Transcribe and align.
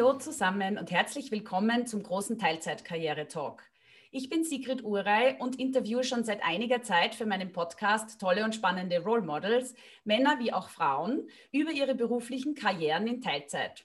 Hallo 0.00 0.14
zusammen 0.14 0.78
und 0.78 0.90
herzlich 0.90 1.30
willkommen 1.30 1.86
zum 1.86 2.02
großen 2.02 2.38
Teilzeitkarriere-Talk. 2.38 3.62
Ich 4.10 4.30
bin 4.30 4.44
Sigrid 4.44 4.82
Urey 4.82 5.36
und 5.38 5.60
interviewe 5.60 6.04
schon 6.04 6.24
seit 6.24 6.42
einiger 6.42 6.80
Zeit 6.80 7.14
für 7.14 7.26
meinen 7.26 7.52
Podcast 7.52 8.18
tolle 8.18 8.42
und 8.46 8.54
spannende 8.54 9.04
Role 9.04 9.20
Models, 9.20 9.74
Männer 10.04 10.38
wie 10.38 10.54
auch 10.54 10.70
Frauen, 10.70 11.28
über 11.52 11.70
ihre 11.70 11.94
beruflichen 11.94 12.54
Karrieren 12.54 13.06
in 13.06 13.20
Teilzeit. 13.20 13.84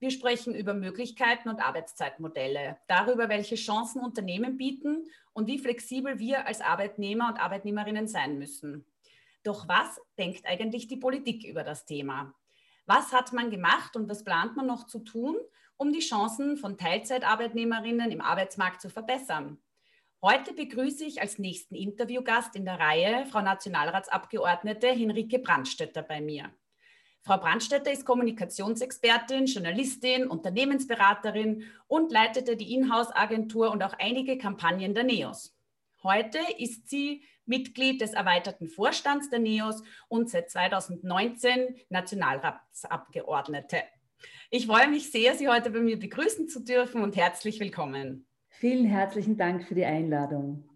Wir 0.00 0.10
sprechen 0.10 0.54
über 0.54 0.74
Möglichkeiten 0.74 1.48
und 1.48 1.64
Arbeitszeitmodelle, 1.64 2.76
darüber, 2.86 3.30
welche 3.30 3.54
Chancen 3.54 4.02
Unternehmen 4.02 4.58
bieten 4.58 5.06
und 5.32 5.46
wie 5.46 5.58
flexibel 5.58 6.18
wir 6.18 6.46
als 6.46 6.60
Arbeitnehmer 6.60 7.28
und 7.28 7.40
Arbeitnehmerinnen 7.40 8.06
sein 8.06 8.38
müssen. 8.38 8.84
Doch 9.44 9.66
was 9.66 9.98
denkt 10.18 10.44
eigentlich 10.44 10.88
die 10.88 10.98
Politik 10.98 11.42
über 11.42 11.64
das 11.64 11.86
Thema? 11.86 12.34
Was 12.86 13.12
hat 13.12 13.32
man 13.32 13.50
gemacht 13.50 13.96
und 13.96 14.08
was 14.08 14.24
plant 14.24 14.56
man 14.56 14.66
noch 14.66 14.86
zu 14.86 14.98
tun, 14.98 15.36
um 15.76 15.92
die 15.92 16.00
Chancen 16.00 16.56
von 16.56 16.76
Teilzeitarbeitnehmerinnen 16.76 18.10
im 18.10 18.20
Arbeitsmarkt 18.20 18.80
zu 18.82 18.90
verbessern? 18.90 19.58
Heute 20.20 20.52
begrüße 20.52 21.04
ich 21.04 21.20
als 21.20 21.38
nächsten 21.38 21.74
Interviewgast 21.74 22.56
in 22.56 22.64
der 22.64 22.78
Reihe 22.78 23.26
Frau 23.26 23.42
Nationalratsabgeordnete 23.42 24.88
Henrike 24.88 25.38
Brandstetter 25.38 26.02
bei 26.02 26.20
mir. 26.20 26.50
Frau 27.22 27.38
Brandstetter 27.38 27.90
ist 27.90 28.04
Kommunikationsexpertin, 28.04 29.46
Journalistin, 29.46 30.26
Unternehmensberaterin 30.26 31.64
und 31.86 32.12
leitete 32.12 32.54
die 32.56 32.74
Inhouse-Agentur 32.74 33.70
und 33.70 33.82
auch 33.82 33.94
einige 33.98 34.36
Kampagnen 34.36 34.94
der 34.94 35.04
NEOS. 35.04 35.56
Heute 36.02 36.38
ist 36.58 36.90
sie 36.90 37.24
Mitglied 37.46 38.00
des 38.00 38.12
erweiterten 38.12 38.68
Vorstands 38.68 39.30
der 39.30 39.38
NEOS 39.38 39.82
und 40.08 40.30
seit 40.30 40.50
2019 40.50 41.76
Nationalratsabgeordnete. 41.88 43.82
Ich 44.50 44.66
freue 44.66 44.88
mich 44.88 45.10
sehr, 45.10 45.34
Sie 45.34 45.48
heute 45.48 45.70
bei 45.70 45.80
mir 45.80 45.98
begrüßen 45.98 46.48
zu 46.48 46.60
dürfen 46.60 47.02
und 47.02 47.16
herzlich 47.16 47.60
willkommen. 47.60 48.26
Vielen 48.48 48.86
herzlichen 48.86 49.36
Dank 49.36 49.64
für 49.64 49.74
die 49.74 49.84
Einladung. 49.84 50.68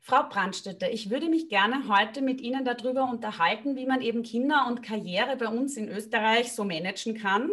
Frau 0.00 0.24
Brandstätter, 0.28 0.90
ich 0.90 1.10
würde 1.10 1.28
mich 1.28 1.48
gerne 1.48 1.88
heute 1.88 2.22
mit 2.22 2.40
Ihnen 2.40 2.64
darüber 2.64 3.08
unterhalten, 3.08 3.76
wie 3.76 3.86
man 3.86 4.00
eben 4.00 4.22
Kinder 4.22 4.66
und 4.66 4.82
Karriere 4.82 5.36
bei 5.36 5.48
uns 5.48 5.76
in 5.76 5.88
Österreich 5.88 6.52
so 6.52 6.64
managen 6.64 7.14
kann 7.14 7.50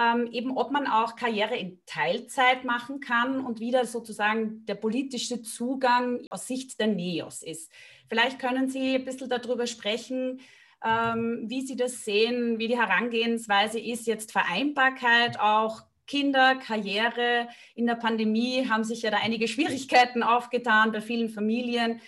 ähm, 0.00 0.28
eben 0.32 0.56
ob 0.56 0.70
man 0.70 0.86
auch 0.86 1.16
Karriere 1.16 1.56
in 1.56 1.78
Teilzeit 1.84 2.64
machen 2.64 3.00
kann 3.00 3.44
und 3.44 3.60
wie 3.60 3.70
da 3.70 3.84
sozusagen 3.84 4.64
der 4.64 4.76
politische 4.76 5.42
Zugang 5.42 6.20
aus 6.30 6.46
Sicht 6.46 6.80
der 6.80 6.86
NEOS 6.86 7.42
ist. 7.42 7.70
Vielleicht 8.08 8.38
können 8.38 8.68
Sie 8.68 8.94
ein 8.94 9.04
bisschen 9.04 9.28
darüber 9.28 9.66
sprechen, 9.66 10.40
ähm, 10.82 11.44
wie 11.46 11.60
Sie 11.60 11.76
das 11.76 12.04
sehen, 12.04 12.58
wie 12.58 12.68
die 12.68 12.78
Herangehensweise 12.78 13.78
ist, 13.78 14.06
jetzt 14.06 14.32
Vereinbarkeit 14.32 15.38
auch 15.38 15.82
Kinder, 16.06 16.56
Karriere. 16.56 17.48
In 17.74 17.86
der 17.86 17.94
Pandemie 17.94 18.68
haben 18.68 18.84
sich 18.84 19.02
ja 19.02 19.10
da 19.10 19.18
einige 19.18 19.48
Schwierigkeiten 19.48 20.22
aufgetan 20.22 20.92
bei 20.92 21.00
vielen 21.00 21.28
Familien. 21.28 22.00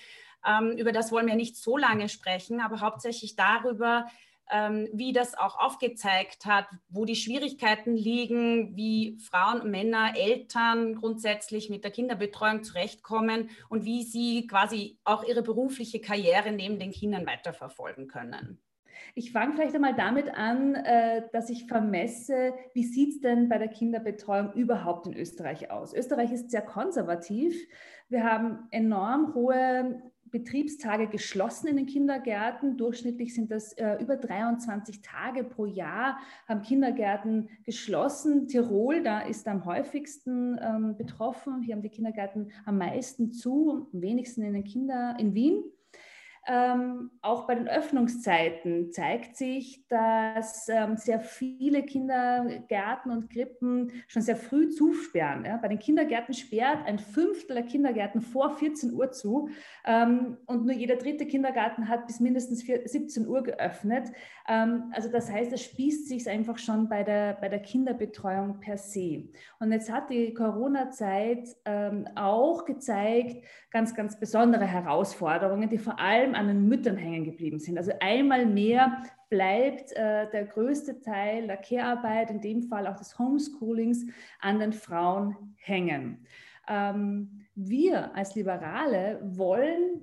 Ähm, 0.46 0.72
über 0.78 0.92
das 0.92 1.12
wollen 1.12 1.26
wir 1.26 1.36
nicht 1.36 1.56
so 1.56 1.76
lange 1.76 2.08
sprechen, 2.08 2.60
aber 2.60 2.80
hauptsächlich 2.80 3.36
darüber, 3.36 4.06
ähm, 4.52 4.88
wie 4.92 5.12
das 5.12 5.36
auch 5.36 5.58
aufgezeigt 5.58 6.44
hat, 6.44 6.66
wo 6.88 7.04
die 7.04 7.16
Schwierigkeiten 7.16 7.96
liegen, 7.96 8.76
wie 8.76 9.18
Frauen, 9.18 9.70
Männer, 9.70 10.12
Eltern 10.16 10.94
grundsätzlich 10.94 11.70
mit 11.70 11.84
der 11.84 11.90
Kinderbetreuung 11.90 12.62
zurechtkommen 12.62 13.50
und 13.68 13.84
wie 13.84 14.02
sie 14.02 14.46
quasi 14.46 14.98
auch 15.04 15.24
ihre 15.24 15.42
berufliche 15.42 16.00
Karriere 16.00 16.52
neben 16.52 16.78
den 16.78 16.92
Kindern 16.92 17.26
weiterverfolgen 17.26 18.08
können. 18.08 18.60
Ich 19.14 19.32
fange 19.32 19.54
vielleicht 19.54 19.74
einmal 19.74 19.94
damit 19.94 20.32
an, 20.34 20.74
äh, 20.74 21.22
dass 21.32 21.50
ich 21.50 21.66
vermesse, 21.66 22.54
wie 22.74 22.84
sieht 22.84 23.16
es 23.16 23.20
denn 23.20 23.48
bei 23.48 23.58
der 23.58 23.68
Kinderbetreuung 23.68 24.52
überhaupt 24.52 25.06
in 25.06 25.14
Österreich 25.14 25.70
aus? 25.70 25.94
Österreich 25.94 26.32
ist 26.32 26.50
sehr 26.50 26.62
konservativ. 26.62 27.54
Wir 28.08 28.24
haben 28.24 28.68
enorm 28.70 29.34
hohe 29.34 30.11
Betriebstage 30.32 31.06
geschlossen 31.06 31.68
in 31.68 31.76
den 31.76 31.86
Kindergärten. 31.86 32.76
Durchschnittlich 32.78 33.34
sind 33.34 33.50
das 33.50 33.74
äh, 33.74 33.98
über 34.00 34.16
23 34.16 35.02
Tage 35.02 35.44
pro 35.44 35.66
Jahr, 35.66 36.18
haben 36.48 36.62
Kindergärten 36.62 37.50
geschlossen. 37.64 38.48
Tirol, 38.48 39.02
da 39.02 39.20
ist 39.20 39.46
am 39.46 39.64
häufigsten 39.66 40.58
ähm, 40.60 40.96
betroffen. 40.96 41.62
Hier 41.62 41.74
haben 41.76 41.82
die 41.82 41.90
Kindergärten 41.90 42.50
am 42.64 42.78
meisten 42.78 43.30
zu, 43.30 43.86
am 43.92 44.00
wenigsten 44.00 44.42
in 44.42 44.54
den 44.54 44.64
Kinder 44.64 45.14
in 45.20 45.34
Wien. 45.34 45.62
Ähm, 46.44 47.12
auch 47.20 47.46
bei 47.46 47.54
den 47.54 47.68
Öffnungszeiten 47.68 48.90
zeigt 48.90 49.36
sich, 49.36 49.86
dass 49.86 50.68
ähm, 50.68 50.96
sehr 50.96 51.20
viele 51.20 51.84
Kindergärten 51.84 53.12
und 53.12 53.30
Krippen 53.30 53.92
schon 54.08 54.22
sehr 54.22 54.34
früh 54.34 54.68
zusperren. 54.68 55.44
Ja? 55.44 55.56
Bei 55.58 55.68
den 55.68 55.78
Kindergärten 55.78 56.34
sperrt 56.34 56.84
ein 56.84 56.98
Fünftel 56.98 57.54
der 57.54 57.64
Kindergärten 57.64 58.20
vor 58.20 58.56
14 58.56 58.92
Uhr 58.92 59.12
zu 59.12 59.50
ähm, 59.84 60.36
und 60.46 60.66
nur 60.66 60.74
jeder 60.74 60.96
dritte 60.96 61.26
Kindergarten 61.26 61.88
hat 61.88 62.08
bis 62.08 62.18
mindestens 62.18 62.64
4, 62.64 62.88
17 62.88 63.28
Uhr 63.28 63.44
geöffnet. 63.44 64.10
Ähm, 64.48 64.90
also 64.92 65.08
das 65.08 65.30
heißt, 65.30 65.52
es 65.52 65.62
spießt 65.62 66.08
sich 66.08 66.28
einfach 66.28 66.58
schon 66.58 66.88
bei 66.88 67.04
der, 67.04 67.34
bei 67.34 67.48
der 67.48 67.60
Kinderbetreuung 67.60 68.58
per 68.58 68.78
se. 68.78 69.28
Und 69.60 69.70
jetzt 69.70 69.92
hat 69.92 70.10
die 70.10 70.34
Corona-Zeit 70.34 71.48
ähm, 71.64 72.08
auch 72.16 72.64
gezeigt, 72.64 73.44
ganz, 73.70 73.94
ganz 73.94 74.18
besondere 74.18 74.66
Herausforderungen, 74.66 75.68
die 75.68 75.78
vor 75.78 76.00
allem 76.00 76.31
allem 76.34 76.48
an 76.48 76.48
den 76.48 76.68
Müttern 76.68 76.96
hängen 76.96 77.24
geblieben 77.24 77.58
sind. 77.58 77.78
Also 77.78 77.92
einmal 78.00 78.46
mehr 78.46 79.02
bleibt 79.28 79.92
äh, 79.92 80.30
der 80.30 80.44
größte 80.46 81.00
Teil 81.00 81.46
der 81.46 81.56
Care-Arbeit, 81.56 82.30
in 82.30 82.40
dem 82.40 82.62
Fall 82.62 82.86
auch 82.86 82.96
des 82.96 83.18
Homeschoolings, 83.18 84.06
an 84.40 84.58
den 84.58 84.72
Frauen 84.72 85.54
hängen. 85.56 86.26
Ähm, 86.68 87.46
wir 87.54 88.14
als 88.14 88.34
Liberale 88.34 89.20
wollen 89.22 90.02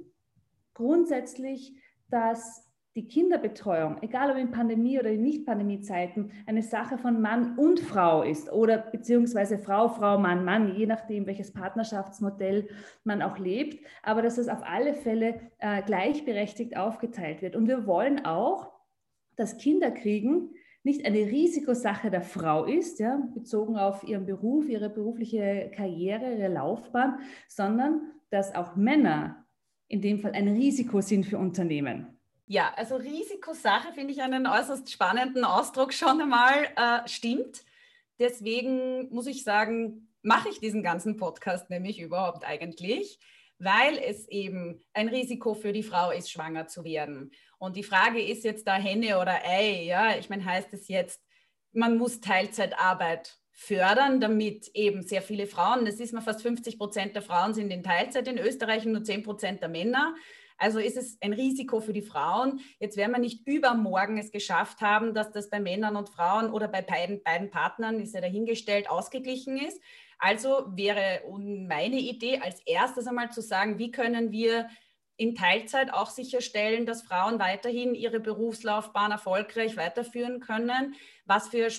grundsätzlich, 0.73 1.75
dass 2.09 2.68
die 2.99 3.07
Kinderbetreuung, 3.07 3.95
egal 4.01 4.29
ob 4.29 4.35
in 4.35 4.51
Pandemie 4.51 4.99
oder 4.99 5.09
in 5.09 5.23
Nicht-Pandemie-Zeiten, 5.23 6.31
eine 6.45 6.61
Sache 6.61 6.97
von 6.97 7.21
Mann 7.21 7.57
und 7.57 7.79
Frau 7.79 8.23
ist 8.23 8.51
oder 8.51 8.77
beziehungsweise 8.77 9.57
Frau, 9.57 9.87
Frau, 9.87 10.17
Mann, 10.17 10.43
Mann, 10.43 10.75
je 10.75 10.85
nachdem, 10.85 11.25
welches 11.25 11.53
Partnerschaftsmodell 11.53 12.67
man 13.05 13.21
auch 13.21 13.37
lebt, 13.37 13.85
aber 14.03 14.21
dass 14.21 14.37
es 14.37 14.49
auf 14.49 14.59
alle 14.63 14.93
Fälle 14.93 15.39
äh, 15.59 15.81
gleichberechtigt 15.81 16.75
aufgeteilt 16.75 17.41
wird. 17.41 17.55
Und 17.55 17.69
wir 17.69 17.87
wollen 17.87 18.25
auch, 18.25 18.73
dass 19.37 19.57
Kinderkriegen 19.57 20.49
nicht 20.83 21.05
eine 21.05 21.19
Risikosache 21.19 22.11
der 22.11 22.21
Frau 22.21 22.65
ist, 22.65 22.99
ja, 22.99 23.21
bezogen 23.33 23.77
auf 23.77 24.03
ihren 24.03 24.25
Beruf, 24.25 24.67
ihre 24.67 24.89
berufliche 24.89 25.71
Karriere, 25.73 26.33
ihre 26.33 26.49
Laufbahn, 26.49 27.19
sondern 27.47 28.11
dass 28.29 28.53
auch 28.53 28.75
Männer 28.75 29.45
in 29.87 30.01
dem 30.01 30.19
Fall 30.19 30.33
ein 30.33 30.49
Risiko 30.49 30.99
sind 30.99 31.25
für 31.25 31.37
Unternehmen. 31.37 32.18
Ja, 32.51 32.73
also 32.75 32.95
Risikosache 32.95 33.93
finde 33.93 34.11
ich 34.11 34.23
einen 34.23 34.47
äußerst 34.47 34.91
spannenden 34.91 35.45
Ausdruck 35.45 35.93
schon 35.93 36.19
einmal. 36.19 36.63
Äh, 36.75 37.07
stimmt. 37.07 37.63
Deswegen 38.17 39.07
muss 39.13 39.27
ich 39.27 39.43
sagen, 39.43 40.09
mache 40.23 40.49
ich 40.49 40.59
diesen 40.59 40.81
ganzen 40.81 41.15
Podcast 41.15 41.69
nämlich 41.69 41.99
überhaupt 41.99 42.43
eigentlich, 42.43 43.19
weil 43.59 43.99
es 43.99 44.27
eben 44.29 44.81
ein 44.93 45.09
Risiko 45.09 45.53
für 45.53 45.73
die 45.73 45.83
Frau 45.83 46.09
ist, 46.09 46.31
schwanger 46.31 46.65
zu 46.65 46.83
werden. 46.83 47.29
Und 47.59 47.75
die 47.75 47.83
Frage 47.83 48.19
ist 48.19 48.43
jetzt 48.43 48.67
da 48.67 48.73
Henne 48.73 49.19
oder 49.19 49.45
Ei. 49.45 49.83
Ja, 49.83 50.17
ich 50.17 50.31
meine, 50.31 50.43
heißt 50.43 50.73
es 50.73 50.87
jetzt, 50.87 51.21
man 51.71 51.99
muss 51.99 52.19
Teilzeitarbeit 52.19 53.37
fördern, 53.51 54.19
damit 54.21 54.69
eben 54.73 55.03
sehr 55.03 55.21
viele 55.21 55.45
Frauen, 55.45 55.85
das 55.85 55.99
ist 55.99 56.13
mal 56.13 56.21
fast 56.21 56.41
50 56.41 56.79
Prozent 56.79 57.13
der 57.13 57.21
Frauen 57.21 57.53
sind 57.53 57.69
in 57.69 57.83
Teilzeit 57.83 58.27
in 58.27 58.39
Österreich 58.39 58.87
und 58.87 58.93
nur 58.93 59.03
10 59.03 59.21
Prozent 59.21 59.61
der 59.61 59.69
Männer. 59.69 60.15
Also 60.59 60.79
ist 60.79 60.97
es 60.97 61.17
ein 61.21 61.33
Risiko 61.33 61.79
für 61.79 61.93
die 61.93 62.01
Frauen. 62.01 62.59
Jetzt 62.79 62.97
werden 62.97 63.13
wir 63.13 63.19
nicht 63.19 63.47
übermorgen 63.47 64.17
es 64.17 64.31
geschafft 64.31 64.81
haben, 64.81 65.13
dass 65.13 65.31
das 65.31 65.49
bei 65.49 65.59
Männern 65.59 65.95
und 65.95 66.09
Frauen 66.09 66.51
oder 66.51 66.67
bei 66.67 66.81
beiden, 66.81 67.23
beiden 67.23 67.49
Partnern, 67.49 67.99
ist 67.99 68.13
ja 68.13 68.21
dahingestellt, 68.21 68.89
ausgeglichen 68.89 69.57
ist. 69.57 69.81
Also 70.19 70.65
wäre 70.75 71.21
meine 71.29 71.95
Idee 71.95 72.39
als 72.39 72.61
erstes 72.65 73.07
einmal 73.07 73.31
zu 73.31 73.41
sagen, 73.41 73.79
wie 73.79 73.89
können 73.89 74.31
wir 74.31 74.69
in 75.15 75.35
Teilzeit 75.35 75.93
auch 75.93 76.09
sicherstellen, 76.09 76.85
dass 76.85 77.03
Frauen 77.03 77.39
weiterhin 77.39 77.95
ihre 77.95 78.19
Berufslaufbahn 78.19 79.11
erfolgreich 79.11 79.77
weiterführen 79.77 80.41
können? 80.41 80.95
Was 81.25 81.47
für 81.47 81.69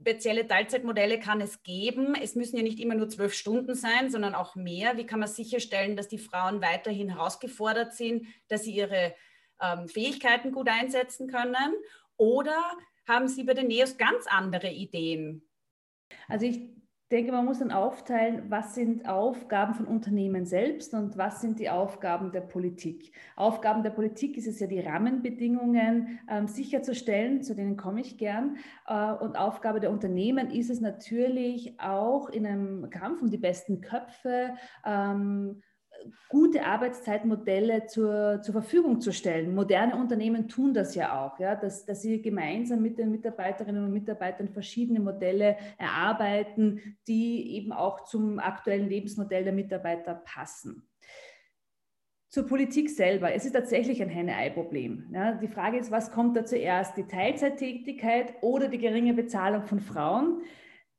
spezielle 0.00 0.46
Teilzeitmodelle 0.46 1.20
kann 1.20 1.40
es 1.40 1.62
geben. 1.62 2.14
Es 2.14 2.34
müssen 2.34 2.56
ja 2.56 2.62
nicht 2.62 2.80
immer 2.80 2.94
nur 2.94 3.08
zwölf 3.08 3.34
Stunden 3.34 3.74
sein, 3.74 4.10
sondern 4.10 4.34
auch 4.34 4.56
mehr. 4.56 4.96
Wie 4.96 5.04
kann 5.04 5.20
man 5.20 5.28
sicherstellen, 5.28 5.96
dass 5.96 6.08
die 6.08 6.18
Frauen 6.18 6.62
weiterhin 6.62 7.10
herausgefordert 7.10 7.94
sind, 7.94 8.26
dass 8.48 8.64
sie 8.64 8.74
ihre 8.74 9.14
ähm, 9.60 9.88
Fähigkeiten 9.88 10.52
gut 10.52 10.68
einsetzen 10.68 11.28
können? 11.28 11.74
Oder 12.16 12.58
haben 13.06 13.28
Sie 13.28 13.44
bei 13.44 13.54
den 13.54 13.68
NEOS 13.68 13.98
ganz 13.98 14.26
andere 14.26 14.70
Ideen? 14.70 15.48
Also 16.28 16.46
ich 16.46 16.60
denke, 17.10 17.32
man 17.32 17.44
muss 17.44 17.58
dann 17.58 17.72
aufteilen, 17.72 18.44
was 18.48 18.74
sind 18.74 19.08
Aufgaben 19.08 19.74
von 19.74 19.86
Unternehmen 19.86 20.46
selbst 20.46 20.94
und 20.94 21.18
was 21.18 21.40
sind 21.40 21.58
die 21.58 21.68
Aufgaben 21.68 22.30
der 22.30 22.40
Politik. 22.40 23.12
Aufgaben 23.36 23.82
der 23.82 23.90
Politik 23.90 24.36
ist 24.36 24.46
es 24.46 24.60
ja, 24.60 24.66
die 24.66 24.80
Rahmenbedingungen 24.80 26.20
ähm, 26.28 26.46
sicherzustellen, 26.46 27.42
zu 27.42 27.54
denen 27.54 27.76
komme 27.76 28.00
ich 28.00 28.16
gern. 28.16 28.56
Äh, 28.86 29.12
und 29.12 29.36
Aufgabe 29.36 29.80
der 29.80 29.90
Unternehmen 29.90 30.50
ist 30.50 30.70
es 30.70 30.80
natürlich 30.80 31.80
auch 31.80 32.28
in 32.28 32.46
einem 32.46 32.90
Kampf 32.90 33.22
um 33.22 33.30
die 33.30 33.38
besten 33.38 33.80
Köpfe, 33.80 34.54
ähm, 34.84 35.62
gute 36.28 36.64
Arbeitszeitmodelle 36.64 37.86
zur, 37.86 38.40
zur 38.42 38.52
Verfügung 38.52 39.00
zu 39.00 39.12
stellen. 39.12 39.54
Moderne 39.54 39.96
Unternehmen 39.96 40.48
tun 40.48 40.74
das 40.74 40.94
ja 40.94 41.20
auch, 41.20 41.38
ja, 41.38 41.54
dass, 41.54 41.84
dass 41.84 42.02
sie 42.02 42.22
gemeinsam 42.22 42.82
mit 42.82 42.98
den 42.98 43.10
Mitarbeiterinnen 43.10 43.84
und 43.84 43.92
Mitarbeitern 43.92 44.48
verschiedene 44.48 45.00
Modelle 45.00 45.56
erarbeiten, 45.78 46.96
die 47.08 47.54
eben 47.56 47.72
auch 47.72 48.04
zum 48.04 48.38
aktuellen 48.38 48.88
Lebensmodell 48.88 49.44
der 49.44 49.52
Mitarbeiter 49.52 50.14
passen. 50.14 50.88
Zur 52.28 52.46
Politik 52.46 52.90
selber. 52.90 53.34
Es 53.34 53.44
ist 53.44 53.54
tatsächlich 53.54 54.00
ein 54.00 54.08
Henne-Ei-Problem. 54.08 55.08
Ja, 55.12 55.32
die 55.32 55.48
Frage 55.48 55.78
ist, 55.78 55.90
was 55.90 56.12
kommt 56.12 56.36
da 56.36 56.44
zuerst? 56.44 56.96
Die 56.96 57.08
Teilzeittätigkeit 57.08 58.34
oder 58.40 58.68
die 58.68 58.78
geringe 58.78 59.14
Bezahlung 59.14 59.64
von 59.64 59.80
Frauen? 59.80 60.42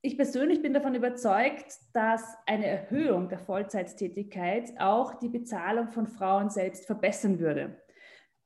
Ich 0.03 0.17
persönlich 0.17 0.63
bin 0.63 0.73
davon 0.73 0.95
überzeugt, 0.95 1.77
dass 1.93 2.23
eine 2.47 2.65
Erhöhung 2.65 3.29
der 3.29 3.37
Vollzeittätigkeit 3.37 4.73
auch 4.79 5.13
die 5.19 5.29
Bezahlung 5.29 5.89
von 5.89 6.07
Frauen 6.07 6.49
selbst 6.49 6.87
verbessern 6.87 7.37
würde, 7.37 7.79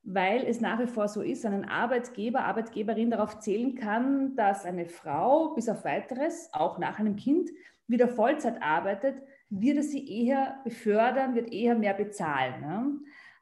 weil 0.04 0.44
es 0.46 0.60
nach 0.60 0.82
wie 0.82 0.88
vor 0.88 1.08
so 1.08 1.22
ist, 1.22 1.46
ein 1.46 1.64
Arbeitgeber, 1.64 2.42
Arbeitgeberin 2.42 3.10
darauf 3.10 3.40
zählen 3.40 3.74
kann, 3.76 4.36
dass 4.36 4.66
eine 4.66 4.86
Frau 4.86 5.54
bis 5.54 5.70
auf 5.70 5.86
weiteres, 5.86 6.50
auch 6.52 6.78
nach 6.78 7.00
einem 7.00 7.16
Kind, 7.16 7.50
wieder 7.88 8.10
Vollzeit 8.10 8.62
arbeitet, 8.62 9.16
wird 9.50 9.78
es 9.78 9.92
sie 9.92 10.26
eher 10.26 10.60
befördern, 10.66 11.36
wird 11.36 11.54
eher 11.54 11.76
mehr 11.76 11.94
bezahlen. 11.94 12.60
Ne? 12.60 13.00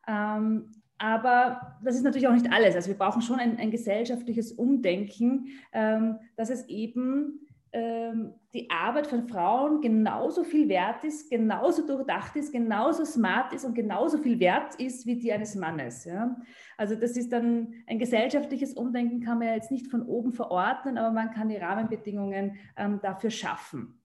Ähm, 0.08 0.72
aber 1.00 1.80
das 1.84 1.96
ist 1.96 2.04
natürlich 2.04 2.28
auch 2.28 2.34
nicht 2.34 2.52
alles. 2.52 2.76
Also 2.76 2.90
wir 2.90 2.98
brauchen 2.98 3.24
schon 3.24 3.40
ein, 3.40 3.58
ein 3.58 3.72
gesellschaftliches 3.72 4.52
Umdenken, 4.52 5.48
ähm, 5.72 6.20
dass 6.36 6.52
es 6.52 6.68
eben 6.70 7.43
die 7.76 8.70
Arbeit 8.70 9.08
von 9.08 9.28
Frauen 9.28 9.82
genauso 9.82 10.44
viel 10.44 10.70
wert 10.70 11.04
ist, 11.04 11.32
genauso 11.32 11.88
durchdacht 11.88 12.36
ist, 12.36 12.52
genauso 12.52 13.04
smart 13.04 13.52
ist 13.52 13.66
und 13.66 13.74
genauso 13.74 14.20
viel 14.20 14.40
wert 14.40 14.76
ist 14.76 15.08
wie 15.08 15.16
die 15.18 15.34
eines 15.34 15.56
Mannes. 15.56 16.06
Ja? 16.06 16.40
Also 16.78 16.96
das 16.96 17.18
ist 17.18 17.34
dann 17.34 17.74
ein 17.88 17.98
gesellschaftliches 17.98 18.76
Umdenken, 18.76 19.22
kann 19.22 19.40
man 19.40 19.48
ja 19.48 19.56
jetzt 19.56 19.72
nicht 19.72 19.88
von 19.88 20.04
oben 20.04 20.34
verordnen, 20.34 21.00
aber 21.00 21.12
man 21.12 21.32
kann 21.32 21.50
die 21.50 21.58
Rahmenbedingungen 21.58 22.58
ähm, 22.78 23.00
dafür 23.02 23.32
schaffen. 23.32 24.00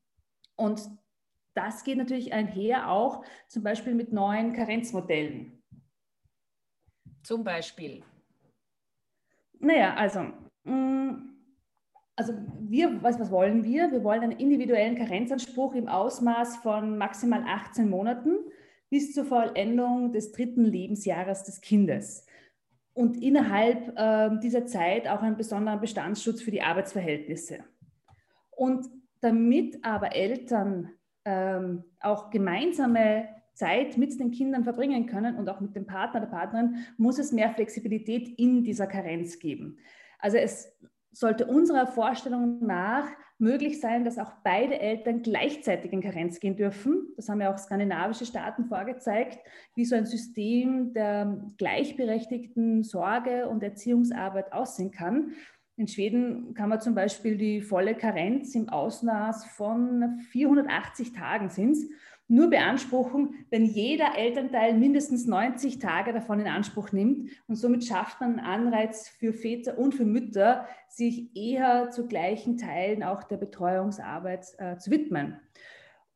Und 0.56 0.80
das 1.52 1.84
geht 1.84 1.98
natürlich 1.98 2.32
einher 2.32 2.88
auch 2.88 3.22
zum 3.48 3.62
Beispiel 3.62 3.94
mit 3.94 4.12
neuen 4.14 4.54
Karenzmodellen. 4.54 5.62
Zum 7.22 7.44
Beispiel? 7.44 8.02
Naja, 9.58 9.94
also 9.94 10.20
mh, 10.64 10.72
mm, 10.72 11.27
also 12.18 12.32
wir, 12.58 13.00
was, 13.00 13.20
was 13.20 13.30
wollen 13.30 13.62
wir? 13.62 13.92
Wir 13.92 14.02
wollen 14.02 14.22
einen 14.22 14.32
individuellen 14.32 14.96
Karenzanspruch 14.96 15.74
im 15.76 15.86
Ausmaß 15.86 16.56
von 16.56 16.98
maximal 16.98 17.44
18 17.46 17.88
Monaten 17.88 18.38
bis 18.90 19.14
zur 19.14 19.24
Vollendung 19.24 20.10
des 20.10 20.32
dritten 20.32 20.64
Lebensjahres 20.64 21.44
des 21.44 21.60
Kindes. 21.60 22.26
Und 22.92 23.22
innerhalb 23.22 23.96
äh, 23.96 24.36
dieser 24.42 24.66
Zeit 24.66 25.06
auch 25.06 25.22
einen 25.22 25.36
besonderen 25.36 25.80
Bestandsschutz 25.80 26.42
für 26.42 26.50
die 26.50 26.60
Arbeitsverhältnisse. 26.60 27.60
Und 28.50 28.86
damit 29.20 29.84
aber 29.84 30.16
Eltern 30.16 30.90
ähm, 31.24 31.84
auch 32.00 32.30
gemeinsame 32.30 33.28
Zeit 33.54 33.96
mit 33.96 34.18
den 34.18 34.32
Kindern 34.32 34.64
verbringen 34.64 35.06
können 35.06 35.36
und 35.36 35.48
auch 35.48 35.60
mit 35.60 35.76
dem 35.76 35.86
Partner, 35.86 36.18
der 36.18 36.26
Partnerin, 36.26 36.84
muss 36.96 37.20
es 37.20 37.30
mehr 37.30 37.50
Flexibilität 37.50 38.28
in 38.40 38.64
dieser 38.64 38.88
Karenz 38.88 39.38
geben. 39.38 39.78
Also 40.18 40.36
es 40.36 40.76
sollte 41.18 41.46
unserer 41.46 41.88
Vorstellung 41.88 42.64
nach 42.64 43.08
möglich 43.38 43.80
sein, 43.80 44.04
dass 44.04 44.18
auch 44.18 44.30
beide 44.44 44.78
Eltern 44.78 45.22
gleichzeitig 45.22 45.92
in 45.92 46.00
Karenz 46.00 46.38
gehen 46.38 46.54
dürfen. 46.54 47.08
Das 47.16 47.28
haben 47.28 47.40
ja 47.40 47.52
auch 47.52 47.58
skandinavische 47.58 48.24
Staaten 48.24 48.66
vorgezeigt, 48.66 49.38
wie 49.74 49.84
so 49.84 49.96
ein 49.96 50.06
System 50.06 50.92
der 50.92 51.44
gleichberechtigten 51.56 52.84
Sorge 52.84 53.48
und 53.48 53.64
Erziehungsarbeit 53.64 54.52
aussehen 54.52 54.92
kann. 54.92 55.32
In 55.76 55.88
Schweden 55.88 56.54
kann 56.54 56.68
man 56.68 56.80
zum 56.80 56.94
Beispiel 56.94 57.36
die 57.36 57.62
volle 57.62 57.96
Karenz 57.96 58.54
im 58.54 58.68
Ausmaß 58.68 59.46
von 59.46 60.20
480 60.30 61.12
Tagen 61.12 61.50
sind 61.50 61.78
nur 62.28 62.50
beanspruchen, 62.50 63.46
wenn 63.50 63.64
jeder 63.64 64.16
Elternteil 64.16 64.74
mindestens 64.74 65.26
90 65.26 65.78
Tage 65.78 66.12
davon 66.12 66.40
in 66.40 66.46
Anspruch 66.46 66.92
nimmt. 66.92 67.30
Und 67.48 67.56
somit 67.56 67.84
schafft 67.84 68.20
man 68.20 68.38
einen 68.38 68.66
Anreiz 68.66 69.08
für 69.08 69.32
Väter 69.32 69.78
und 69.78 69.94
für 69.94 70.04
Mütter, 70.04 70.66
sich 70.88 71.34
eher 71.34 71.90
zu 71.90 72.06
gleichen 72.06 72.58
Teilen 72.58 73.02
auch 73.02 73.24
der 73.24 73.38
Betreuungsarbeit 73.38 74.46
äh, 74.58 74.76
zu 74.76 74.90
widmen. 74.90 75.40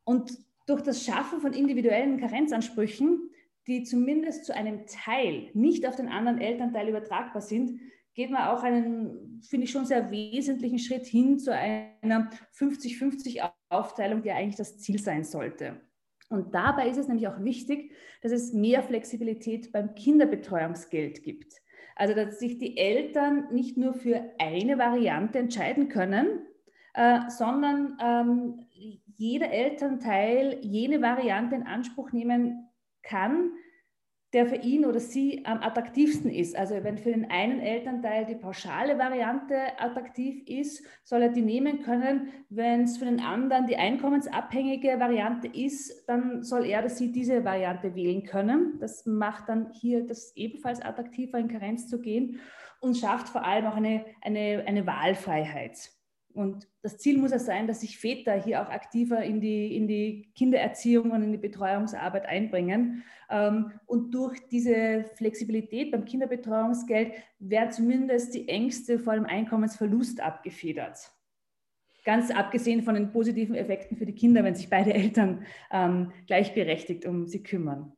Und 0.05 0.39
durch 0.67 0.83
das 0.83 1.05
Schaffen 1.05 1.41
von 1.41 1.55
individuellen 1.55 2.21
Karenzansprüchen, 2.21 3.31
die 3.67 3.85
zumindest 3.85 4.45
zu 4.45 4.55
einem 4.55 4.87
Teil 4.87 5.51
nicht 5.55 5.87
auf 5.87 5.97
den 5.97 6.09
anderen 6.09 6.41
Elternteil 6.41 6.89
übertragbar 6.89 7.41
sind, 7.41 7.81
geht 8.15 8.31
man 8.31 8.49
auch 8.49 8.63
einen, 8.63 9.41
finde 9.43 9.65
ich 9.65 9.71
schon 9.71 9.87
sehr 9.87 10.11
wesentlichen 10.11 10.79
Schritt 10.79 11.07
hin 11.07 11.39
zu 11.39 11.55
einer 11.55 12.29
50-50 12.55 13.49
Aufteilung, 13.71 14.23
die 14.23 14.31
eigentlich 14.31 14.57
das 14.57 14.79
Ziel 14.79 14.99
sein 15.01 15.25
sollte. 15.25 15.81
Und 16.33 16.55
dabei 16.55 16.89
ist 16.89 16.97
es 16.97 17.09
nämlich 17.09 17.29
auch 17.29 17.43
wichtig, 17.43 17.93
dass 18.23 18.33
es 18.33 18.53
mehr 18.53 18.83
Flexibilität 18.83 19.73
beim 19.73 19.95
Kinderbetreuungsgeld 19.95 21.23
gibt. 21.23 21.63
Also 21.97 22.15
dass 22.15 22.39
sich 22.39 22.59
die 22.59 22.79
Eltern 22.79 23.53
nicht 23.53 23.77
nur 23.77 23.95
für 23.95 24.23
eine 24.39 24.79
Variante 24.79 25.39
entscheiden 25.39 25.89
können, 25.89 26.41
äh, 26.95 27.21
sondern 27.29 27.99
ähm, 28.03 28.67
jeder 29.17 29.51
Elternteil 29.51 30.59
jene 30.63 31.01
Variante 31.03 31.55
in 31.55 31.63
Anspruch 31.63 32.13
nehmen 32.13 32.69
kann, 33.03 33.53
der 34.33 34.47
für 34.47 34.57
ihn 34.57 34.87
oder 34.87 34.99
sie 34.99 35.45
am 35.45 35.63
attraktivsten 35.63 36.31
ist. 36.31 36.57
Also 36.57 36.83
wenn 36.83 36.97
für 36.97 37.11
den 37.11 37.31
einen 37.31 37.61
Elternteil 37.61 38.25
die 38.25 38.35
pauschale 38.35 38.99
Variante 38.99 39.57
attraktiv 39.79 40.43
ist, 40.47 40.83
soll 41.05 41.23
er 41.23 41.29
die 41.29 41.43
nehmen 41.43 41.83
können. 41.83 42.29
Wenn 42.49 42.83
es 42.83 42.97
für 42.97 43.05
den 43.05 43.21
anderen 43.21 43.67
die 43.67 43.77
einkommensabhängige 43.77 44.99
Variante 44.99 45.49
ist, 45.49 46.09
dann 46.09 46.43
soll 46.43 46.65
er 46.65 46.81
oder 46.81 46.89
sie 46.89 47.13
diese 47.13 47.45
Variante 47.45 47.95
wählen 47.95 48.25
können. 48.25 48.79
Das 48.81 49.05
macht 49.05 49.49
dann 49.49 49.71
hier 49.73 50.07
das 50.07 50.35
ebenfalls 50.35 50.81
attraktiver, 50.81 51.39
in 51.39 51.49
Karenz 51.49 51.89
zu 51.89 52.01
gehen 52.01 52.41
und 52.81 52.97
schafft 52.97 53.29
vor 53.29 53.45
allem 53.45 53.67
auch 53.67 53.77
eine, 53.77 54.07
eine, 54.23 54.65
eine 54.67 54.87
Wahlfreiheit. 54.87 55.91
Und 56.35 56.69
das 56.83 56.99
Ziel 56.99 57.19
muss 57.19 57.31
ja 57.31 57.39
sein, 57.39 57.67
dass 57.67 57.81
sich 57.81 57.99
Väter 57.99 58.35
hier 58.35 58.63
auch 58.63 58.71
aktiver 58.71 59.23
in 59.23 59.41
die, 59.41 59.77
in 59.77 59.87
die 59.87 60.33
Kindererziehung 60.35 61.11
und 61.11 61.23
in 61.23 61.33
die 61.33 61.39
Betreuungsarbeit 61.39 62.27
einbringen. 62.27 63.05
Ähm, 63.31 63.73
und 63.87 64.13
durch 64.13 64.39
diese 64.49 65.05
Flexibilität 65.15 65.91
beim 65.91 66.05
Kinderbetreuungsgeld 66.05 67.13
werden 67.39 67.71
zumindest 67.71 68.35
die 68.35 68.49
Ängste 68.49 68.99
vor 68.99 69.15
dem 69.15 69.27
Einkommensverlust 69.27 70.21
abgefedert. 70.21 71.13
Ganz 72.05 72.31
abgesehen 72.31 72.83
von 72.83 72.95
den 72.95 73.13
positiven 73.13 73.55
Effekten 73.55 73.97
für 73.97 74.07
die 74.07 74.15
Kinder, 74.15 74.43
wenn 74.43 74.57
sich 74.57 74.69
beide 74.69 74.93
Eltern 74.93 75.45
ähm, 75.71 76.13
gleichberechtigt 76.27 77.07
um 77.07 77.27
sie 77.27 77.43
kümmern. 77.43 77.93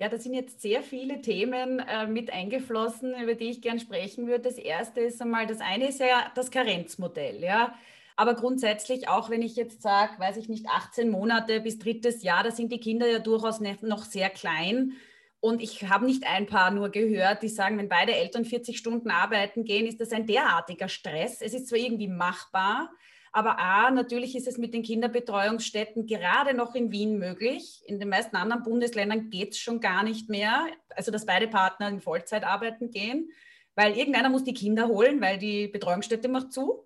Ja, 0.00 0.08
da 0.08 0.16
sind 0.16 0.32
jetzt 0.34 0.62
sehr 0.62 0.84
viele 0.84 1.20
Themen 1.22 1.80
äh, 1.80 2.06
mit 2.06 2.32
eingeflossen, 2.32 3.20
über 3.20 3.34
die 3.34 3.50
ich 3.50 3.60
gern 3.60 3.80
sprechen 3.80 4.28
würde. 4.28 4.44
Das 4.44 4.56
erste 4.56 5.00
ist 5.00 5.20
einmal, 5.20 5.48
das 5.48 5.60
eine 5.60 5.88
ist 5.88 5.98
ja 5.98 6.30
das 6.36 6.52
Karenzmodell, 6.52 7.42
ja. 7.42 7.74
Aber 8.14 8.34
grundsätzlich, 8.34 9.08
auch 9.08 9.28
wenn 9.28 9.42
ich 9.42 9.56
jetzt 9.56 9.82
sage, 9.82 10.12
weiß 10.20 10.36
ich 10.36 10.48
nicht, 10.48 10.66
18 10.68 11.10
Monate 11.10 11.60
bis 11.60 11.80
drittes 11.80 12.22
Jahr, 12.22 12.44
da 12.44 12.52
sind 12.52 12.70
die 12.70 12.78
Kinder 12.78 13.10
ja 13.10 13.18
durchaus 13.18 13.58
noch 13.58 14.04
sehr 14.04 14.30
klein. 14.30 14.92
Und 15.40 15.60
ich 15.60 15.88
habe 15.88 16.06
nicht 16.06 16.24
ein 16.28 16.46
paar 16.46 16.70
nur 16.70 16.90
gehört, 16.90 17.42
die 17.42 17.48
sagen, 17.48 17.76
wenn 17.76 17.88
beide 17.88 18.14
Eltern 18.14 18.44
40 18.44 18.78
Stunden 18.78 19.10
arbeiten 19.10 19.64
gehen, 19.64 19.86
ist 19.86 20.00
das 20.00 20.12
ein 20.12 20.26
derartiger 20.26 20.88
Stress. 20.88 21.42
Es 21.42 21.54
ist 21.54 21.66
zwar 21.66 21.78
irgendwie 21.78 22.08
machbar, 22.08 22.90
aber 23.32 23.58
A, 23.58 23.90
natürlich 23.90 24.34
ist 24.36 24.46
es 24.46 24.58
mit 24.58 24.74
den 24.74 24.82
Kinderbetreuungsstätten 24.82 26.06
gerade 26.06 26.54
noch 26.54 26.74
in 26.74 26.90
Wien 26.90 27.18
möglich. 27.18 27.82
In 27.86 28.00
den 28.00 28.08
meisten 28.08 28.36
anderen 28.36 28.62
Bundesländern 28.62 29.30
geht 29.30 29.52
es 29.52 29.58
schon 29.58 29.80
gar 29.80 30.02
nicht 30.02 30.28
mehr. 30.28 30.66
Also, 30.90 31.10
dass 31.10 31.26
beide 31.26 31.48
Partner 31.48 31.88
in 31.88 32.00
Vollzeit 32.00 32.44
arbeiten 32.44 32.90
gehen, 32.90 33.30
weil 33.74 33.96
irgendeiner 33.96 34.28
muss 34.30 34.44
die 34.44 34.54
Kinder 34.54 34.88
holen, 34.88 35.20
weil 35.20 35.38
die 35.38 35.68
Betreuungsstätte 35.68 36.28
macht 36.28 36.52
zu. 36.52 36.84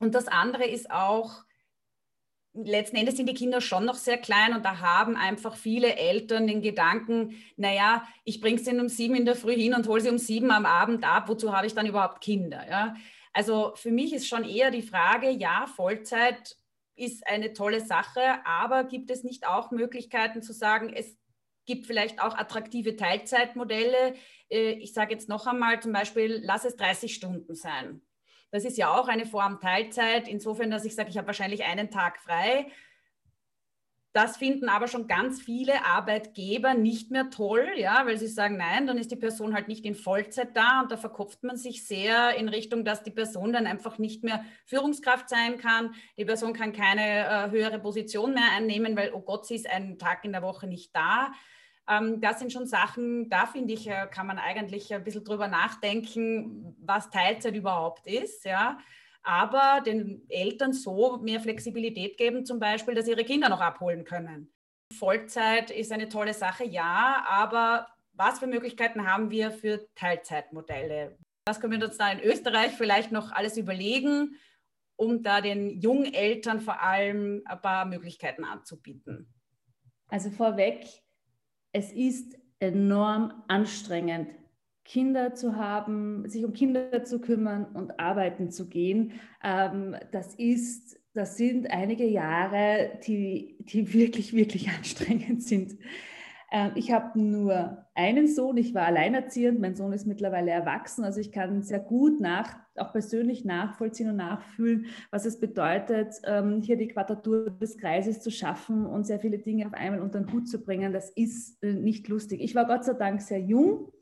Und 0.00 0.14
das 0.14 0.28
andere 0.28 0.64
ist 0.64 0.90
auch, 0.90 1.44
letzten 2.54 2.96
Endes 2.96 3.16
sind 3.16 3.28
die 3.28 3.34
Kinder 3.34 3.60
schon 3.60 3.84
noch 3.84 3.94
sehr 3.94 4.18
klein 4.18 4.54
und 4.54 4.64
da 4.64 4.80
haben 4.80 5.16
einfach 5.16 5.56
viele 5.56 5.96
Eltern 5.96 6.46
den 6.46 6.62
Gedanken, 6.62 7.36
naja, 7.56 8.06
ich 8.24 8.40
bringe 8.40 8.58
sie 8.58 8.78
um 8.78 8.88
sieben 8.88 9.14
in 9.14 9.24
der 9.24 9.36
Früh 9.36 9.54
hin 9.54 9.74
und 9.74 9.88
hole 9.88 10.00
sie 10.00 10.10
um 10.10 10.18
sieben 10.18 10.50
am 10.50 10.66
Abend 10.66 11.04
ab, 11.04 11.28
wozu 11.28 11.54
habe 11.54 11.66
ich 11.66 11.74
dann 11.74 11.86
überhaupt 11.86 12.20
Kinder? 12.20 12.62
Ja? 12.68 12.94
Also 13.32 13.72
für 13.76 13.90
mich 13.90 14.12
ist 14.12 14.28
schon 14.28 14.44
eher 14.44 14.70
die 14.70 14.82
Frage, 14.82 15.30
ja, 15.30 15.66
Vollzeit 15.66 16.56
ist 16.96 17.26
eine 17.26 17.52
tolle 17.52 17.80
Sache, 17.80 18.44
aber 18.44 18.84
gibt 18.84 19.10
es 19.10 19.24
nicht 19.24 19.46
auch 19.46 19.70
Möglichkeiten 19.70 20.42
zu 20.42 20.52
sagen, 20.52 20.92
es 20.94 21.16
gibt 21.64 21.86
vielleicht 21.86 22.20
auch 22.20 22.36
attraktive 22.36 22.96
Teilzeitmodelle. 22.96 24.14
Äh, 24.50 24.72
ich 24.72 24.92
sage 24.92 25.12
jetzt 25.12 25.28
noch 25.28 25.46
einmal 25.46 25.80
zum 25.80 25.92
Beispiel, 25.92 26.40
lass 26.44 26.64
es 26.64 26.76
30 26.76 27.14
Stunden 27.14 27.54
sein. 27.54 28.02
Das 28.50 28.64
ist 28.64 28.76
ja 28.76 28.94
auch 28.94 29.08
eine 29.08 29.24
Form 29.24 29.60
Teilzeit, 29.60 30.28
insofern, 30.28 30.70
dass 30.70 30.84
ich 30.84 30.94
sage, 30.94 31.08
ich 31.08 31.16
habe 31.16 31.28
wahrscheinlich 31.28 31.64
einen 31.64 31.90
Tag 31.90 32.18
frei 32.18 32.66
das 34.12 34.36
finden 34.36 34.68
aber 34.68 34.88
schon 34.88 35.06
ganz 35.06 35.40
viele 35.40 35.86
Arbeitgeber 35.86 36.74
nicht 36.74 37.10
mehr 37.10 37.30
toll, 37.30 37.66
ja, 37.76 38.04
weil 38.04 38.18
sie 38.18 38.26
sagen, 38.26 38.58
nein, 38.58 38.86
dann 38.86 38.98
ist 38.98 39.10
die 39.10 39.16
Person 39.16 39.54
halt 39.54 39.68
nicht 39.68 39.86
in 39.86 39.94
Vollzeit 39.94 40.54
da 40.54 40.82
und 40.82 40.92
da 40.92 40.98
verkopft 40.98 41.42
man 41.44 41.56
sich 41.56 41.86
sehr 41.86 42.36
in 42.36 42.50
Richtung, 42.50 42.84
dass 42.84 43.02
die 43.02 43.10
Person 43.10 43.54
dann 43.54 43.66
einfach 43.66 43.98
nicht 43.98 44.22
mehr 44.22 44.44
Führungskraft 44.66 45.30
sein 45.30 45.56
kann. 45.56 45.94
Die 46.18 46.26
Person 46.26 46.52
kann 46.52 46.74
keine 46.74 47.26
äh, 47.26 47.50
höhere 47.50 47.78
Position 47.78 48.34
mehr 48.34 48.52
einnehmen, 48.54 48.96
weil, 48.96 49.12
oh 49.14 49.20
Gott, 49.20 49.46
sie 49.46 49.54
ist 49.54 49.68
einen 49.68 49.98
Tag 49.98 50.24
in 50.26 50.32
der 50.32 50.42
Woche 50.42 50.66
nicht 50.66 50.94
da. 50.94 51.32
Ähm, 51.88 52.20
das 52.20 52.38
sind 52.38 52.52
schon 52.52 52.66
Sachen, 52.66 53.30
da 53.30 53.46
finde 53.46 53.72
ich, 53.72 53.88
äh, 53.88 54.06
kann 54.10 54.26
man 54.26 54.38
eigentlich 54.38 54.92
ein 54.92 55.04
bisschen 55.04 55.24
drüber 55.24 55.48
nachdenken, 55.48 56.76
was 56.80 57.08
Teilzeit 57.08 57.54
überhaupt 57.54 58.06
ist, 58.06 58.44
ja 58.44 58.76
aber 59.22 59.80
den 59.84 60.24
Eltern 60.28 60.72
so 60.72 61.18
mehr 61.18 61.40
Flexibilität 61.40 62.16
geben, 62.16 62.44
zum 62.44 62.58
Beispiel, 62.58 62.94
dass 62.94 63.08
ihre 63.08 63.24
Kinder 63.24 63.48
noch 63.48 63.60
abholen 63.60 64.04
können. 64.04 64.52
Vollzeit 64.92 65.70
ist 65.70 65.92
eine 65.92 66.08
tolle 66.08 66.34
Sache, 66.34 66.64
ja, 66.64 67.24
aber 67.28 67.88
was 68.12 68.38
für 68.38 68.46
Möglichkeiten 68.46 69.06
haben 69.06 69.30
wir 69.30 69.50
für 69.50 69.88
Teilzeitmodelle? 69.94 71.16
Was 71.46 71.60
können 71.60 71.80
wir 71.80 71.86
uns 71.86 71.96
da 71.96 72.10
in 72.12 72.20
Österreich 72.20 72.72
vielleicht 72.72 73.10
noch 73.10 73.32
alles 73.32 73.56
überlegen, 73.56 74.36
um 74.96 75.22
da 75.22 75.40
den 75.40 75.80
jungen 75.80 76.12
Eltern 76.12 76.60
vor 76.60 76.80
allem 76.82 77.42
ein 77.46 77.60
paar 77.60 77.84
Möglichkeiten 77.86 78.44
anzubieten? 78.44 79.32
Also 80.08 80.30
vorweg, 80.30 80.86
es 81.72 81.90
ist 81.90 82.38
enorm 82.60 83.42
anstrengend, 83.48 84.28
Kinder 84.84 85.34
zu 85.34 85.56
haben, 85.56 86.28
sich 86.28 86.44
um 86.44 86.52
Kinder 86.52 87.04
zu 87.04 87.20
kümmern 87.20 87.66
und 87.66 88.00
arbeiten 88.00 88.50
zu 88.50 88.68
gehen, 88.68 89.12
ähm, 89.42 89.96
das 90.10 90.34
ist, 90.34 90.98
das 91.14 91.36
sind 91.36 91.70
einige 91.70 92.04
Jahre, 92.04 92.98
die, 93.06 93.56
die 93.60 93.92
wirklich, 93.94 94.34
wirklich 94.34 94.70
anstrengend 94.70 95.42
sind. 95.42 95.76
Ähm, 96.50 96.72
ich 96.74 96.92
habe 96.92 97.18
nur 97.18 97.86
einen 97.94 98.26
Sohn, 98.26 98.56
ich 98.56 98.74
war 98.74 98.84
alleinerziehend, 98.86 99.60
mein 99.60 99.76
Sohn 99.76 99.92
ist 99.92 100.06
mittlerweile 100.06 100.50
erwachsen, 100.50 101.04
also 101.04 101.20
ich 101.20 101.30
kann 101.30 101.62
sehr 101.62 101.80
gut 101.80 102.20
nach, 102.20 102.56
auch 102.76 102.92
persönlich 102.92 103.44
nachvollziehen 103.44 104.10
und 104.10 104.16
nachfühlen, 104.16 104.86
was 105.10 105.24
es 105.24 105.38
bedeutet, 105.38 106.14
ähm, 106.24 106.60
hier 106.60 106.76
die 106.76 106.88
Quadratur 106.88 107.50
des 107.50 107.78
Kreises 107.78 108.20
zu 108.20 108.30
schaffen 108.30 108.84
und 108.84 109.06
sehr 109.06 109.20
viele 109.20 109.38
Dinge 109.38 109.66
auf 109.66 109.74
einmal 109.74 110.00
unter 110.00 110.20
den 110.20 110.32
Hut 110.32 110.48
zu 110.48 110.62
bringen. 110.62 110.92
Das 110.92 111.10
ist 111.10 111.62
äh, 111.62 111.72
nicht 111.72 112.08
lustig. 112.08 112.40
Ich 112.42 112.54
war 112.54 112.66
Gott 112.66 112.84
sei 112.84 112.94
Dank 112.94 113.22
sehr 113.22 113.40
jung 113.40 113.92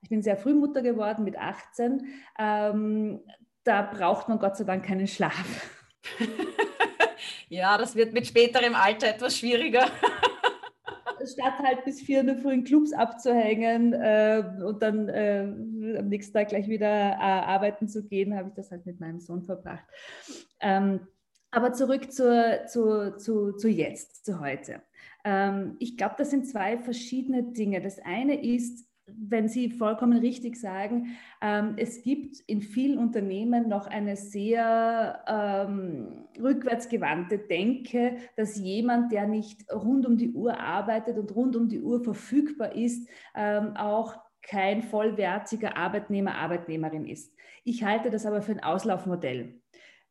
ich 0.00 0.08
bin 0.08 0.22
sehr 0.22 0.36
früh 0.36 0.54
Mutter 0.54 0.82
geworden 0.82 1.24
mit 1.24 1.36
18. 1.36 2.06
Ähm, 2.38 3.20
da 3.64 3.82
braucht 3.82 4.28
man 4.28 4.38
Gott 4.38 4.56
sei 4.56 4.64
Dank 4.64 4.84
keinen 4.84 5.06
Schlaf. 5.06 5.70
ja, 7.48 7.76
das 7.76 7.96
wird 7.96 8.12
mit 8.12 8.26
späterem 8.26 8.74
Alter 8.74 9.08
etwas 9.08 9.36
schwieriger. 9.36 9.86
Statt 11.32 11.58
halt 11.58 11.84
bis 11.84 12.00
vier 12.00 12.20
in 12.20 12.28
der 12.28 12.38
Früh 12.38 12.52
in 12.52 12.64
Clubs 12.64 12.92
abzuhängen 12.92 13.92
äh, 13.92 14.42
und 14.64 14.80
dann 14.80 15.08
äh, 15.08 15.42
am 15.98 16.08
nächsten 16.08 16.32
Tag 16.32 16.48
gleich 16.48 16.68
wieder 16.68 16.86
äh, 16.86 17.20
arbeiten 17.20 17.88
zu 17.88 18.06
gehen, 18.06 18.34
habe 18.34 18.48
ich 18.48 18.54
das 18.54 18.70
halt 18.70 18.86
mit 18.86 19.00
meinem 19.00 19.20
Sohn 19.20 19.42
verbracht. 19.42 19.84
Ähm, 20.60 21.00
aber 21.50 21.72
zurück 21.72 22.12
zur, 22.12 22.66
zu, 22.66 23.16
zu, 23.16 23.52
zu 23.52 23.68
jetzt, 23.68 24.24
zu 24.24 24.40
heute. 24.40 24.80
Ähm, 25.24 25.76
ich 25.78 25.96
glaube, 25.96 26.14
das 26.16 26.30
sind 26.30 26.46
zwei 26.46 26.78
verschiedene 26.78 27.42
Dinge. 27.42 27.80
Das 27.80 27.98
eine 27.98 28.42
ist, 28.42 28.87
wenn 29.16 29.48
Sie 29.48 29.70
vollkommen 29.70 30.18
richtig 30.18 30.56
sagen, 30.56 31.16
ähm, 31.40 31.74
es 31.76 32.02
gibt 32.02 32.40
in 32.46 32.62
vielen 32.62 32.98
Unternehmen 32.98 33.68
noch 33.68 33.86
eine 33.86 34.16
sehr 34.16 35.22
ähm, 35.26 36.26
rückwärtsgewandte 36.40 37.38
Denke, 37.38 38.16
dass 38.36 38.56
jemand, 38.56 39.12
der 39.12 39.26
nicht 39.26 39.70
rund 39.72 40.06
um 40.06 40.16
die 40.16 40.32
Uhr 40.32 40.58
arbeitet 40.58 41.18
und 41.18 41.34
rund 41.34 41.56
um 41.56 41.68
die 41.68 41.80
Uhr 41.80 42.02
verfügbar 42.02 42.74
ist, 42.74 43.08
ähm, 43.34 43.76
auch 43.76 44.16
kein 44.42 44.82
vollwertiger 44.82 45.76
Arbeitnehmer, 45.76 46.34
Arbeitnehmerin 46.36 47.06
ist. 47.06 47.34
Ich 47.64 47.84
halte 47.84 48.10
das 48.10 48.24
aber 48.24 48.40
für 48.40 48.52
ein 48.52 48.62
Auslaufmodell 48.62 49.60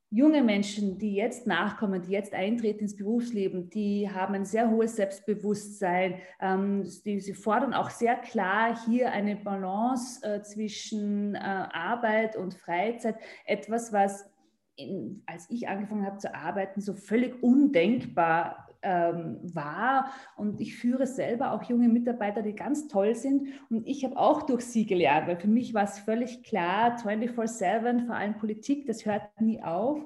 junge 0.10 0.42
Menschen, 0.42 0.98
die 0.98 1.16
jetzt 1.16 1.48
nachkommen, 1.48 2.02
die 2.02 2.12
jetzt 2.12 2.34
eintreten 2.34 2.82
ins 2.82 2.96
Berufsleben, 2.96 3.70
die 3.70 4.10
haben 4.10 4.36
ein 4.36 4.46
sehr 4.46 4.70
hohes 4.70 4.96
Selbstbewusstsein. 4.96 6.20
Ähm, 6.40 6.84
die, 7.06 7.20
sie 7.20 7.34
fordern 7.34 7.74
auch 7.74 7.90
sehr 7.90 8.16
klar 8.16 8.78
hier 8.86 9.12
eine 9.12 9.36
Balance 9.36 10.24
äh, 10.24 10.42
zwischen 10.42 11.36
äh, 11.36 11.40
Arbeit 11.40 12.38
und 12.38 12.54
Freizeit. 12.54 13.18
Etwas, 13.46 13.92
was 13.92 14.30
in, 14.76 15.24
als 15.26 15.50
ich 15.50 15.68
angefangen 15.68 16.06
habe 16.06 16.20
zu 16.20 16.34
arbeiten, 16.34 16.80
so 16.80 16.94
völlig 16.94 17.42
undenkbar 17.44 18.67
ähm, 18.82 19.40
war. 19.44 20.12
Und 20.36 20.62
ich 20.62 20.76
führe 20.76 21.08
selber 21.08 21.52
auch 21.52 21.64
junge 21.64 21.90
Mitarbeiter, 21.90 22.42
die 22.42 22.56
ganz 22.56 22.88
toll 22.88 23.16
sind. 23.16 23.50
Und 23.70 23.88
ich 23.88 24.04
habe 24.04 24.18
auch 24.18 24.44
durch 24.44 24.62
sie 24.62 24.86
gelernt, 24.86 25.28
weil 25.28 25.40
für 25.40 25.48
mich 25.48 25.74
war 25.74 25.84
es 25.84 26.00
völlig 26.00 26.44
klar, 26.44 26.98
24-7, 26.98 28.06
vor 28.06 28.16
allem 28.16 28.38
Politik, 28.38 28.86
das 28.86 29.06
hört 29.06 29.42
nie 29.42 29.62
auf, 29.62 30.00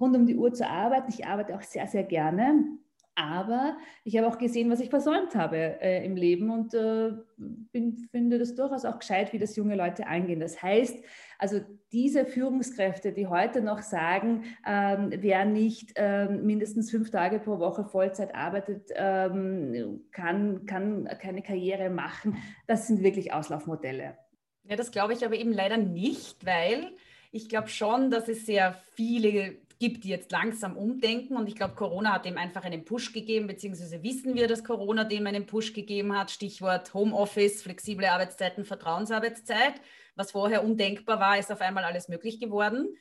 rund 0.00 0.16
um 0.16 0.26
die 0.26 0.36
Uhr 0.36 0.52
zu 0.52 0.68
arbeiten. 0.68 1.10
Ich 1.10 1.26
arbeite 1.26 1.56
auch 1.56 1.62
sehr, 1.62 1.86
sehr 1.86 2.04
gerne. 2.04 2.78
Aber 3.16 3.76
ich 4.02 4.16
habe 4.16 4.26
auch 4.26 4.38
gesehen, 4.38 4.70
was 4.70 4.80
ich 4.80 4.90
versäumt 4.90 5.36
habe 5.36 5.80
äh, 5.80 6.04
im 6.04 6.16
Leben 6.16 6.50
und 6.50 6.74
äh, 6.74 7.12
bin, 7.36 8.08
finde 8.10 8.40
das 8.40 8.56
durchaus 8.56 8.84
auch 8.84 8.98
gescheit, 8.98 9.32
wie 9.32 9.38
das 9.38 9.54
junge 9.54 9.76
Leute 9.76 10.08
angehen. 10.08 10.40
Das 10.40 10.60
heißt, 10.60 10.98
also 11.38 11.60
diese 11.92 12.26
Führungskräfte, 12.26 13.12
die 13.12 13.28
heute 13.28 13.62
noch 13.62 13.82
sagen, 13.82 14.44
ähm, 14.66 15.12
wer 15.16 15.44
nicht 15.44 15.92
ähm, 15.94 16.44
mindestens 16.44 16.90
fünf 16.90 17.10
Tage 17.10 17.38
pro 17.38 17.60
Woche 17.60 17.84
Vollzeit 17.84 18.34
arbeitet, 18.34 18.90
ähm, 18.96 20.04
kann, 20.10 20.66
kann 20.66 21.08
keine 21.20 21.42
Karriere 21.42 21.90
machen, 21.90 22.36
das 22.66 22.88
sind 22.88 23.04
wirklich 23.04 23.32
Auslaufmodelle. 23.32 24.18
Ja, 24.64 24.76
das 24.76 24.90
glaube 24.90 25.12
ich 25.12 25.24
aber 25.24 25.36
eben 25.36 25.52
leider 25.52 25.76
nicht, 25.76 26.44
weil 26.44 26.96
ich 27.30 27.48
glaube 27.48 27.68
schon, 27.68 28.10
dass 28.10 28.28
es 28.28 28.46
sehr 28.46 28.74
viele 28.94 29.56
gibt, 29.78 30.04
die 30.04 30.08
jetzt 30.08 30.30
langsam 30.32 30.76
umdenken. 30.76 31.36
Und 31.36 31.48
ich 31.48 31.54
glaube, 31.54 31.74
Corona 31.74 32.14
hat 32.14 32.24
dem 32.24 32.38
einfach 32.38 32.64
einen 32.64 32.84
Push 32.84 33.12
gegeben, 33.12 33.46
beziehungsweise 33.46 34.02
wissen 34.02 34.34
wir, 34.34 34.48
dass 34.48 34.64
Corona 34.64 35.04
dem 35.04 35.26
einen 35.26 35.46
Push 35.46 35.72
gegeben 35.72 36.16
hat. 36.16 36.30
Stichwort 36.30 36.94
Homeoffice, 36.94 37.62
flexible 37.62 38.06
Arbeitszeiten, 38.06 38.64
Vertrauensarbeitszeit. 38.64 39.74
Was 40.16 40.32
vorher 40.32 40.64
undenkbar 40.64 41.20
war, 41.20 41.38
ist 41.38 41.50
auf 41.50 41.60
einmal 41.60 41.84
alles 41.84 42.08
möglich 42.08 42.40
geworden. 42.40 42.96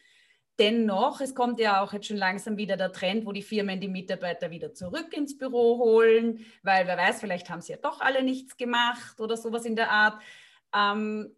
Dennoch, 0.60 1.20
es 1.20 1.34
kommt 1.34 1.60
ja 1.60 1.82
auch 1.82 1.94
jetzt 1.94 2.08
schon 2.08 2.18
langsam 2.18 2.58
wieder 2.58 2.78
der 2.78 2.92
Trend, 2.92 3.26
wo 3.26 3.32
die 3.32 3.42
Firmen 3.42 3.80
die 3.80 3.88
Mitarbeiter 3.88 4.52
wieder 4.52 4.74
zurück 4.74 5.12
ins 5.12 5.36
Büro 5.36 5.80
holen, 5.80 6.46
weil 6.62 6.86
wer 6.86 6.96
weiß, 6.96 7.22
vielleicht 7.22 7.50
haben 7.50 7.62
sie 7.62 7.72
ja 7.74 7.80
doch 7.82 8.02
alle 8.02 8.24
nichts 8.24 8.56
gemacht 8.56 9.20
oder 9.20 9.36
sowas 9.36 9.66
in 9.66 9.76
der 9.76 9.90
Art. 9.90 10.22
Ähm, 10.76 11.36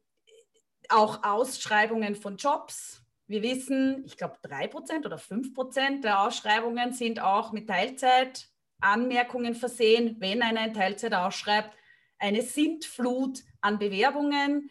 auch 0.89 1.23
Ausschreibungen 1.23 2.15
von 2.15 2.35
Jobs, 2.35 3.04
wir 3.27 3.41
wissen, 3.41 4.03
ich 4.05 4.17
glaube, 4.17 4.37
drei 4.41 4.67
Prozent 4.67 5.05
oder 5.05 5.17
fünf 5.17 5.53
Prozent 5.53 6.03
der 6.03 6.21
Ausschreibungen 6.21 6.93
sind 6.93 7.19
auch 7.19 7.51
mit 7.51 7.67
Teilzeitanmerkungen 7.67 9.55
versehen, 9.55 10.17
wenn 10.19 10.41
einer 10.41 10.65
in 10.65 10.73
Teilzeit 10.73 11.13
ausschreibt. 11.13 11.71
Eine 12.19 12.43
Sintflut 12.43 13.43
an 13.61 13.79
Bewerbungen, 13.79 14.69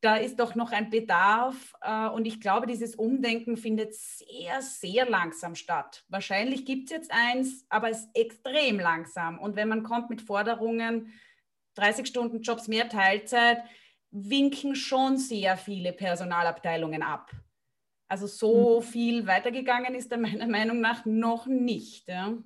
da 0.00 0.16
ist 0.16 0.40
doch 0.40 0.54
noch 0.54 0.72
ein 0.72 0.88
Bedarf. 0.88 1.74
Äh, 1.82 2.08
und 2.08 2.24
ich 2.26 2.40
glaube, 2.40 2.66
dieses 2.66 2.94
Umdenken 2.94 3.56
findet 3.56 3.94
sehr, 3.94 4.62
sehr 4.62 5.08
langsam 5.08 5.54
statt. 5.54 6.04
Wahrscheinlich 6.08 6.64
gibt 6.64 6.90
es 6.90 6.96
jetzt 6.96 7.10
eins, 7.12 7.66
aber 7.68 7.90
es 7.90 8.00
ist 8.00 8.08
extrem 8.14 8.80
langsam. 8.80 9.38
Und 9.38 9.56
wenn 9.56 9.68
man 9.68 9.82
kommt 9.82 10.08
mit 10.08 10.22
Forderungen, 10.22 11.12
30 11.74 12.06
Stunden 12.06 12.40
Jobs 12.40 12.66
mehr 12.66 12.88
Teilzeit, 12.88 13.62
winken 14.10 14.74
schon 14.74 15.18
sehr 15.18 15.56
viele 15.56 15.92
Personalabteilungen 15.92 17.02
ab. 17.02 17.30
Also 18.10 18.26
so 18.26 18.80
mhm. 18.80 18.82
viel 18.82 19.26
weitergegangen 19.26 19.94
ist 19.94 20.10
er 20.10 20.18
meiner 20.18 20.46
Meinung 20.58 20.80
nach 20.80 21.06
noch 21.06 21.46
nicht. 21.46 22.08
Ja. 22.08 22.36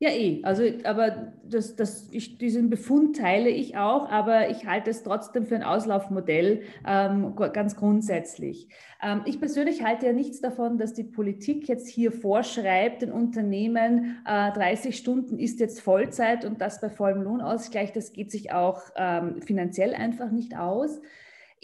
Ja, 0.00 0.10
eh. 0.10 0.40
Also, 0.42 0.64
aber 0.84 1.32
das, 1.44 1.76
das, 1.76 2.08
ich, 2.10 2.36
diesen 2.36 2.68
Befund 2.68 3.16
teile 3.16 3.48
ich 3.48 3.76
auch, 3.76 4.08
aber 4.10 4.50
ich 4.50 4.66
halte 4.66 4.90
es 4.90 5.02
trotzdem 5.02 5.46
für 5.46 5.54
ein 5.54 5.62
Auslaufmodell, 5.62 6.62
ähm, 6.86 7.34
ganz 7.36 7.76
grundsätzlich. 7.76 8.68
Ähm, 9.02 9.22
ich 9.24 9.38
persönlich 9.38 9.82
halte 9.82 10.06
ja 10.06 10.12
nichts 10.12 10.40
davon, 10.40 10.78
dass 10.78 10.94
die 10.94 11.04
Politik 11.04 11.68
jetzt 11.68 11.88
hier 11.88 12.12
vorschreibt, 12.12 13.02
den 13.02 13.12
Unternehmen 13.12 14.18
äh, 14.26 14.52
30 14.52 14.96
Stunden 14.96 15.38
ist 15.38 15.58
jetzt 15.58 15.80
Vollzeit 15.80 16.44
und 16.44 16.60
das 16.60 16.80
bei 16.80 16.90
vollem 16.90 17.22
Lohnausgleich. 17.22 17.92
Das 17.92 18.12
geht 18.12 18.30
sich 18.30 18.52
auch 18.52 18.82
ähm, 18.96 19.42
finanziell 19.42 19.94
einfach 19.94 20.30
nicht 20.30 20.56
aus. 20.56 21.00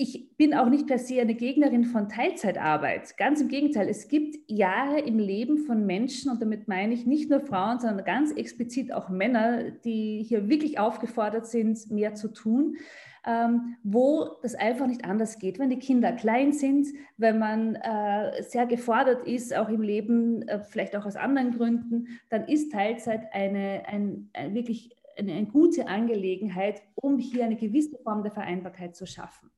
Ich 0.01 0.35
bin 0.39 0.55
auch 0.55 0.71
nicht 0.71 0.87
per 0.87 0.99
se 0.99 1.21
eine 1.21 1.35
Gegnerin 1.35 1.85
von 1.85 2.09
Teilzeitarbeit. 2.09 3.19
Ganz 3.19 3.43
im 3.43 3.49
Gegenteil, 3.49 3.87
es 3.87 4.09
gibt 4.09 4.39
Jahre 4.51 4.99
im 4.99 5.19
Leben 5.19 5.59
von 5.59 5.85
Menschen, 5.85 6.31
und 6.31 6.41
damit 6.41 6.69
meine 6.69 6.95
ich 6.95 7.05
nicht 7.05 7.29
nur 7.29 7.41
Frauen, 7.41 7.81
sondern 7.81 8.07
ganz 8.07 8.33
explizit 8.33 8.95
auch 8.95 9.11
Männer, 9.11 9.71
die 9.85 10.25
hier 10.27 10.49
wirklich 10.49 10.79
aufgefordert 10.79 11.47
sind, 11.47 11.91
mehr 11.91 12.15
zu 12.15 12.29
tun, 12.33 12.79
ähm, 13.27 13.77
wo 13.83 14.39
das 14.41 14.55
einfach 14.55 14.87
nicht 14.87 15.05
anders 15.05 15.39
geht. 15.39 15.59
Wenn 15.59 15.69
die 15.69 15.79
Kinder 15.79 16.13
klein 16.13 16.55
sind, 16.55 16.87
wenn 17.19 17.39
man 17.39 17.75
äh, 17.75 18.43
sehr 18.43 18.65
gefordert 18.65 19.27
ist, 19.27 19.55
auch 19.55 19.69
im 19.69 19.83
Leben, 19.83 20.49
äh, 20.49 20.61
vielleicht 20.61 20.97
auch 20.97 21.05
aus 21.05 21.17
anderen 21.17 21.55
Gründen, 21.55 22.07
dann 22.31 22.49
ist 22.49 22.73
Teilzeit 22.73 23.35
eine, 23.35 23.83
ein, 23.87 24.31
ein 24.33 24.55
wirklich 24.55 24.97
eine, 25.19 25.35
eine 25.35 25.47
gute 25.47 25.89
Angelegenheit, 25.89 26.81
um 26.95 27.19
hier 27.19 27.45
eine 27.45 27.57
gewisse 27.57 27.99
Form 27.99 28.23
der 28.23 28.33
Vereinbarkeit 28.33 28.97
zu 28.97 29.05
schaffen. 29.05 29.51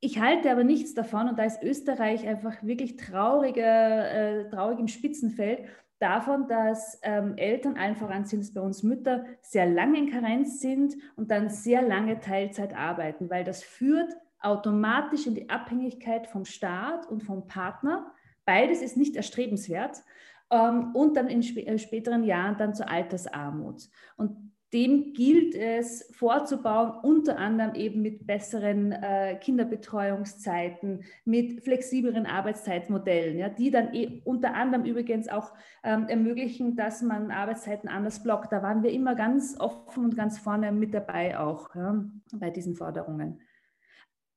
Ich 0.00 0.20
halte 0.20 0.50
aber 0.50 0.62
nichts 0.62 0.94
davon, 0.94 1.28
und 1.28 1.38
da 1.38 1.44
ist 1.44 1.62
Österreich 1.62 2.26
einfach 2.26 2.62
wirklich 2.62 2.96
trauriger, 2.96 4.10
äh, 4.10 4.48
traurig 4.48 4.78
im 4.78 4.88
Spitzenfeld, 4.88 5.66
davon, 5.98 6.46
dass 6.46 7.00
ähm, 7.02 7.36
Eltern, 7.36 7.76
allen 7.76 7.96
voran 7.96 8.24
sind 8.24 8.40
es 8.40 8.54
bei 8.54 8.60
uns 8.60 8.84
Mütter, 8.84 9.24
sehr 9.40 9.66
lange 9.66 9.98
in 9.98 10.10
Karenz 10.10 10.60
sind 10.60 10.94
und 11.16 11.30
dann 11.30 11.48
sehr 11.48 11.82
lange 11.82 12.20
Teilzeit 12.20 12.76
arbeiten, 12.76 13.28
weil 13.30 13.42
das 13.42 13.64
führt 13.64 14.16
automatisch 14.40 15.26
in 15.26 15.34
die 15.34 15.50
Abhängigkeit 15.50 16.28
vom 16.28 16.44
Staat 16.44 17.08
und 17.08 17.24
vom 17.24 17.48
Partner. 17.48 18.12
Beides 18.44 18.82
ist 18.82 18.96
nicht 18.96 19.16
erstrebenswert. 19.16 20.04
Ähm, 20.50 20.94
und 20.94 21.16
dann 21.16 21.28
in 21.28 21.40
sp 21.44 21.66
äh, 21.66 21.78
späteren 21.78 22.24
Jahren 22.24 22.56
dann 22.56 22.74
zur 22.74 22.88
Altersarmut. 22.88 23.88
Und 24.16 24.52
dem 24.72 25.14
gilt 25.14 25.54
es 25.54 26.10
vorzubauen, 26.14 26.92
unter 27.02 27.38
anderem 27.38 27.74
eben 27.74 28.02
mit 28.02 28.26
besseren 28.26 28.92
äh, 28.92 29.38
Kinderbetreuungszeiten, 29.40 31.04
mit 31.24 31.64
flexibleren 31.64 32.26
Arbeitszeitmodellen, 32.26 33.38
ja, 33.38 33.48
die 33.48 33.70
dann 33.70 33.94
eh 33.94 34.20
unter 34.24 34.54
anderem 34.54 34.84
übrigens 34.84 35.28
auch 35.28 35.54
ähm, 35.82 36.06
ermöglichen, 36.08 36.76
dass 36.76 37.00
man 37.00 37.30
Arbeitszeiten 37.30 37.88
anders 37.88 38.22
blockt. 38.22 38.52
Da 38.52 38.62
waren 38.62 38.82
wir 38.82 38.90
immer 38.90 39.14
ganz 39.14 39.58
offen 39.58 40.04
und 40.04 40.16
ganz 40.16 40.38
vorne 40.38 40.70
mit 40.70 40.92
dabei 40.92 41.38
auch 41.38 41.74
ja, 41.74 42.04
bei 42.34 42.50
diesen 42.50 42.74
Forderungen. 42.74 43.40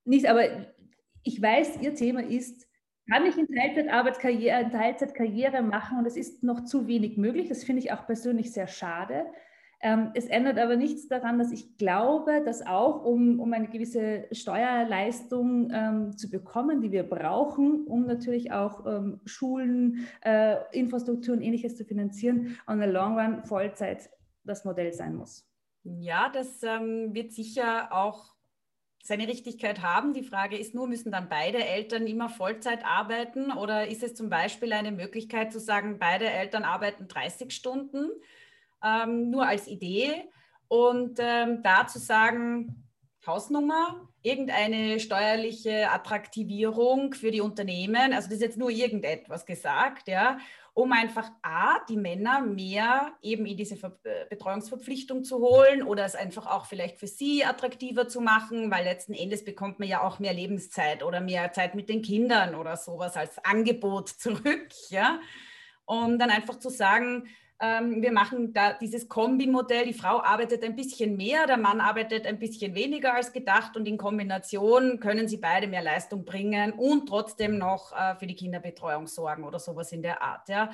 Nicht, 0.06 0.30
aber 0.30 0.44
ich 1.24 1.42
weiß, 1.42 1.82
Ihr 1.82 1.94
Thema 1.94 2.24
ist, 2.24 2.68
kann 3.10 3.26
ich 3.26 3.38
in 3.38 3.48
Teilzeitarbeit 3.54 4.20
Karriere, 4.20 4.62
in 4.62 4.72
Teilzeit 4.72 5.14
Karriere 5.14 5.62
machen 5.62 5.98
und 6.00 6.06
es 6.06 6.16
ist 6.16 6.44
noch 6.44 6.64
zu 6.64 6.88
wenig 6.88 7.18
möglich. 7.18 7.50
Das 7.50 7.66
finde 7.66 7.82
ich 7.82 7.92
auch 7.92 8.06
persönlich 8.06 8.54
sehr 8.54 8.68
schade. 8.68 9.26
Ähm, 9.84 10.12
es 10.14 10.28
ändert 10.28 10.60
aber 10.60 10.76
nichts 10.76 11.08
daran, 11.08 11.40
dass 11.40 11.52
ich 11.52 11.78
glaube, 11.78 12.44
dass 12.46 12.66
auch, 12.66 13.04
um, 13.04 13.40
um 13.40 13.52
eine 13.52 13.68
gewisse 13.68 14.28
Steuerleistung 14.32 15.72
ähm, 15.74 16.18
zu 16.18 16.30
bekommen, 16.30 16.82
die 16.82 16.92
wir 16.92 17.04
brauchen, 17.04 17.88
um 17.88 18.06
natürlich 18.06 18.52
auch 18.52 18.86
ähm, 18.86 19.22
Schulen, 19.26 20.08
äh, 20.24 20.58
Infrastruktur 20.72 21.36
und 21.36 21.42
ähnliches 21.42 21.78
zu 21.78 21.84
finanzieren, 21.84 22.60
on 22.68 22.80
the 22.80 22.86
long 22.86 23.18
run 23.18 23.44
Vollzeit 23.44 24.10
das 24.44 24.66
Modell 24.66 24.94
sein 24.94 25.16
muss. 25.16 25.48
Ja, 25.84 26.30
das 26.30 26.62
ähm, 26.62 27.16
wird 27.16 27.32
sicher 27.32 27.92
auch 27.92 28.36
seine 29.04 29.28
Richtigkeit 29.28 29.82
haben. 29.82 30.14
Die 30.14 30.24
Frage 30.24 30.58
ist 30.58 30.76
nur, 30.76 30.88
müssen 30.88 31.12
dann 31.12 31.28
beide 31.28 31.66
Eltern 31.66 32.06
immer 32.06 32.30
Vollzeit 32.30 32.86
arbeiten 32.86 33.52
oder 33.52 33.88
ist 33.88 34.04
es 34.04 34.14
zum 34.14 34.30
Beispiel 34.30 34.74
eine 34.74 34.92
Möglichkeit 34.92 35.52
zu 35.52 35.60
sagen, 35.60 35.98
beide 36.00 36.30
Eltern 36.30 36.64
arbeiten 36.64 37.08
30 37.08 37.52
Stunden? 37.52 38.12
Ähm, 38.84 39.30
nur 39.30 39.48
als 39.48 39.68
Idee. 39.68 40.30
Und 40.68 41.20
ähm, 41.20 41.62
da 41.64 41.88
zu 41.88 42.00
sagen, 42.00 42.88
Hausnummer, 43.26 44.10
irgendeine 44.24 45.00
steuerliche 45.00 45.92
Attraktivierung 45.92 47.14
für 47.14 47.32
die 47.32 47.42
Unternehmen, 47.42 48.14
also 48.14 48.28
das 48.28 48.38
ist 48.38 48.42
jetzt 48.42 48.58
nur 48.58 48.70
irgendetwas 48.70 49.46
gesagt, 49.46 50.08
ja, 50.08 50.38
um 50.74 50.94
einfach 50.94 51.30
A, 51.42 51.84
die 51.90 51.98
Männer 51.98 52.42
mehr 52.42 53.14
eben 53.22 53.46
in 53.46 53.58
diese 53.58 53.76
Ver 53.76 54.00
äh, 54.04 54.26
Betreuungsverpflichtung 54.30 55.24
zu 55.24 55.40
holen 55.40 55.84
oder 55.84 56.06
es 56.06 56.16
einfach 56.16 56.48
auch 56.48 56.66
vielleicht 56.66 56.98
für 56.98 57.08
sie 57.08 57.44
attraktiver 57.44 58.08
zu 58.08 58.22
machen, 58.22 58.72
weil 58.72 58.86
letzten 58.86 59.14
Endes 59.14 59.44
bekommt 59.44 59.80
man 59.80 59.90
ja 59.90 60.02
auch 60.02 60.20
mehr 60.20 60.34
Lebenszeit 60.34 61.04
oder 61.04 61.20
mehr 61.20 61.52
Zeit 61.52 61.76
mit 61.76 61.90
den 61.90 62.02
Kindern 62.02 62.56
oder 62.56 62.78
sowas 62.78 63.18
als 63.18 63.38
Angebot 63.44 64.10
zurück, 64.18 64.70
ja. 64.90 65.20
Und 65.86 66.20
dann 66.20 66.30
einfach 66.30 66.58
zu 66.58 66.70
sagen, 66.70 67.28
wir 67.62 68.12
machen 68.12 68.54
da 68.54 68.74
dieses 68.74 69.08
Kombimodell. 69.08 69.86
Die 69.86 69.94
Frau 69.94 70.22
arbeitet 70.22 70.64
ein 70.64 70.76
bisschen 70.76 71.16
mehr, 71.16 71.46
der 71.46 71.58
Mann 71.58 71.80
arbeitet 71.80 72.26
ein 72.26 72.40
bisschen 72.40 72.74
weniger 72.74 73.14
als 73.14 73.32
gedacht 73.32 73.78
und 73.78 73.88
in 73.88 73.98
Kombination 73.98 75.00
können 75.00 75.28
sie 75.28 75.38
beide 75.38 75.68
mehr 75.68 75.84
Leistung 75.84 76.26
bringen 76.26 76.74
und 76.74 77.08
trotzdem 77.08 77.58
noch 77.58 77.92
äh, 77.94 78.16
für 78.16 78.26
die 78.26 78.36
Kinderbetreuung 78.36 79.06
sorgen 79.06 79.44
oder 79.44 79.60
sowas 79.60 79.92
in 79.92 80.02
der 80.02 80.22
Art. 80.22 80.50
Ja. 80.50 80.72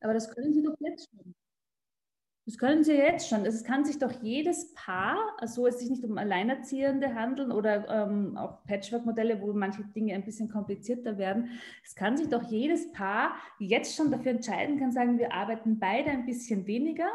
Aber 0.00 0.14
das 0.14 0.32
können 0.32 0.52
Sie 0.52 0.62
doch 0.62 0.76
jetzt 0.80 1.08
schon. 1.10 1.34
Das 2.48 2.56
können 2.56 2.82
Sie 2.82 2.94
jetzt 2.94 3.28
schon. 3.28 3.44
Es 3.44 3.62
kann 3.62 3.84
sich 3.84 3.98
doch 3.98 4.22
jedes 4.22 4.72
Paar, 4.72 5.18
so 5.44 5.66
es 5.66 5.80
sich 5.80 5.90
nicht 5.90 6.02
um 6.02 6.16
Alleinerziehende 6.16 7.14
handeln 7.14 7.52
oder 7.52 7.86
ähm, 7.90 8.38
auch 8.38 8.64
Patchwork-Modelle, 8.64 9.42
wo 9.42 9.52
manche 9.52 9.84
Dinge 9.84 10.14
ein 10.14 10.24
bisschen 10.24 10.48
komplizierter 10.48 11.18
werden, 11.18 11.50
es 11.84 11.94
kann 11.94 12.16
sich 12.16 12.30
doch 12.30 12.44
jedes 12.44 12.90
Paar 12.90 13.32
jetzt 13.58 13.94
schon 13.94 14.10
dafür 14.10 14.32
entscheiden, 14.32 14.78
kann 14.78 14.92
sagen, 14.92 15.18
wir 15.18 15.34
arbeiten 15.34 15.78
beide 15.78 16.08
ein 16.08 16.24
bisschen 16.24 16.66
weniger 16.66 17.10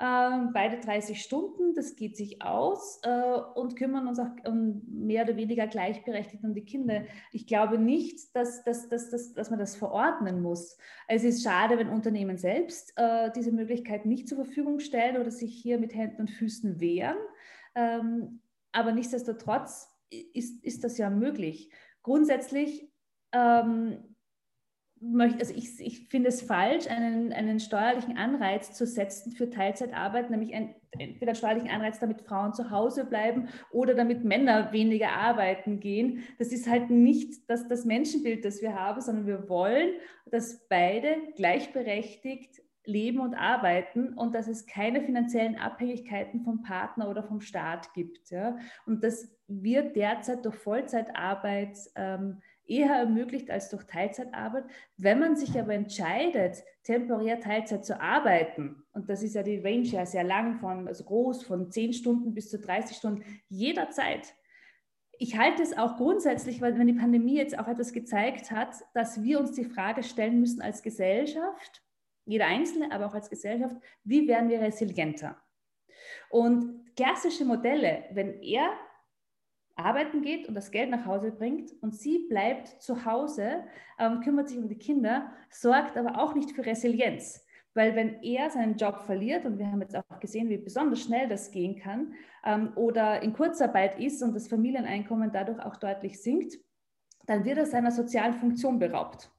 beide 0.00 0.78
30 0.82 1.20
Stunden, 1.20 1.74
das 1.74 1.94
geht 1.94 2.16
sich 2.16 2.40
aus 2.40 3.00
äh, 3.02 3.38
und 3.54 3.76
kümmern 3.76 4.08
uns 4.08 4.18
auch 4.18 4.30
um 4.46 4.80
mehr 4.88 5.24
oder 5.24 5.36
weniger 5.36 5.66
gleichberechtigt 5.66 6.42
um 6.42 6.54
die 6.54 6.64
Kinder. 6.64 7.04
Ich 7.32 7.46
glaube 7.46 7.76
nicht, 7.76 8.34
dass, 8.34 8.64
dass, 8.64 8.88
dass, 8.88 9.10
dass, 9.10 9.34
dass 9.34 9.50
man 9.50 9.58
das 9.58 9.76
verordnen 9.76 10.40
muss. 10.40 10.78
Es 11.06 11.22
ist 11.22 11.42
schade, 11.42 11.76
wenn 11.76 11.90
Unternehmen 11.90 12.38
selbst 12.38 12.94
äh, 12.96 13.30
diese 13.36 13.52
Möglichkeit 13.52 14.06
nicht 14.06 14.26
zur 14.26 14.42
Verfügung 14.42 14.78
stellen 14.80 15.20
oder 15.20 15.30
sich 15.30 15.54
hier 15.54 15.78
mit 15.78 15.94
Händen 15.94 16.22
und 16.22 16.30
Füßen 16.30 16.80
wehren. 16.80 17.18
Ähm, 17.74 18.40
aber 18.72 18.92
nichtsdestotrotz 18.92 19.86
ist, 20.08 20.64
ist 20.64 20.82
das 20.82 20.96
ja 20.96 21.10
möglich. 21.10 21.70
Grundsätzlich 22.02 22.90
ähm, 23.32 24.09
möchte, 25.00 25.40
also 25.40 25.54
ich, 25.54 25.80
ich 25.80 26.08
finde 26.08 26.28
es 26.28 26.42
falsch, 26.42 26.86
einen, 26.88 27.32
einen 27.32 27.58
steuerlichen 27.58 28.18
Anreiz 28.18 28.72
zu 28.72 28.86
setzen 28.86 29.32
für 29.32 29.48
Teilzeitarbeit, 29.48 30.30
nämlich 30.30 30.54
ein, 30.54 30.74
entweder 30.92 31.30
einen 31.30 31.36
steuerlichen 31.36 31.70
Anreiz, 31.70 31.98
damit 31.98 32.20
Frauen 32.20 32.52
zu 32.52 32.70
Hause 32.70 33.06
bleiben 33.06 33.48
oder 33.70 33.94
damit 33.94 34.24
Männer 34.24 34.72
weniger 34.72 35.12
arbeiten 35.12 35.80
gehen. 35.80 36.22
Das 36.38 36.52
ist 36.52 36.68
halt 36.68 36.90
nicht 36.90 37.48
das, 37.48 37.66
das 37.66 37.86
Menschenbild, 37.86 38.44
das 38.44 38.60
wir 38.60 38.74
haben, 38.74 39.00
sondern 39.00 39.26
wir 39.26 39.48
wollen, 39.48 39.94
dass 40.26 40.66
beide 40.68 41.16
gleichberechtigt 41.34 42.60
leben 42.84 43.20
und 43.20 43.34
arbeiten 43.34 44.14
und 44.14 44.34
dass 44.34 44.48
es 44.48 44.66
keine 44.66 45.02
finanziellen 45.02 45.56
Abhängigkeiten 45.56 46.42
vom 46.42 46.62
Partner 46.62 47.08
oder 47.08 47.22
vom 47.22 47.40
Staat 47.40 47.92
gibt. 47.94 48.30
Ja? 48.30 48.58
Und 48.86 49.02
das 49.04 49.34
wird 49.48 49.96
derzeit 49.96 50.44
durch 50.44 50.56
Vollzeitarbeit 50.56 51.78
ähm, 51.94 52.40
eher 52.70 52.94
ermöglicht 52.94 53.50
als 53.50 53.68
durch 53.68 53.84
Teilzeitarbeit. 53.84 54.64
Wenn 54.96 55.18
man 55.18 55.36
sich 55.36 55.58
aber 55.58 55.74
entscheidet, 55.74 56.62
temporär 56.84 57.40
Teilzeit 57.40 57.84
zu 57.84 58.00
arbeiten, 58.00 58.82
und 58.92 59.10
das 59.10 59.22
ist 59.22 59.34
ja 59.34 59.42
die 59.42 59.58
Range 59.58 59.86
ja 59.86 60.06
sehr 60.06 60.24
lang, 60.24 60.58
von, 60.58 60.86
also 60.88 61.04
groß, 61.04 61.42
von 61.42 61.70
10 61.70 61.92
Stunden 61.92 62.34
bis 62.34 62.48
zu 62.48 62.58
30 62.58 62.96
Stunden, 62.96 63.24
jederzeit. 63.48 64.34
Ich 65.18 65.36
halte 65.36 65.62
es 65.62 65.76
auch 65.76 65.96
grundsätzlich, 65.96 66.62
weil 66.62 66.78
wenn 66.78 66.86
die 66.86 66.94
Pandemie 66.94 67.36
jetzt 67.36 67.58
auch 67.58 67.68
etwas 67.68 67.92
gezeigt 67.92 68.50
hat, 68.50 68.74
dass 68.94 69.22
wir 69.22 69.38
uns 69.40 69.52
die 69.52 69.64
Frage 69.64 70.02
stellen 70.02 70.40
müssen 70.40 70.62
als 70.62 70.82
Gesellschaft, 70.82 71.82
jeder 72.24 72.46
Einzelne, 72.46 72.92
aber 72.92 73.06
auch 73.06 73.14
als 73.14 73.28
Gesellschaft, 73.28 73.76
wie 74.04 74.28
werden 74.28 74.48
wir 74.48 74.60
resilienter? 74.60 75.36
Und 76.30 76.94
klassische 76.96 77.44
Modelle, 77.44 78.04
wenn 78.12 78.40
er 78.42 78.72
arbeiten 79.84 80.22
geht 80.22 80.48
und 80.48 80.54
das 80.54 80.70
Geld 80.70 80.90
nach 80.90 81.06
Hause 81.06 81.30
bringt 81.30 81.72
und 81.80 81.94
sie 81.94 82.26
bleibt 82.28 82.68
zu 82.82 83.04
Hause, 83.04 83.64
ähm, 83.98 84.20
kümmert 84.20 84.48
sich 84.48 84.58
um 84.58 84.68
die 84.68 84.78
Kinder, 84.78 85.32
sorgt 85.50 85.96
aber 85.96 86.18
auch 86.18 86.34
nicht 86.34 86.52
für 86.52 86.64
Resilienz. 86.64 87.44
Weil 87.74 87.94
wenn 87.94 88.22
er 88.22 88.50
seinen 88.50 88.76
Job 88.76 88.98
verliert, 89.02 89.44
und 89.44 89.58
wir 89.58 89.70
haben 89.70 89.80
jetzt 89.80 89.96
auch 89.96 90.20
gesehen, 90.20 90.48
wie 90.48 90.58
besonders 90.58 91.02
schnell 91.02 91.28
das 91.28 91.50
gehen 91.52 91.76
kann, 91.76 92.14
ähm, 92.44 92.72
oder 92.74 93.22
in 93.22 93.32
Kurzarbeit 93.32 93.98
ist 94.00 94.22
und 94.22 94.34
das 94.34 94.48
Familieneinkommen 94.48 95.30
dadurch 95.32 95.60
auch 95.60 95.76
deutlich 95.76 96.20
sinkt, 96.20 96.58
dann 97.26 97.44
wird 97.44 97.58
er 97.58 97.66
seiner 97.66 97.92
sozialen 97.92 98.34
Funktion 98.34 98.78
beraubt. 98.78 99.30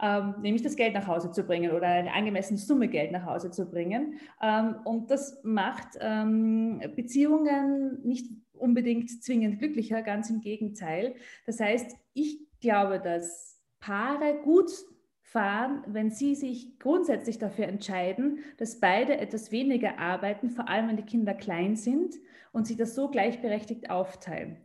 Ähm, 0.00 0.36
nämlich 0.42 0.62
das 0.62 0.76
Geld 0.76 0.94
nach 0.94 1.08
Hause 1.08 1.32
zu 1.32 1.42
bringen 1.42 1.72
oder 1.72 1.88
eine 1.88 2.12
angemessene 2.12 2.56
Summe 2.56 2.86
Geld 2.86 3.10
nach 3.10 3.26
Hause 3.26 3.50
zu 3.50 3.68
bringen. 3.68 4.20
Ähm, 4.40 4.76
und 4.84 5.10
das 5.10 5.40
macht 5.42 5.98
ähm, 6.00 6.80
Beziehungen 6.94 8.00
nicht 8.04 8.30
unbedingt 8.60 9.22
zwingend 9.22 9.58
glücklicher, 9.58 10.02
ganz 10.02 10.30
im 10.30 10.40
Gegenteil. 10.40 11.14
Das 11.46 11.60
heißt, 11.60 11.96
ich 12.14 12.40
glaube, 12.60 13.00
dass 13.00 13.60
Paare 13.80 14.40
gut 14.42 14.70
fahren, 15.22 15.82
wenn 15.86 16.10
sie 16.10 16.34
sich 16.34 16.78
grundsätzlich 16.78 17.38
dafür 17.38 17.66
entscheiden, 17.66 18.40
dass 18.56 18.80
beide 18.80 19.18
etwas 19.18 19.52
weniger 19.52 19.98
arbeiten, 19.98 20.50
vor 20.50 20.68
allem 20.68 20.88
wenn 20.88 20.96
die 20.96 21.02
Kinder 21.04 21.34
klein 21.34 21.76
sind 21.76 22.14
und 22.52 22.66
sich 22.66 22.76
das 22.76 22.94
so 22.94 23.08
gleichberechtigt 23.08 23.90
aufteilen. 23.90 24.56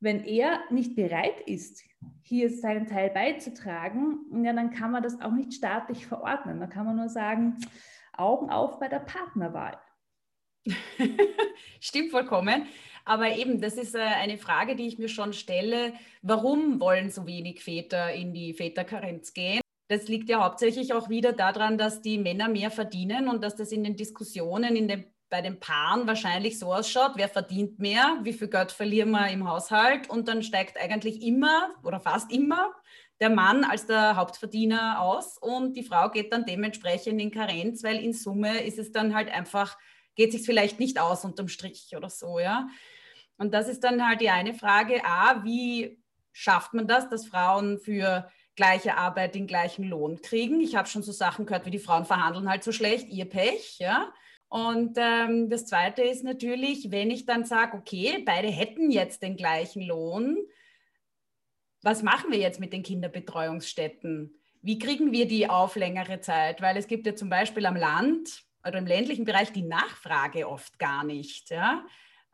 Wenn 0.00 0.24
er 0.24 0.60
nicht 0.70 0.96
bereit 0.96 1.40
ist, 1.46 1.84
hier 2.22 2.50
seinen 2.50 2.86
Teil 2.86 3.10
beizutragen, 3.10 4.18
ja, 4.42 4.52
dann 4.52 4.70
kann 4.70 4.90
man 4.90 5.02
das 5.02 5.20
auch 5.20 5.32
nicht 5.32 5.52
staatlich 5.52 6.06
verordnen. 6.06 6.58
Da 6.58 6.66
kann 6.66 6.86
man 6.86 6.96
nur 6.96 7.08
sagen, 7.08 7.58
Augen 8.12 8.50
auf 8.50 8.78
bei 8.80 8.88
der 8.88 9.00
Partnerwahl. 9.00 9.78
Stimmt 11.80 12.10
vollkommen. 12.10 12.66
Aber 13.04 13.36
eben, 13.36 13.60
das 13.60 13.74
ist 13.74 13.94
äh, 13.94 13.98
eine 13.98 14.38
Frage, 14.38 14.76
die 14.76 14.86
ich 14.86 14.98
mir 14.98 15.08
schon 15.08 15.32
stelle. 15.32 15.92
Warum 16.22 16.80
wollen 16.80 17.10
so 17.10 17.26
wenig 17.26 17.62
Väter 17.62 18.12
in 18.12 18.32
die 18.32 18.54
Väterkarenz 18.54 19.32
gehen? 19.32 19.60
Das 19.88 20.06
liegt 20.06 20.28
ja 20.28 20.44
hauptsächlich 20.44 20.92
auch 20.92 21.08
wieder 21.08 21.32
daran, 21.32 21.76
dass 21.76 22.00
die 22.00 22.18
Männer 22.18 22.48
mehr 22.48 22.70
verdienen 22.70 23.28
und 23.28 23.42
dass 23.42 23.56
das 23.56 23.72
in 23.72 23.82
den 23.82 23.96
Diskussionen 23.96 24.76
in 24.76 24.86
den, 24.86 25.04
bei 25.28 25.42
den 25.42 25.58
Paaren 25.58 26.06
wahrscheinlich 26.06 26.58
so 26.58 26.72
ausschaut, 26.72 27.12
wer 27.16 27.28
verdient 27.28 27.80
mehr, 27.80 28.18
wie 28.22 28.32
viel 28.32 28.48
Geld 28.48 28.70
verlieren 28.70 29.10
wir 29.10 29.28
im 29.28 29.48
Haushalt 29.48 30.08
und 30.08 30.28
dann 30.28 30.44
steigt 30.44 30.78
eigentlich 30.80 31.22
immer 31.22 31.70
oder 31.82 31.98
fast 31.98 32.32
immer 32.32 32.72
der 33.20 33.30
Mann 33.30 33.64
als 33.64 33.86
der 33.86 34.16
Hauptverdiener 34.16 35.00
aus 35.00 35.36
und 35.38 35.76
die 35.76 35.82
Frau 35.82 36.08
geht 36.08 36.32
dann 36.32 36.46
dementsprechend 36.46 37.20
in 37.20 37.30
Karenz, 37.30 37.84
weil 37.84 37.98
in 37.98 38.12
Summe 38.12 38.62
ist 38.62 38.78
es 38.78 38.92
dann 38.92 39.14
halt 39.14 39.30
einfach, 39.30 39.76
geht 40.14 40.32
sich 40.32 40.42
vielleicht 40.42 40.80
nicht 40.80 40.98
aus 41.00 41.24
unterm 41.24 41.48
Strich 41.48 41.94
oder 41.96 42.10
so, 42.10 42.38
ja. 42.38 42.68
Und 43.38 43.54
das 43.54 43.68
ist 43.68 43.84
dann 43.84 44.06
halt 44.06 44.20
die 44.20 44.30
eine 44.30 44.54
Frage, 44.54 45.04
a, 45.04 45.44
wie 45.44 45.98
schafft 46.32 46.74
man 46.74 46.86
das, 46.86 47.08
dass 47.08 47.26
Frauen 47.26 47.78
für 47.78 48.30
gleiche 48.54 48.96
Arbeit 48.96 49.34
den 49.34 49.46
gleichen 49.46 49.84
Lohn 49.84 50.20
kriegen? 50.20 50.60
Ich 50.60 50.76
habe 50.76 50.88
schon 50.88 51.02
so 51.02 51.12
Sachen 51.12 51.46
gehört, 51.46 51.64
wie 51.64 51.70
die 51.70 51.78
Frauen 51.78 52.04
verhandeln 52.04 52.50
halt 52.50 52.62
so 52.62 52.72
schlecht, 52.72 53.08
ihr 53.08 53.24
Pech, 53.24 53.78
ja. 53.78 54.12
Und 54.48 54.98
ähm, 54.98 55.48
das 55.48 55.66
Zweite 55.66 56.02
ist 56.02 56.24
natürlich, 56.24 56.90
wenn 56.90 57.10
ich 57.10 57.24
dann 57.24 57.44
sage, 57.44 57.76
okay, 57.76 58.22
beide 58.26 58.48
hätten 58.48 58.90
jetzt 58.90 59.22
den 59.22 59.36
gleichen 59.36 59.80
Lohn, 59.80 60.36
was 61.82 62.02
machen 62.02 62.30
wir 62.30 62.38
jetzt 62.38 62.60
mit 62.60 62.72
den 62.72 62.82
Kinderbetreuungsstätten? 62.82 64.34
Wie 64.60 64.78
kriegen 64.78 65.12
wir 65.12 65.26
die 65.26 65.48
auf 65.48 65.76
längere 65.76 66.20
Zeit? 66.20 66.60
Weil 66.60 66.76
es 66.76 66.88
gibt 66.88 67.06
ja 67.06 67.14
zum 67.14 67.30
Beispiel 67.30 67.64
am 67.64 67.76
Land 67.76 68.42
oder 68.66 68.78
im 68.78 68.86
ländlichen 68.86 69.24
Bereich 69.24 69.52
die 69.52 69.62
Nachfrage 69.62 70.48
oft 70.48 70.78
gar 70.78 71.04
nicht. 71.04 71.50
Ja? 71.50 71.84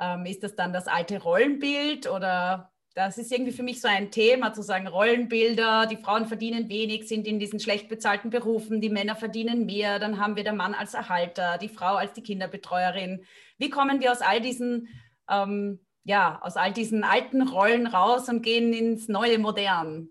Ähm, 0.01 0.27
ist 0.27 0.43
das 0.43 0.55
dann 0.55 0.73
das 0.73 0.89
alte 0.89 1.23
Rollenbild 1.23 2.09
oder 2.09 2.73
das 2.95 3.19
ist 3.19 3.31
irgendwie 3.31 3.53
für 3.53 3.63
mich 3.63 3.83
so 3.83 3.89
ein 3.89 4.11
Thema, 4.11 4.55
zu 4.55 4.63
sagen, 4.63 4.87
Rollenbilder, 4.87 5.87
die 5.87 5.99
Frauen 5.99 6.27
verdienen 6.27 6.71
wenig, 6.71 7.07
sind 7.07 7.27
in 7.27 7.39
diesen 7.39 7.61
schlecht 7.61 7.91
bezahlten 7.91 8.31
Berufen, 8.31 8.81
die 8.81 8.89
Männer 8.89 9.15
verdienen 9.15 9.67
mehr, 9.67 9.99
dann 9.99 10.19
haben 10.19 10.35
wir 10.35 10.45
den 10.45 10.57
Mann 10.57 10.73
als 10.73 10.95
Erhalter, 10.95 11.59
die 11.59 11.69
Frau 11.69 11.97
als 11.97 12.15
die 12.15 12.23
Kinderbetreuerin. 12.23 13.25
Wie 13.59 13.69
kommen 13.69 14.01
wir 14.01 14.13
aus 14.13 14.23
all 14.23 14.41
diesen 14.41 14.89
ähm, 15.29 15.81
ja, 16.07 16.39
aus 16.43 16.57
all 16.57 16.73
diesen 16.73 17.03
alten 17.03 17.43
Rollen 17.43 17.87
raus 17.87 18.29
und 18.29 18.43
gehen 18.43 18.73
ins 18.73 19.09
neue 19.09 19.39
Modern? 19.39 20.09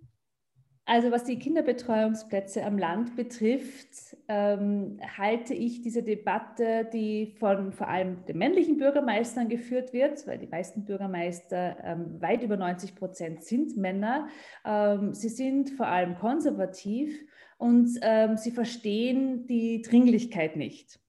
Also 0.88 1.10
was 1.10 1.24
die 1.24 1.39
Kinderbetreuungsplätze 1.39 2.63
am 2.63 2.78
Land 2.78 3.15
betrifft, 3.15 4.15
ähm, 4.28 5.00
halte 5.17 5.56
ich 5.56 5.82
diese 5.82 6.04
Debatte, 6.04 6.88
die 6.93 7.36
von 7.39 7.71
vor 7.71 7.88
allem 7.88 8.24
den 8.28 8.38
männlichen 8.38 8.78
Bürgermeistern 8.78 9.50
geführt 9.50 9.93
wird, 9.93 10.28
weil 10.28 10.38
die 10.38 10.45
meisten 10.45 10.86
Bürgermeister 10.86 11.78
ähm, 11.84 12.21
weit 12.21 12.43
über 12.43 12.56
90 12.56 12.93
Prozent 12.93 13.43
sind 13.43 13.76
Männer. 13.76 14.28
Ähm, 14.63 15.15
sie 15.15 15.30
sind 15.30 15.71
vor 15.71 15.88
allem 15.88 16.19
konservativ 16.19 17.19
und 17.58 17.89
ähm, 18.04 18.38
sie 18.38 18.52
verstehen 18.52 19.48
die 19.48 19.82
Dringlichkeit 19.82 20.56
nicht. 20.56 21.00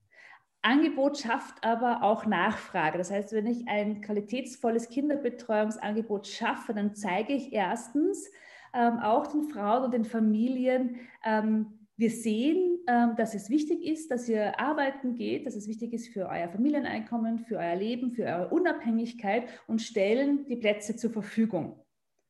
Angebot 0.62 1.18
schafft 1.18 1.62
aber 1.62 2.02
auch 2.02 2.24
Nachfrage. 2.24 2.96
Das 2.96 3.10
heißt, 3.10 3.34
wenn 3.34 3.46
ich 3.46 3.68
ein 3.68 4.00
qualitätsvolles 4.00 4.88
Kinderbetreuungsangebot 4.88 6.26
schaffe, 6.26 6.72
dann 6.72 6.94
zeige 6.94 7.34
ich 7.34 7.52
erstens 7.52 8.30
ähm, 8.76 8.98
auch 9.00 9.26
den 9.26 9.44
Frauen 9.44 9.84
und 9.84 9.94
den 9.94 10.04
Familien, 10.04 10.96
ähm, 11.24 11.86
wir 11.98 12.10
sehen, 12.10 12.78
ähm, 12.86 13.14
dass 13.16 13.34
es 13.34 13.48
wichtig 13.48 13.82
ist, 13.82 14.10
dass 14.10 14.28
ihr 14.28 14.60
arbeiten 14.60 15.14
geht, 15.14 15.46
dass 15.46 15.56
es 15.56 15.66
wichtig 15.66 15.94
ist 15.94 16.08
für 16.08 16.28
euer 16.28 16.48
Familieneinkommen, 16.48 17.38
für 17.38 17.56
euer 17.56 17.74
Leben, 17.74 18.12
für 18.12 18.24
eure 18.24 18.48
Unabhängigkeit 18.50 19.48
und 19.66 19.80
stellen 19.80 20.44
die 20.46 20.56
Plätze 20.56 20.94
zur 20.96 21.10
Verfügung. 21.10 21.80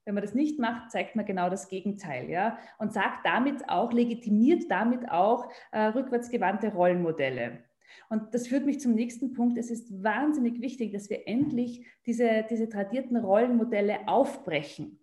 Wenn 0.05 0.15
man 0.15 0.23
das 0.23 0.35
nicht 0.35 0.61
macht, 0.61 0.93
zeigt 0.93 1.17
man 1.17 1.27
genau 1.27 1.51
das 1.51 1.69
Gegenteil, 1.69 2.31
ja, 2.31 2.59
und 2.79 2.93
sagt 2.93 3.27
damit 3.27 3.69
auch, 3.69 3.93
legitimiert 3.93 4.71
damit 4.71 5.11
auch 5.11 5.51
äh, 5.73 5.87
rückwärtsgewandte 5.87 6.73
Rollenmodelle. 6.73 7.65
Und 8.09 8.33
das 8.35 8.47
führt 8.47 8.67
mich 8.67 8.79
zum 8.79 8.95
nächsten 8.95 9.33
Punkt. 9.33 9.59
Es 9.59 9.69
ist 9.69 10.01
wahnsinnig 10.05 10.61
wichtig, 10.61 10.93
dass 10.93 11.11
wir 11.11 11.27
endlich 11.27 11.85
diese, 12.07 12.45
diese 12.49 12.69
tradierten 12.69 13.17
Rollenmodelle 13.17 14.07
aufbrechen. 14.07 15.01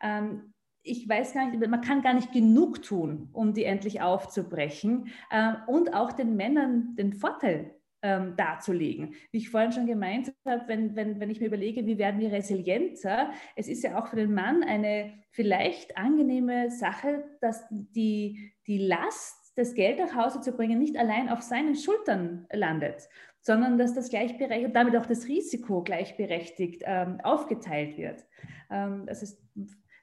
Ähm, 0.00 0.53
ich 0.84 1.08
weiß 1.08 1.32
gar 1.32 1.50
nicht, 1.50 1.66
man 1.68 1.80
kann 1.80 2.02
gar 2.02 2.14
nicht 2.14 2.32
genug 2.32 2.82
tun, 2.82 3.30
um 3.32 3.54
die 3.54 3.64
endlich 3.64 4.02
aufzubrechen 4.02 5.08
äh, 5.30 5.54
und 5.66 5.94
auch 5.94 6.12
den 6.12 6.36
Männern 6.36 6.94
den 6.96 7.14
Vorteil 7.14 7.74
ähm, 8.02 8.34
darzulegen. 8.36 9.14
Wie 9.30 9.38
ich 9.38 9.48
vorhin 9.48 9.72
schon 9.72 9.86
gemeint 9.86 10.32
habe, 10.46 10.64
wenn, 10.66 10.94
wenn, 10.94 11.18
wenn 11.18 11.30
ich 11.30 11.40
mir 11.40 11.46
überlege, 11.46 11.86
wie 11.86 11.96
werden 11.96 12.20
wir 12.20 12.30
resilienter, 12.30 13.32
es 13.56 13.66
ist 13.66 13.82
ja 13.82 13.98
auch 13.98 14.08
für 14.08 14.16
den 14.16 14.34
Mann 14.34 14.62
eine 14.62 15.14
vielleicht 15.30 15.96
angenehme 15.96 16.70
Sache, 16.70 17.24
dass 17.40 17.64
die, 17.70 18.52
die 18.66 18.78
Last 18.78 19.54
das 19.56 19.74
Geld 19.74 19.98
nach 19.98 20.14
Hause 20.14 20.42
zu 20.42 20.52
bringen, 20.52 20.78
nicht 20.78 20.98
allein 20.98 21.30
auf 21.30 21.40
seinen 21.40 21.76
Schultern 21.76 22.46
landet, 22.52 23.08
sondern 23.40 23.78
dass 23.78 23.94
das 23.94 24.10
gleichberechtigt 24.10 24.66
und 24.66 24.76
damit 24.76 24.96
auch 24.96 25.06
das 25.06 25.26
Risiko 25.26 25.82
gleichberechtigt 25.82 26.82
ähm, 26.84 27.20
aufgeteilt 27.22 27.96
wird. 27.96 28.26
Ähm, 28.70 29.04
das 29.06 29.22
ist, 29.22 29.40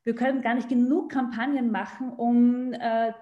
wir 0.03 0.15
können 0.15 0.41
gar 0.41 0.55
nicht 0.55 0.69
genug 0.69 1.11
Kampagnen 1.11 1.71
machen, 1.71 2.11
um 2.11 2.73
äh, 2.73 3.13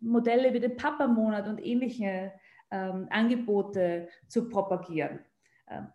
Modelle 0.00 0.52
wie 0.52 0.60
den 0.60 0.76
Papa-Monat 0.76 1.48
und 1.48 1.64
ähnliche 1.64 2.32
ähm, 2.70 3.06
Angebote 3.10 4.08
zu 4.28 4.48
propagieren. 4.48 5.20
Ähm, 5.68 5.88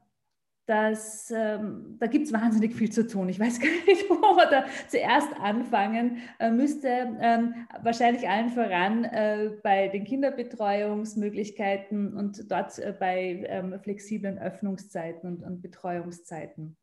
dass 0.68 1.32
ähm, 1.32 1.98
da 1.98 2.06
gibt 2.08 2.28
es 2.28 2.34
wahnsinnig 2.34 2.76
viel 2.76 2.92
zu 2.92 3.08
tun. 3.08 3.30
Ich 3.30 3.40
weiß 3.40 3.60
gar 3.62 3.70
nicht, 3.70 4.10
wo 4.10 4.16
wir 4.16 4.50
da 4.50 4.66
zuerst 4.90 5.30
anfangen 5.40 6.18
äh, 6.40 6.52
müsste. 6.52 6.90
Ähm, 7.22 7.54
wahrscheinlich 7.82 8.28
allen 8.28 8.50
voran 8.50 9.06
äh, 9.06 9.52
bei 9.64 9.88
den 9.88 10.04
Kinderbetreuungsmöglichkeiten 10.04 12.14
und 12.14 12.52
dort 12.52 12.78
äh, 12.80 12.94
bei 13.00 13.46
ähm, 13.48 13.80
flexiblen 13.80 14.38
Öffnungszeiten 14.38 15.30
und, 15.30 15.44
und 15.44 15.62
Betreuungszeiten. 15.62 16.76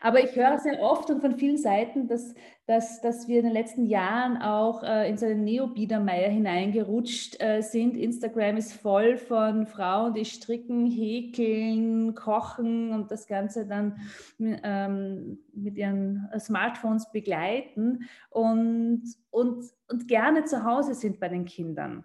Aber 0.00 0.22
ich 0.22 0.36
höre 0.36 0.58
sehr 0.58 0.80
oft 0.80 1.10
und 1.10 1.20
von 1.20 1.36
vielen 1.36 1.58
Seiten, 1.58 2.06
dass, 2.06 2.34
dass, 2.66 3.00
dass 3.00 3.26
wir 3.28 3.38
in 3.38 3.46
den 3.46 3.52
letzten 3.52 3.86
Jahren 3.86 4.40
auch 4.40 4.82
äh, 4.82 5.08
in 5.08 5.16
so 5.16 5.26
einen 5.26 5.44
Neo-Biedermeier 5.44 6.28
hineingerutscht 6.28 7.40
äh, 7.40 7.62
sind. 7.62 7.96
Instagram 7.96 8.56
ist 8.56 8.74
voll 8.74 9.16
von 9.16 9.66
Frauen, 9.66 10.14
die 10.14 10.24
stricken, 10.24 10.86
häkeln, 10.86 12.14
kochen 12.14 12.92
und 12.92 13.10
das 13.10 13.26
Ganze 13.26 13.66
dann 13.66 14.00
ähm, 14.38 15.38
mit 15.52 15.76
ihren 15.76 16.28
Smartphones 16.38 17.10
begleiten 17.10 18.08
und, 18.30 19.02
und, 19.30 19.64
und 19.88 20.08
gerne 20.08 20.44
zu 20.44 20.64
Hause 20.64 20.94
sind 20.94 21.18
bei 21.18 21.28
den 21.28 21.44
Kindern. 21.44 22.04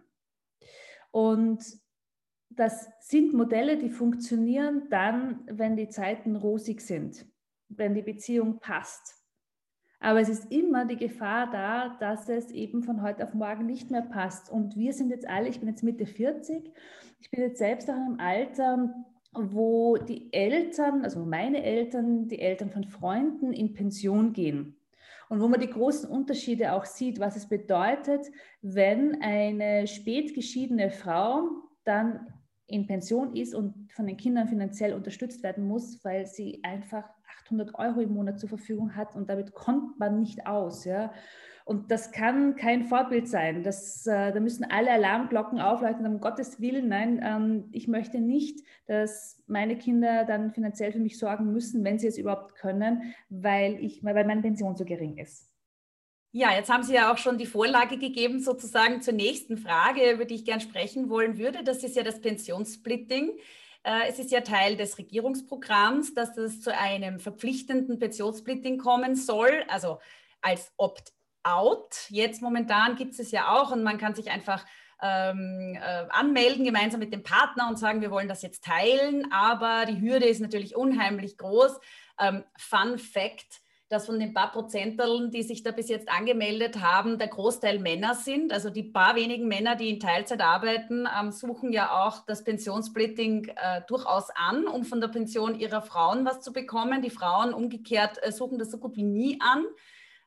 Und 1.12 1.64
das 2.50 2.90
sind 3.00 3.34
Modelle, 3.34 3.78
die 3.78 3.90
funktionieren 3.90 4.84
dann, 4.90 5.42
wenn 5.46 5.76
die 5.76 5.90
Zeiten 5.90 6.36
rosig 6.36 6.82
sind 6.82 7.26
wenn 7.70 7.94
die 7.96 8.02
Beziehung 8.02 8.60
passt. 8.60 9.24
Aber 10.00 10.20
es 10.20 10.28
ist 10.28 10.52
immer 10.52 10.86
die 10.86 10.98
Gefahr 10.98 11.50
da, 11.50 11.96
dass 12.00 12.28
es 12.28 12.52
eben 12.52 12.84
von 12.84 13.02
heute 13.02 13.24
auf 13.24 13.34
morgen 13.34 13.66
nicht 13.66 13.90
mehr 13.90 14.02
passt. 14.02 14.52
Und 14.52 14.76
wir 14.76 14.92
sind 14.92 15.12
jetzt 15.12 15.28
alle, 15.28 15.48
ich 15.48 15.62
bin 15.62 15.70
jetzt 15.70 15.82
Mitte 15.82 16.06
40, 16.06 16.72
ich 17.22 17.32
bin 17.32 17.40
jetzt 17.40 17.58
selbst 17.58 17.90
auch 17.90 17.96
in 17.96 18.02
einem 18.02 18.20
Alter, 18.20 18.94
wo 19.34 19.96
die 19.96 20.32
Eltern, 20.34 21.04
also 21.04 21.26
meine 21.26 21.64
Eltern, 21.64 22.28
die 22.28 22.40
Eltern 22.40 22.70
von 22.70 22.84
Freunden 22.84 23.54
in 23.54 23.74
Pension 23.74 24.34
gehen. 24.34 24.76
Und 25.30 25.40
wo 25.40 25.48
man 25.48 25.62
die 25.62 25.70
großen 25.70 26.10
Unterschiede 26.10 26.74
auch 26.74 26.84
sieht, 26.84 27.22
was 27.22 27.38
es 27.38 27.48
bedeutet, 27.48 28.30
wenn 28.62 29.22
eine 29.22 29.88
spät 29.88 30.36
geschiedene 30.36 30.92
Frau 30.92 31.48
dann 31.86 32.28
in 32.68 32.88
Pension 32.88 33.36
ist 33.36 33.56
und 33.56 33.92
von 33.94 34.06
den 34.06 34.18
Kindern 34.18 34.48
finanziell 34.50 34.94
unterstützt 34.94 35.44
werden 35.44 35.66
muss, 35.66 36.04
weil 36.04 36.26
sie 36.26 36.60
einfach 36.64 37.10
800 37.44 37.76
Euro 37.76 38.00
im 38.02 38.14
Monat 38.14 38.40
zur 38.40 38.50
Verfügung 38.50 38.96
hat 38.96 39.16
und 39.16 39.30
damit 39.30 39.54
kommt 39.54 40.00
man 40.00 40.20
nicht 40.20 40.48
aus. 40.48 40.86
Ja? 40.86 41.12
Und 41.66 41.92
das 41.92 42.12
kann 42.12 42.56
kein 42.56 42.84
Vorbild 42.84 43.30
sein. 43.30 43.64
Das, 43.64 44.06
äh, 44.06 44.34
da 44.34 44.40
müssen 44.40 44.66
alle 44.70 44.92
Alarmglocken 44.92 45.60
aufläuten, 45.60 46.06
um 46.06 46.20
Gottes 46.20 46.60
Willen. 46.60 46.90
Nein, 46.90 47.22
ähm, 47.24 47.70
ich 47.72 47.88
möchte 47.88 48.20
nicht, 48.20 48.66
dass 48.86 49.42
meine 49.48 49.78
Kinder 49.78 50.26
dann 50.26 50.52
finanziell 50.52 50.92
für 50.92 51.00
mich 51.00 51.18
sorgen 51.18 51.54
müssen, 51.54 51.84
wenn 51.86 52.00
sie 52.00 52.08
es 52.08 52.18
überhaupt 52.18 52.56
können, 52.56 53.14
weil, 53.30 53.76
ich, 53.84 54.04
weil 54.04 54.26
meine 54.26 54.42
Pension 54.42 54.76
so 54.76 54.84
gering 54.84 55.18
ist. 55.18 55.50
Ja, 56.36 56.52
jetzt 56.52 56.72
haben 56.72 56.82
Sie 56.82 56.96
ja 56.96 57.14
auch 57.14 57.20
schon 57.20 57.38
die 57.38 57.46
Vorlage 57.46 57.98
gegeben, 57.98 58.40
sozusagen 58.40 59.02
zur 59.02 59.14
nächsten 59.14 59.56
Frage, 59.56 60.12
über 60.12 60.26
die 60.26 60.34
ich 60.34 60.46
gern 60.46 60.60
sprechen 60.60 61.08
wollen 61.08 61.38
würde. 61.38 61.64
Das 61.64 61.84
ist 61.84 61.96
ja 61.96 62.02
das 62.02 62.22
Pensionssplitting. 62.22 63.34
Äh, 63.84 64.08
es 64.10 64.20
ist 64.20 64.32
ja 64.32 64.42
Teil 64.42 64.78
des 64.78 64.98
Regierungsprogramms, 64.98 66.14
dass 66.14 66.38
es 66.38 66.62
zu 66.62 66.76
einem 66.76 67.20
verpflichtenden 67.20 68.00
Pensionssplitting 68.00 68.78
kommen 68.78 69.16
soll, 69.16 69.64
also 69.68 70.00
als 70.42 70.72
Opt-out. 70.78 72.08
Jetzt 72.10 72.42
momentan 72.42 72.96
gibt 72.96 73.20
es 73.20 73.32
ja 73.32 73.54
auch 73.54 73.72
und 73.72 73.84
man 73.84 73.98
kann 73.98 74.16
sich 74.16 74.32
einfach 74.32 74.66
ähm, 75.02 75.76
äh, 75.76 76.06
anmelden, 76.10 76.64
gemeinsam 76.64 77.02
mit 77.02 77.12
dem 77.12 77.24
Partner 77.24 77.68
und 77.68 77.78
sagen, 77.78 78.00
wir 78.00 78.10
wollen 78.10 78.30
das 78.30 78.42
jetzt 78.42 78.64
teilen. 78.64 79.32
Aber 79.34 79.86
die 79.86 80.00
Hürde 80.00 80.26
ist 80.26 80.40
natürlich 80.40 80.76
unheimlich 80.76 81.38
groß. 81.38 81.78
Ähm, 82.20 82.46
Fun 82.58 82.98
Fact, 82.98 83.62
dass 83.94 84.08
von 84.08 84.20
den 84.20 84.34
paar 84.34 84.52
Prozenteln, 84.52 85.30
die 85.30 85.44
sich 85.44 85.62
da 85.62 85.72
bis 85.72 85.88
jetzt 85.88 86.10
angemeldet 86.10 86.82
haben, 86.82 87.20
der 87.20 87.28
Großteil 87.28 87.78
Männer 87.78 88.16
sind. 88.16 88.52
Also 88.52 88.72
die 88.72 88.84
paar 88.84 89.16
wenigen 89.16 89.48
Männer, 89.48 89.76
die 89.76 89.90
in 89.90 90.00
Teilzeit 90.00 90.42
arbeiten, 90.42 91.08
ähm, 91.20 91.32
suchen 91.32 91.72
ja 91.72 92.04
auch 92.04 92.26
das 92.26 92.44
Pensionssplitting 92.44 93.50
äh, 93.56 93.82
durchaus 93.88 94.32
an, 94.32 94.66
um 94.66 94.84
von 94.84 95.00
der 95.00 95.10
Pension 95.10 95.60
ihrer 95.60 95.84
Frauen 95.84 96.26
was 96.26 96.42
zu 96.42 96.52
bekommen. 96.52 97.04
Die 97.04 97.12
Frauen 97.12 97.54
umgekehrt 97.54 98.18
äh, 98.24 98.32
suchen 98.32 98.58
das 98.58 98.72
so 98.72 98.80
gut 98.80 98.96
wie 98.96 99.04
nie 99.04 99.40
an. 99.40 99.64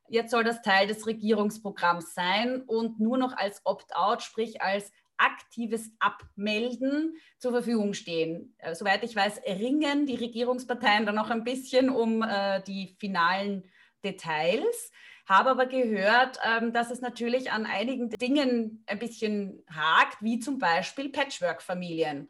Jetzt 0.08 0.30
soll 0.30 0.44
das 0.44 0.62
Teil 0.62 0.86
des 0.86 1.04
Regierungsprogramms 1.06 2.14
sein 2.14 2.62
und 2.62 3.00
nur 3.00 3.18
noch 3.18 3.36
als 3.36 3.62
Opt-out, 3.64 4.22
sprich 4.22 4.62
als 4.62 4.92
aktives 5.18 5.90
Abmelden 5.98 7.16
zur 7.38 7.52
Verfügung 7.52 7.94
stehen. 7.94 8.54
Äh, 8.58 8.74
soweit 8.74 9.02
ich 9.04 9.14
weiß, 9.14 9.42
ringen 9.46 10.06
die 10.06 10.16
Regierungsparteien 10.16 11.06
da 11.06 11.12
noch 11.12 11.30
ein 11.30 11.44
bisschen 11.44 11.90
um 11.90 12.22
äh, 12.22 12.62
die 12.62 12.96
finalen 12.98 13.64
Details. 14.04 14.92
Habe 15.26 15.50
aber 15.50 15.66
gehört, 15.66 16.38
ähm, 16.46 16.72
dass 16.72 16.90
es 16.90 17.00
natürlich 17.00 17.50
an 17.50 17.66
einigen 17.66 18.10
Dingen 18.10 18.84
ein 18.86 18.98
bisschen 18.98 19.64
hakt, 19.68 20.22
wie 20.22 20.38
zum 20.38 20.58
Beispiel 20.58 21.08
Patchwork-Familien 21.08 22.28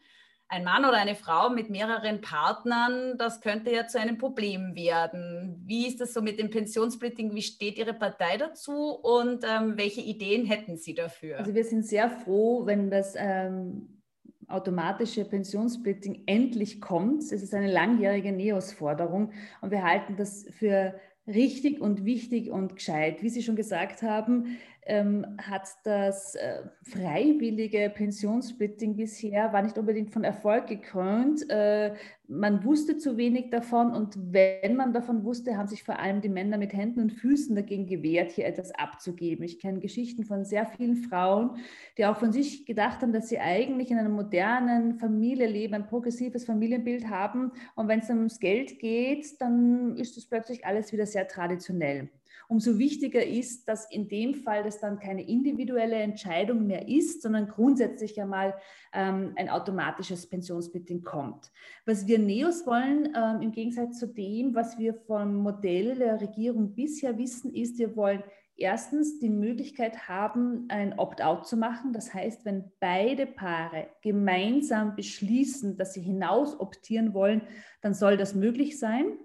ein 0.48 0.64
Mann 0.64 0.84
oder 0.84 0.96
eine 0.96 1.16
Frau 1.16 1.50
mit 1.50 1.70
mehreren 1.70 2.20
Partnern, 2.20 3.18
das 3.18 3.40
könnte 3.40 3.72
ja 3.72 3.86
zu 3.86 3.98
einem 3.98 4.16
Problem 4.16 4.74
werden. 4.74 5.62
Wie 5.66 5.86
ist 5.86 6.00
das 6.00 6.14
so 6.14 6.22
mit 6.22 6.38
dem 6.38 6.50
Pensionssplitting? 6.50 7.34
Wie 7.34 7.42
steht 7.42 7.78
Ihre 7.78 7.94
Partei 7.94 8.36
dazu 8.36 8.92
und 8.92 9.44
ähm, 9.44 9.76
welche 9.76 10.00
Ideen 10.00 10.46
hätten 10.46 10.76
Sie 10.76 10.94
dafür? 10.94 11.38
Also 11.38 11.54
wir 11.54 11.64
sind 11.64 11.84
sehr 11.84 12.08
froh, 12.10 12.64
wenn 12.64 12.90
das 12.90 13.14
ähm, 13.16 14.02
automatische 14.46 15.24
Pensionssplitting 15.24 16.22
endlich 16.26 16.80
kommt. 16.80 17.22
Es 17.22 17.32
ist 17.32 17.54
eine 17.54 17.70
langjährige 17.70 18.30
NEOS-Forderung 18.30 19.32
und 19.60 19.70
wir 19.72 19.82
halten 19.82 20.16
das 20.16 20.46
für 20.50 20.94
richtig 21.26 21.80
und 21.80 22.04
wichtig 22.04 22.50
und 22.50 22.76
gescheit. 22.76 23.22
Wie 23.22 23.28
Sie 23.30 23.42
schon 23.42 23.56
gesagt 23.56 24.02
haben, 24.02 24.58
ähm, 24.86 25.26
hat 25.38 25.68
das 25.84 26.36
äh, 26.36 26.62
freiwillige 26.82 27.90
Pensionssplitting 27.94 28.96
bisher, 28.96 29.52
war 29.52 29.62
nicht 29.62 29.78
unbedingt 29.78 30.12
von 30.12 30.22
Erfolg 30.22 30.68
gekrönt. 30.68 31.48
Äh, 31.50 31.94
man 32.28 32.64
wusste 32.64 32.96
zu 32.96 33.16
wenig 33.16 33.50
davon 33.50 33.92
und 33.92 34.16
wenn 34.32 34.76
man 34.76 34.92
davon 34.92 35.24
wusste, 35.24 35.56
haben 35.56 35.68
sich 35.68 35.82
vor 35.82 35.98
allem 35.98 36.20
die 36.20 36.28
Männer 36.28 36.58
mit 36.58 36.72
Händen 36.72 37.00
und 37.00 37.12
Füßen 37.12 37.54
dagegen 37.54 37.86
gewehrt, 37.86 38.30
hier 38.32 38.46
etwas 38.46 38.72
abzugeben. 38.72 39.44
Ich 39.44 39.58
kenne 39.58 39.80
Geschichten 39.80 40.24
von 40.24 40.44
sehr 40.44 40.66
vielen 40.66 40.96
Frauen, 40.96 41.56
die 41.98 42.06
auch 42.06 42.16
von 42.16 42.32
sich 42.32 42.64
gedacht 42.64 43.02
haben, 43.02 43.12
dass 43.12 43.28
sie 43.28 43.38
eigentlich 43.38 43.90
in 43.90 43.98
einer 43.98 44.08
modernen 44.08 44.98
Familie 44.98 45.46
leben, 45.46 45.74
ein 45.74 45.86
progressives 45.86 46.44
Familienbild 46.44 47.08
haben 47.08 47.52
und 47.74 47.88
wenn 47.88 48.00
es 48.00 48.08
ums 48.08 48.40
Geld 48.40 48.78
geht, 48.78 49.40
dann 49.40 49.96
ist 49.96 50.16
das 50.16 50.26
plötzlich 50.26 50.64
alles 50.64 50.92
wieder 50.92 51.06
sehr 51.06 51.26
traditionell. 51.28 52.08
Umso 52.48 52.78
wichtiger 52.78 53.24
ist, 53.24 53.68
dass 53.68 53.90
in 53.90 54.08
dem 54.08 54.34
Fall 54.34 54.62
das 54.62 54.80
dann 54.80 54.98
keine 54.98 55.26
individuelle 55.26 55.96
Entscheidung 55.96 56.66
mehr 56.66 56.88
ist, 56.88 57.22
sondern 57.22 57.48
grundsätzlich 57.48 58.20
einmal 58.20 58.54
ähm, 58.92 59.32
ein 59.36 59.48
automatisches 59.48 60.28
Pensionsbeding 60.28 61.02
kommt. 61.02 61.50
Was 61.84 62.06
wir 62.06 62.18
NEOS 62.18 62.66
wollen, 62.66 63.14
ähm, 63.16 63.42
im 63.42 63.52
Gegensatz 63.52 63.98
zu 63.98 64.06
dem, 64.06 64.54
was 64.54 64.78
wir 64.78 64.94
vom 64.94 65.36
Modell 65.36 65.96
der 65.96 66.20
Regierung 66.20 66.74
bisher 66.74 67.18
wissen, 67.18 67.54
ist, 67.54 67.78
wir 67.78 67.96
wollen 67.96 68.22
erstens 68.56 69.18
die 69.18 69.28
Möglichkeit 69.28 70.08
haben, 70.08 70.66
ein 70.68 70.98
Opt-out 70.98 71.46
zu 71.46 71.56
machen. 71.56 71.92
Das 71.92 72.14
heißt, 72.14 72.44
wenn 72.44 72.72
beide 72.80 73.26
Paare 73.26 73.88
gemeinsam 74.02 74.96
beschließen, 74.96 75.76
dass 75.76 75.94
sie 75.94 76.00
hinaus 76.00 76.58
optieren 76.58 77.12
wollen, 77.12 77.42
dann 77.82 77.94
soll 77.94 78.16
das 78.16 78.34
möglich 78.34 78.78
sein 78.78 79.18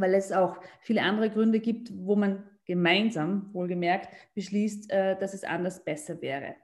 weil 0.00 0.14
es 0.14 0.32
auch 0.32 0.58
viele 0.80 1.02
andere 1.02 1.30
Gründe 1.30 1.60
gibt, 1.60 1.90
wo 1.94 2.16
man 2.16 2.44
gemeinsam, 2.64 3.48
wohlgemerkt, 3.52 4.08
beschließt, 4.34 4.90
äh, 4.90 5.18
dass 5.18 5.34
es 5.34 5.44
anders 5.44 5.84
besser 5.84 6.20
wäre. 6.20 6.54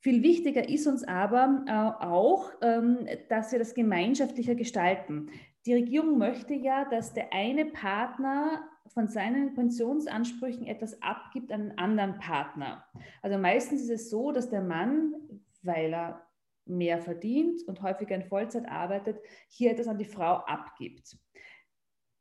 Viel 0.00 0.24
wichtiger 0.24 0.68
ist 0.68 0.88
uns 0.88 1.04
aber 1.04 1.64
äh, 1.68 2.04
auch, 2.04 2.50
ähm, 2.60 3.06
dass 3.28 3.52
wir 3.52 3.60
das 3.60 3.74
gemeinschaftlicher 3.74 4.56
gestalten. 4.56 5.30
Die 5.64 5.74
Regierung 5.74 6.18
möchte 6.18 6.54
ja, 6.54 6.84
dass 6.84 7.14
der 7.14 7.32
eine 7.32 7.66
Partner 7.66 8.68
von 8.88 9.06
seinen 9.06 9.54
Pensionsansprüchen 9.54 10.66
etwas 10.66 11.00
abgibt 11.02 11.52
an 11.52 11.60
einen 11.60 11.78
anderen 11.78 12.18
Partner. 12.18 12.84
Also 13.22 13.38
meistens 13.38 13.82
ist 13.82 13.90
es 13.90 14.10
so, 14.10 14.32
dass 14.32 14.50
der 14.50 14.60
Mann, 14.60 15.14
weil 15.62 15.94
er 15.94 16.26
mehr 16.66 16.98
verdient 16.98 17.62
und 17.66 17.80
häufiger 17.82 18.16
in 18.16 18.24
Vollzeit 18.24 18.68
arbeitet, 18.68 19.20
hier 19.48 19.70
etwas 19.70 19.88
an 19.88 19.98
die 19.98 20.04
Frau 20.04 20.34
abgibt. 20.46 21.16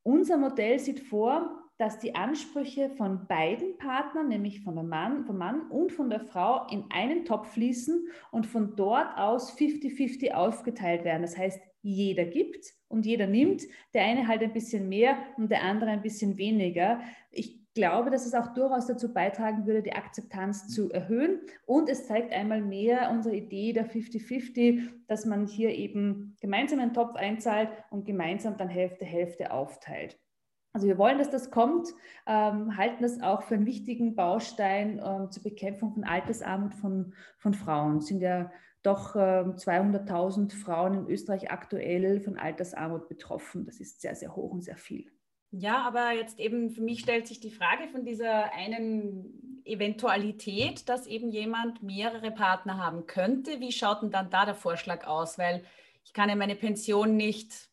Unser 0.04 0.38
Modell 0.38 0.80
sieht 0.80 1.00
vor, 1.00 1.62
dass 1.78 2.00
die 2.00 2.14
Ansprüche 2.14 2.92
von 2.92 3.26
beiden 3.28 3.78
Partnern, 3.78 4.28
nämlich 4.28 4.62
von 4.62 4.76
der 4.76 4.84
Mann, 4.84 5.26
vom 5.26 5.38
Mann 5.38 5.70
und 5.70 5.92
von 5.92 6.10
der 6.10 6.20
Frau, 6.20 6.68
in 6.70 6.86
einen 6.92 7.26
Topf 7.26 7.54
fließen 7.54 8.08
und 8.30 8.46
von 8.46 8.76
dort 8.76 9.18
aus 9.18 9.58
50-50 9.58 10.32
aufgeteilt 10.32 11.04
werden. 11.04 11.24
Das 11.24 11.38
heißt, 11.38 11.60
jeder 11.82 12.26
gibt 12.26 12.66
und 12.88 13.06
jeder 13.06 13.26
nimmt, 13.26 13.64
der 13.94 14.04
eine 14.04 14.28
halt 14.28 14.44
ein 14.44 14.54
bisschen 14.54 14.90
mehr 14.90 15.18
und 15.38 15.50
der 15.50 15.64
andere 15.64 15.90
ein 15.90 16.04
bisschen 16.04 16.38
weniger. 16.38 17.02
Ich 17.32 17.61
glaube, 17.74 18.10
dass 18.10 18.26
es 18.26 18.34
auch 18.34 18.54
durchaus 18.54 18.88
dazu 18.88 19.14
beitragen 19.14 19.66
würde, 19.66 19.82
die 19.82 19.94
Akzeptanz 19.94 20.68
zu 20.68 20.92
erhöhen. 20.92 21.40
Und 21.66 21.90
es 21.90 22.08
zeigt 22.08 22.34
einmal 22.34 22.62
mehr 22.62 23.12
unsere 23.12 23.36
Idee 23.36 23.74
der 23.74 23.90
50-50, 23.90 24.90
dass 25.08 25.26
man 25.26 25.48
hier 25.48 25.70
eben 25.70 26.36
gemeinsam 26.42 26.80
einen 26.80 26.94
Topf 26.94 27.16
einzahlt 27.16 27.70
und 27.90 28.06
gemeinsam 28.06 28.58
dann 28.58 28.70
Hälfte, 28.70 29.06
Hälfte 29.06 29.52
aufteilt. 29.52 30.20
Also 30.74 30.88
wir 30.88 30.98
wollen, 30.98 31.18
dass 31.18 31.30
das 31.30 31.52
kommt, 31.52 31.90
ähm, 32.26 32.78
halten 32.78 33.04
das 33.04 33.22
auch 33.22 33.44
für 33.44 33.56
einen 33.56 33.66
wichtigen 33.66 34.16
Baustein 34.16 35.02
ähm, 35.04 35.30
zur 35.30 35.44
Bekämpfung 35.44 35.94
von 35.94 36.06
Altersarmut 36.06 36.74
von, 36.76 37.14
von 37.38 37.54
Frauen. 37.54 37.98
Es 37.98 38.08
sind 38.08 38.22
ja 38.22 38.52
doch 38.82 39.16
ähm, 39.16 39.56
200.000 39.56 40.56
Frauen 40.56 40.94
in 40.94 41.08
Österreich 41.08 41.52
aktuell 41.52 42.22
von 42.22 42.38
Altersarmut 42.38 43.10
betroffen. 43.10 43.66
Das 43.66 43.80
ist 43.80 44.02
sehr, 44.02 44.16
sehr 44.16 44.36
hoch 44.36 44.52
und 44.52 44.62
sehr 44.62 44.78
viel. 44.78 45.12
Ja, 45.52 45.84
aber 45.86 46.12
jetzt 46.14 46.40
eben 46.40 46.70
für 46.72 46.82
mich 46.82 47.02
stellt 47.02 47.28
sich 47.28 47.40
die 47.42 47.52
Frage 47.52 47.90
von 47.90 48.06
dieser 48.06 48.54
einen 48.54 49.62
Eventualität, 49.66 50.88
dass 50.88 51.08
eben 51.08 51.30
jemand 51.30 51.84
mehrere 51.84 52.32
Partner 52.32 52.78
haben 52.78 53.06
könnte. 53.06 53.60
Wie 53.60 53.72
schaut 53.72 54.02
denn 54.02 54.12
dann 54.12 54.30
da 54.30 54.46
der 54.46 54.56
Vorschlag 54.56 55.06
aus? 55.06 55.38
Weil 55.38 55.64
ich 56.06 56.14
kann 56.14 56.30
ja 56.30 56.36
meine 56.36 56.56
Pension 56.56 57.18
nicht 57.18 57.70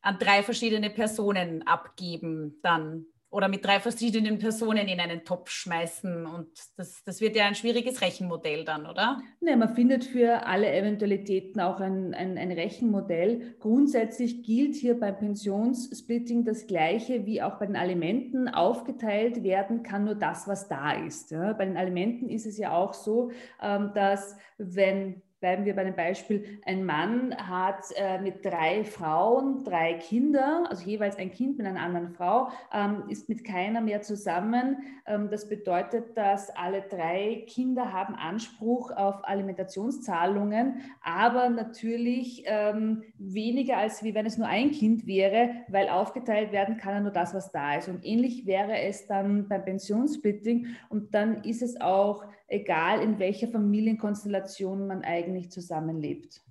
an 0.00 0.18
drei 0.18 0.42
verschiedene 0.42 0.90
Personen 0.90 1.66
abgeben 1.66 2.58
dann 2.62 3.06
oder 3.34 3.48
mit 3.48 3.64
drei 3.64 3.80
verschiedenen 3.80 4.38
Personen 4.38 4.86
in 4.86 5.00
einen 5.00 5.24
Topf 5.24 5.50
schmeißen. 5.50 6.24
Und 6.24 6.46
das, 6.76 7.02
das 7.02 7.20
wird 7.20 7.34
ja 7.34 7.46
ein 7.46 7.56
schwieriges 7.56 8.00
Rechenmodell 8.00 8.64
dann, 8.64 8.86
oder? 8.86 9.20
Ne, 9.40 9.56
man 9.56 9.74
findet 9.74 10.04
für 10.04 10.46
alle 10.46 10.72
Eventualitäten 10.72 11.60
auch 11.60 11.80
ein, 11.80 12.14
ein, 12.14 12.38
ein 12.38 12.52
Rechenmodell. 12.52 13.56
Grundsätzlich 13.58 14.44
gilt 14.44 14.76
hier 14.76 15.00
beim 15.00 15.18
Pensionssplitting 15.18 16.44
das 16.44 16.68
Gleiche 16.68 17.26
wie 17.26 17.42
auch 17.42 17.58
bei 17.58 17.66
den 17.66 17.74
Alimenten. 17.74 18.48
Aufgeteilt 18.48 19.42
werden 19.42 19.82
kann 19.82 20.04
nur 20.04 20.14
das, 20.14 20.46
was 20.46 20.68
da 20.68 20.92
ist. 20.92 21.32
Ja. 21.32 21.54
Bei 21.54 21.64
den 21.64 21.76
Alimenten 21.76 22.28
ist 22.28 22.46
es 22.46 22.56
ja 22.56 22.72
auch 22.72 22.94
so, 22.94 23.32
ähm, 23.60 23.90
dass 23.96 24.36
wenn 24.58 25.23
bleiben 25.44 25.66
wir 25.66 25.76
bei 25.76 25.84
dem 25.84 25.94
Beispiel, 25.94 26.58
ein 26.64 26.86
Mann 26.86 27.36
hat 27.36 27.84
äh, 27.96 28.18
mit 28.18 28.42
drei 28.46 28.82
Frauen 28.82 29.62
drei 29.62 29.92
Kinder, 29.92 30.64
also 30.70 30.86
jeweils 30.86 31.18
ein 31.18 31.30
Kind 31.30 31.58
mit 31.58 31.66
einer 31.66 31.82
anderen 31.82 32.08
Frau, 32.08 32.48
ähm, 32.72 33.02
ist 33.10 33.28
mit 33.28 33.44
keiner 33.44 33.82
mehr 33.82 34.00
zusammen. 34.00 34.78
Ähm, 35.06 35.28
das 35.30 35.46
bedeutet, 35.46 36.16
dass 36.16 36.48
alle 36.48 36.80
drei 36.80 37.44
Kinder 37.46 37.92
haben 37.92 38.14
Anspruch 38.14 38.90
auf 38.92 39.16
Alimentationszahlungen, 39.28 40.80
aber 41.02 41.50
natürlich 41.50 42.44
ähm, 42.46 43.02
weniger 43.18 43.76
als 43.76 44.02
wie 44.02 44.14
wenn 44.14 44.24
es 44.24 44.38
nur 44.38 44.48
ein 44.48 44.70
Kind 44.70 45.06
wäre, 45.06 45.50
weil 45.68 45.90
aufgeteilt 45.90 46.52
werden 46.52 46.78
kann 46.78 47.02
nur 47.02 47.12
das, 47.12 47.34
was 47.34 47.52
da 47.52 47.74
ist. 47.74 47.90
Und 47.90 48.02
ähnlich 48.06 48.46
wäre 48.46 48.78
es 48.78 49.06
dann 49.06 49.46
beim 49.46 49.62
Pensionssplitting 49.62 50.68
und 50.88 51.14
dann 51.14 51.44
ist 51.44 51.60
es 51.60 51.78
auch 51.82 52.24
egal 52.46 53.02
in 53.02 53.18
welcher 53.18 53.48
Familienkonstellation 53.48 54.86
man 54.86 55.02
eigentlich 55.02 55.50
zusammenlebt 55.50 56.42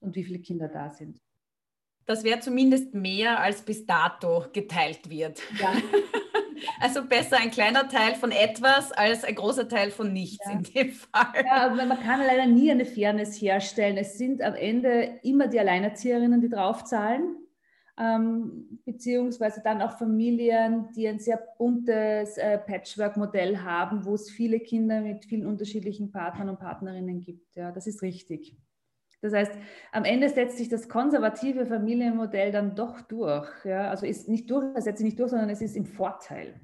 und 0.00 0.16
wie 0.16 0.24
viele 0.24 0.40
Kinder 0.40 0.68
da 0.68 0.90
sind. 0.90 1.20
Das 2.06 2.24
wäre 2.24 2.40
zumindest 2.40 2.94
mehr, 2.94 3.40
als 3.40 3.62
bis 3.62 3.86
dato 3.86 4.46
geteilt 4.52 5.08
wird. 5.08 5.40
Ja. 5.58 5.72
Also 6.78 7.04
besser 7.04 7.38
ein 7.38 7.50
kleiner 7.50 7.88
Teil 7.88 8.14
von 8.14 8.30
etwas 8.32 8.92
als 8.92 9.24
ein 9.24 9.34
großer 9.34 9.68
Teil 9.68 9.90
von 9.90 10.12
nichts 10.12 10.44
ja. 10.44 10.52
in 10.52 10.62
dem 10.62 10.92
Fall. 10.92 11.44
Ja, 11.44 11.66
aber 11.66 11.86
man 11.86 11.98
kann 12.00 12.20
leider 12.20 12.46
nie 12.46 12.70
eine 12.70 12.84
Fairness 12.84 13.40
herstellen. 13.40 13.96
Es 13.96 14.18
sind 14.18 14.42
am 14.42 14.54
Ende 14.54 15.20
immer 15.22 15.48
die 15.48 15.58
Alleinerzieherinnen, 15.58 16.40
die 16.40 16.48
draufzahlen. 16.48 17.36
Ähm, 18.00 18.80
beziehungsweise 18.86 19.60
dann 19.62 19.82
auch 19.82 19.98
Familien, 19.98 20.88
die 20.96 21.06
ein 21.06 21.18
sehr 21.18 21.38
buntes 21.58 22.38
äh, 22.38 22.56
Patchwork-Modell 22.56 23.58
haben, 23.58 24.06
wo 24.06 24.14
es 24.14 24.30
viele 24.30 24.58
Kinder 24.58 25.02
mit 25.02 25.26
vielen 25.26 25.46
unterschiedlichen 25.46 26.10
Partnern 26.10 26.48
und 26.48 26.58
Partnerinnen 26.58 27.20
gibt. 27.20 27.54
Ja, 27.56 27.72
das 27.72 27.86
ist 27.86 28.00
richtig. 28.00 28.56
Das 29.20 29.34
heißt, 29.34 29.52
am 29.92 30.04
Ende 30.04 30.30
setzt 30.30 30.56
sich 30.56 30.70
das 30.70 30.88
konservative 30.88 31.66
Familienmodell 31.66 32.52
dann 32.52 32.74
doch 32.74 33.02
durch. 33.02 33.48
Ja? 33.66 33.90
Also 33.90 34.06
ist 34.06 34.30
nicht 34.30 34.50
durch, 34.50 34.64
setzt 34.76 34.98
sich 34.98 35.04
nicht 35.04 35.20
durch, 35.20 35.30
sondern 35.30 35.50
es 35.50 35.60
ist 35.60 35.76
im 35.76 35.84
Vorteil. 35.84 36.58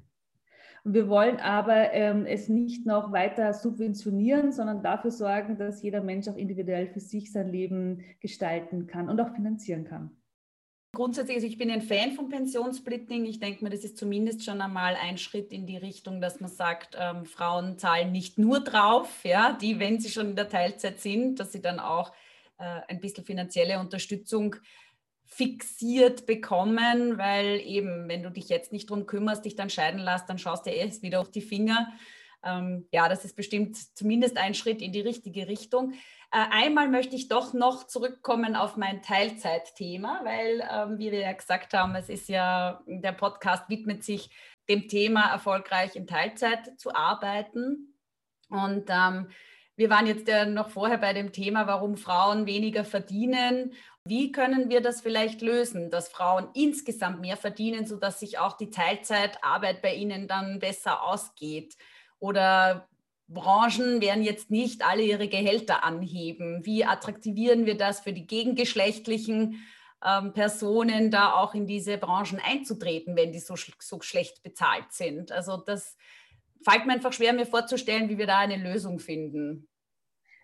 Und 0.83 0.95
wir 0.95 1.07
wollen 1.07 1.37
aber 1.37 1.93
ähm, 1.93 2.25
es 2.25 2.49
nicht 2.49 2.87
noch 2.87 3.11
weiter 3.11 3.53
subventionieren, 3.53 4.51
sondern 4.51 4.81
dafür 4.81 5.11
sorgen, 5.11 5.57
dass 5.57 5.83
jeder 5.83 6.01
Mensch 6.01 6.27
auch 6.29 6.37
individuell 6.37 6.87
für 6.87 6.99
sich 6.99 7.31
sein 7.31 7.49
Leben 7.49 8.01
gestalten 8.21 8.87
kann 8.87 9.07
und 9.07 9.21
auch 9.21 9.35
finanzieren 9.35 9.83
kann. 9.83 10.17
Grundsätzlich, 10.97 11.35
also 11.35 11.45
ich 11.45 11.59
bin 11.59 11.69
ein 11.69 11.83
Fan 11.83 12.13
von 12.13 12.27
Pensionssplitting. 12.27 13.27
Ich 13.27 13.39
denke 13.39 13.63
mir, 13.63 13.69
das 13.69 13.83
ist 13.83 13.99
zumindest 13.99 14.43
schon 14.43 14.61
einmal 14.61 14.95
ein 14.95 15.19
Schritt 15.19 15.51
in 15.51 15.67
die 15.67 15.77
Richtung, 15.77 16.21
dass 16.21 16.39
man 16.39 16.49
sagt, 16.49 16.97
ähm, 16.99 17.27
Frauen 17.27 17.77
zahlen 17.77 18.11
nicht 18.11 18.39
nur 18.39 18.61
drauf, 18.61 19.23
ja, 19.23 19.53
die, 19.53 19.77
wenn 19.77 19.99
sie 19.99 20.09
schon 20.09 20.31
in 20.31 20.35
der 20.35 20.49
Teilzeit 20.49 20.99
sind, 20.99 21.39
dass 21.39 21.51
sie 21.51 21.61
dann 21.61 21.79
auch 21.79 22.13
äh, 22.57 22.81
ein 22.87 22.99
bisschen 22.99 23.23
finanzielle 23.23 23.79
Unterstützung 23.79 24.55
fixiert 25.23 26.25
bekommen, 26.25 27.19
weil 27.19 27.61
eben, 27.63 28.09
wenn 28.09 28.23
du 28.23 28.31
dich 28.31 28.49
jetzt 28.49 28.71
nicht 28.71 28.89
drum 28.89 29.05
kümmerst, 29.05 29.45
dich 29.45 29.55
dann 29.55 29.69
scheiden 29.69 29.99
lässt, 29.99 30.27
dann 30.27 30.39
schaust 30.39 30.65
du 30.65 30.71
erst 30.71 31.03
wieder 31.03 31.21
auf 31.21 31.29
die 31.29 31.41
Finger. 31.41 31.93
Ähm, 32.43 32.87
ja, 32.91 33.09
das 33.09 33.25
ist 33.25 33.35
bestimmt 33.35 33.77
zumindest 33.95 34.37
ein 34.37 34.53
Schritt 34.53 34.81
in 34.81 34.91
die 34.91 35.01
richtige 35.01 35.47
Richtung. 35.47 35.93
Äh, 36.31 36.45
einmal 36.51 36.89
möchte 36.89 37.15
ich 37.15 37.27
doch 37.29 37.53
noch 37.53 37.87
zurückkommen 37.87 38.55
auf 38.55 38.77
mein 38.77 39.01
Teilzeitthema, 39.01 40.21
weil, 40.23 40.67
ähm, 40.71 40.99
wie 40.99 41.11
wir 41.11 41.19
ja 41.19 41.33
gesagt 41.33 41.73
haben, 41.73 41.95
es 41.95 42.09
ist 42.09 42.29
ja, 42.29 42.81
der 42.85 43.13
Podcast 43.13 43.69
widmet 43.69 44.03
sich 44.03 44.29
dem 44.69 44.87
Thema, 44.87 45.31
erfolgreich 45.31 45.95
in 45.95 46.07
Teilzeit 46.07 46.79
zu 46.79 46.93
arbeiten. 46.93 47.95
Und 48.49 48.89
ähm, 48.89 49.29
wir 49.77 49.89
waren 49.89 50.07
jetzt 50.07 50.27
ja 50.27 50.45
noch 50.45 50.69
vorher 50.69 50.97
bei 50.97 51.13
dem 51.13 51.31
Thema, 51.31 51.67
warum 51.67 51.97
Frauen 51.97 52.45
weniger 52.45 52.83
verdienen. 52.83 53.73
Wie 54.03 54.31
können 54.31 54.69
wir 54.69 54.81
das 54.81 55.01
vielleicht 55.01 55.41
lösen, 55.41 55.91
dass 55.91 56.09
Frauen 56.09 56.49
insgesamt 56.55 57.21
mehr 57.21 57.37
verdienen, 57.37 57.85
sodass 57.85 58.19
sich 58.19 58.39
auch 58.39 58.57
die 58.57 58.69
Teilzeitarbeit 58.69 59.81
bei 59.81 59.93
ihnen 59.93 60.27
dann 60.27 60.59
besser 60.59 61.03
ausgeht? 61.03 61.77
Oder 62.19 62.87
Branchen 63.27 64.01
werden 64.01 64.23
jetzt 64.23 64.49
nicht 64.49 64.85
alle 64.85 65.03
ihre 65.03 65.27
Gehälter 65.27 65.83
anheben. 65.83 66.65
Wie 66.65 66.85
attraktivieren 66.85 67.65
wir 67.65 67.77
das 67.77 67.99
für 67.99 68.13
die 68.13 68.25
gegengeschlechtlichen 68.25 69.65
ähm, 70.05 70.33
Personen, 70.33 71.11
da 71.11 71.33
auch 71.33 71.53
in 71.53 71.67
diese 71.67 71.97
Branchen 71.97 72.39
einzutreten, 72.39 73.15
wenn 73.15 73.31
die 73.31 73.39
so, 73.39 73.55
so 73.79 74.01
schlecht 74.01 74.43
bezahlt 74.43 74.91
sind? 74.91 75.31
Also 75.31 75.57
das 75.57 75.97
fällt 76.63 76.85
mir 76.85 76.93
einfach 76.93 77.13
schwer, 77.13 77.33
mir 77.33 77.45
vorzustellen, 77.45 78.09
wie 78.09 78.17
wir 78.17 78.27
da 78.27 78.39
eine 78.39 78.57
Lösung 78.57 78.99
finden. 78.99 79.67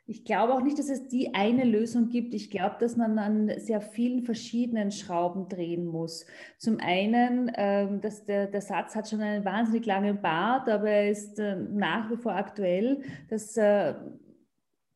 Ich 0.06 0.26
glaube 0.26 0.54
auch 0.54 0.62
nicht, 0.62 0.78
dass 0.78 0.90
es 0.90 1.08
die 1.08 1.34
eine 1.34 1.64
Lösung 1.64 2.10
gibt. 2.10 2.34
Ich 2.34 2.52
glaube, 2.52 2.76
dass 2.80 2.98
man 2.98 3.18
an 3.18 3.52
sehr 3.58 3.80
vielen 3.80 4.24
verschiedenen 4.24 4.92
Schrauben 4.92 5.48
drehen 5.48 5.86
muss. 5.86 6.26
Zum 6.58 6.80
einen, 6.82 7.50
ähm, 7.56 8.02
dass 8.02 8.26
der, 8.26 8.48
der 8.48 8.62
Satz 8.62 8.96
hat 8.96 9.08
schon 9.08 9.22
einen 9.22 9.46
wahnsinnig 9.46 9.86
langen 9.86 10.22
Bart, 10.22 10.68
aber 10.68 10.90
er 10.90 11.10
ist 11.10 11.40
äh, 11.40 11.56
nach 11.56 12.12
wie 12.12 12.18
vor 12.18 12.36
aktuell, 12.36 13.02
dass 13.30 13.56
äh, 13.56 13.94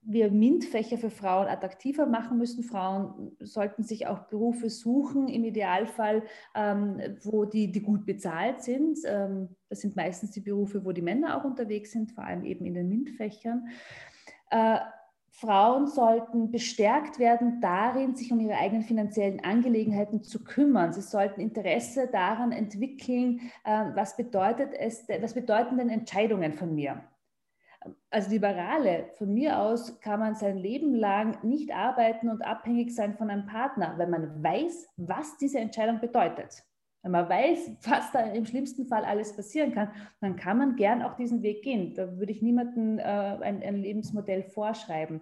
wir 0.10 0.30
MINT-Fächer 0.32 0.98
für 0.98 1.10
Frauen 1.10 1.48
attraktiver 1.48 2.06
machen 2.06 2.38
müssen. 2.38 2.64
Frauen 2.64 3.32
sollten 3.40 3.84
sich 3.84 4.08
auch 4.08 4.28
Berufe 4.28 4.70
suchen, 4.70 5.30
im 5.30 5.46
Idealfall, 5.46 6.24
ähm, 6.54 7.00
wo 7.24 7.46
die, 7.46 7.72
die 7.72 7.82
gut 7.82 8.06
bezahlt 8.06 8.62
sind. 8.62 9.00
Ähm, 9.06 9.50
das 9.70 9.82
sind 9.82 9.96
meistens 9.96 10.32
die 10.32 10.42
Berufe, 10.42 10.84
wo 10.84 10.92
die 10.92 11.02
Männer 11.02 11.38
auch 11.38 11.46
unterwegs 11.46 11.92
sind, 11.94 12.12
vor 12.12 12.26
allem 12.26 12.44
eben 12.44 12.66
in 12.66 12.74
den 12.74 12.90
MINT-Fächern. 12.90 13.68
Äh, 14.50 14.80
Frauen 15.40 15.86
sollten 15.86 16.50
bestärkt 16.50 17.20
werden 17.20 17.62
darin, 17.62 18.16
sich 18.16 18.32
um 18.32 18.40
ihre 18.40 18.56
eigenen 18.56 18.84
finanziellen 18.84 19.44
Angelegenheiten 19.44 20.24
zu 20.24 20.44
kümmern. 20.44 20.94
Sie 20.94 21.02
sollten 21.02 21.42
Interesse 21.42 22.08
daran 22.12 22.52
entwickeln, 22.52 23.52
äh, 23.64 23.86
was 23.94 24.18
bedeutet 24.18 24.74
es, 24.74 25.08
was 25.22 25.36
bedeuten 25.36 25.78
denn 25.78 25.90
Entscheidungen 25.90 26.54
von 26.54 26.74
mir? 26.74 27.04
als 28.10 28.30
Liberale, 28.30 29.10
von 29.18 29.34
mir 29.34 29.60
aus 29.60 30.00
kann 30.02 30.20
man 30.20 30.36
sein 30.36 30.58
Leben 30.58 30.96
lang 30.96 31.44
nicht 31.44 31.72
arbeiten 31.74 32.30
und 32.30 32.42
abhängig 32.42 32.94
sein 32.94 33.16
von 33.16 33.30
einem 33.30 33.46
Partner, 33.46 33.94
wenn 33.98 34.10
man 34.10 34.44
weiß, 34.44 34.90
was 34.98 35.38
diese 35.38 35.60
Entscheidung 35.60 36.00
bedeutet. 36.00 36.67
Wenn 37.04 37.12
man 37.12 37.30
weiß, 37.30 37.78
was 37.90 38.12
da 38.12 38.20
im 38.32 38.46
schlimmsten 38.46 38.88
Fall 38.88 39.06
alles 39.06 39.36
passieren 39.36 39.74
kann, 39.74 39.92
dann 40.22 40.36
kann 40.36 40.58
man 40.58 40.76
gern 40.76 41.02
auch 41.02 41.16
diesen 41.16 41.42
Weg 41.42 41.64
gehen. 41.64 41.94
Da 41.96 42.18
würde 42.18 42.32
ich 42.32 42.42
niemandem 42.42 43.00
äh, 43.00 43.04
ein, 43.04 43.62
ein 43.64 43.78
Lebensmodell 43.78 44.44
vorschreiben. 44.44 45.22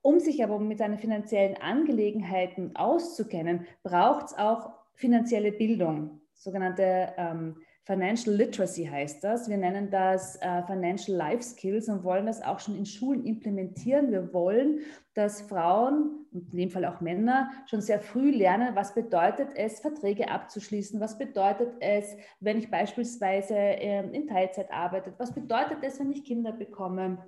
Um 0.00 0.20
sich 0.20 0.42
aber 0.44 0.58
mit 0.58 0.78
seinen 0.78 0.98
finanziellen 0.98 1.56
Angelegenheiten 1.56 2.76
auszukennen, 2.76 3.66
braucht 3.82 4.26
es 4.26 4.38
auch 4.38 4.70
finanzielle 4.94 5.52
Bildung, 5.52 6.20
sogenannte 6.34 7.12
ähm, 7.16 7.56
Financial 7.88 8.36
Literacy 8.36 8.84
heißt 8.84 9.24
das. 9.24 9.48
Wir 9.48 9.56
nennen 9.56 9.90
das 9.90 10.36
äh, 10.42 10.62
Financial 10.64 11.16
Life 11.16 11.42
Skills 11.42 11.88
und 11.88 12.04
wollen 12.04 12.26
das 12.26 12.42
auch 12.42 12.58
schon 12.60 12.76
in 12.76 12.84
Schulen 12.84 13.24
implementieren. 13.24 14.12
Wir 14.12 14.34
wollen, 14.34 14.80
dass 15.14 15.40
Frauen, 15.40 16.26
in 16.30 16.50
dem 16.50 16.70
Fall 16.70 16.84
auch 16.84 17.00
Männer, 17.00 17.50
schon 17.64 17.80
sehr 17.80 17.98
früh 17.98 18.30
lernen, 18.30 18.76
was 18.76 18.94
bedeutet 18.94 19.48
es, 19.54 19.80
Verträge 19.80 20.30
abzuschließen, 20.30 21.00
was 21.00 21.16
bedeutet 21.16 21.76
es, 21.80 22.14
wenn 22.40 22.58
ich 22.58 22.70
beispielsweise 22.70 23.56
äh, 23.56 24.06
in 24.14 24.26
Teilzeit 24.26 24.70
arbeite, 24.70 25.14
was 25.16 25.32
bedeutet 25.32 25.78
es, 25.80 25.98
wenn 25.98 26.12
ich 26.12 26.26
Kinder 26.26 26.52
bekomme. 26.52 27.24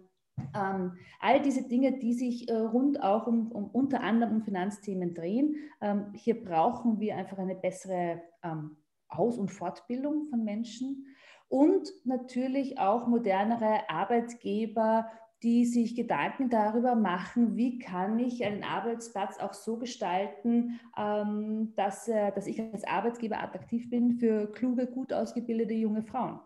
Ähm, 0.55 0.93
all 1.21 1.41
diese 1.41 1.67
Dinge, 1.69 1.99
die 1.99 2.13
sich 2.13 2.51
äh, 2.51 2.55
rund 2.55 3.03
auch 3.03 3.27
um, 3.27 3.51
um, 3.51 3.71
unter 3.71 4.03
anderem 4.03 4.37
um 4.37 4.43
Finanzthemen 4.43 5.15
drehen. 5.15 5.57
Ähm, 5.81 6.13
hier 6.13 6.45
brauchen 6.45 7.01
wir 7.01 7.17
einfach 7.17 7.39
eine 7.39 7.55
bessere 7.55 8.21
ähm, 8.43 8.77
aus- 9.11 9.39
und 9.39 9.51
Fortbildung 9.51 10.25
von 10.25 10.45
Menschen 10.45 11.07
und 11.49 11.89
natürlich 12.05 12.79
auch 12.79 13.07
modernere 13.07 13.89
Arbeitgeber, 13.89 15.11
die 15.43 15.65
sich 15.65 15.97
Gedanken 15.97 16.51
darüber 16.51 16.95
machen, 16.95 17.57
wie 17.57 17.79
kann 17.79 18.19
ich 18.19 18.45
einen 18.45 18.63
Arbeitsplatz 18.63 19.39
auch 19.39 19.55
so 19.55 19.79
gestalten, 19.79 20.79
ähm, 20.99 21.73
dass, 21.77 22.07
dass 22.07 22.47
ich 22.47 22.61
als 22.61 22.85
Arbeitgeber 22.85 23.43
attraktiv 23.43 23.89
bin 23.89 24.13
für 24.13 24.53
kluge, 24.53 24.87
gut 24.87 25.13
ausgebildete 25.13 25.75
junge 25.75 26.03
Frauen. 26.03 26.41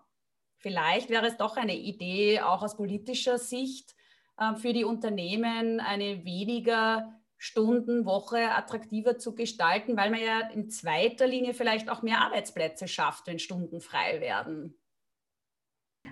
Vielleicht 0.59 1.11
wäre 1.11 1.27
es 1.27 1.37
doch 1.37 1.57
eine 1.57 1.77
Idee, 1.77 2.41
auch 2.41 2.63
aus 2.63 2.77
politischer 2.77 3.37
Sicht, 3.37 3.95
äh, 4.39 4.55
für 4.55 4.73
die 4.73 4.85
Unternehmen 4.85 5.81
eine 5.81 6.25
weniger 6.25 7.21
Stundenwoche 7.37 8.51
attraktiver 8.51 9.19
zu 9.19 9.35
gestalten, 9.35 9.97
weil 9.97 10.11
man 10.11 10.21
ja 10.21 10.49
in 10.51 10.71
zweiter 10.71 11.27
Linie 11.27 11.55
vielleicht 11.55 11.91
auch 11.91 12.03
mehr 12.03 12.21
Arbeitsplätze 12.21 12.89
schafft, 12.89 13.27
wenn 13.27 13.39
Stunden 13.39 13.81
frei 13.81 14.21
werden. 14.21 14.79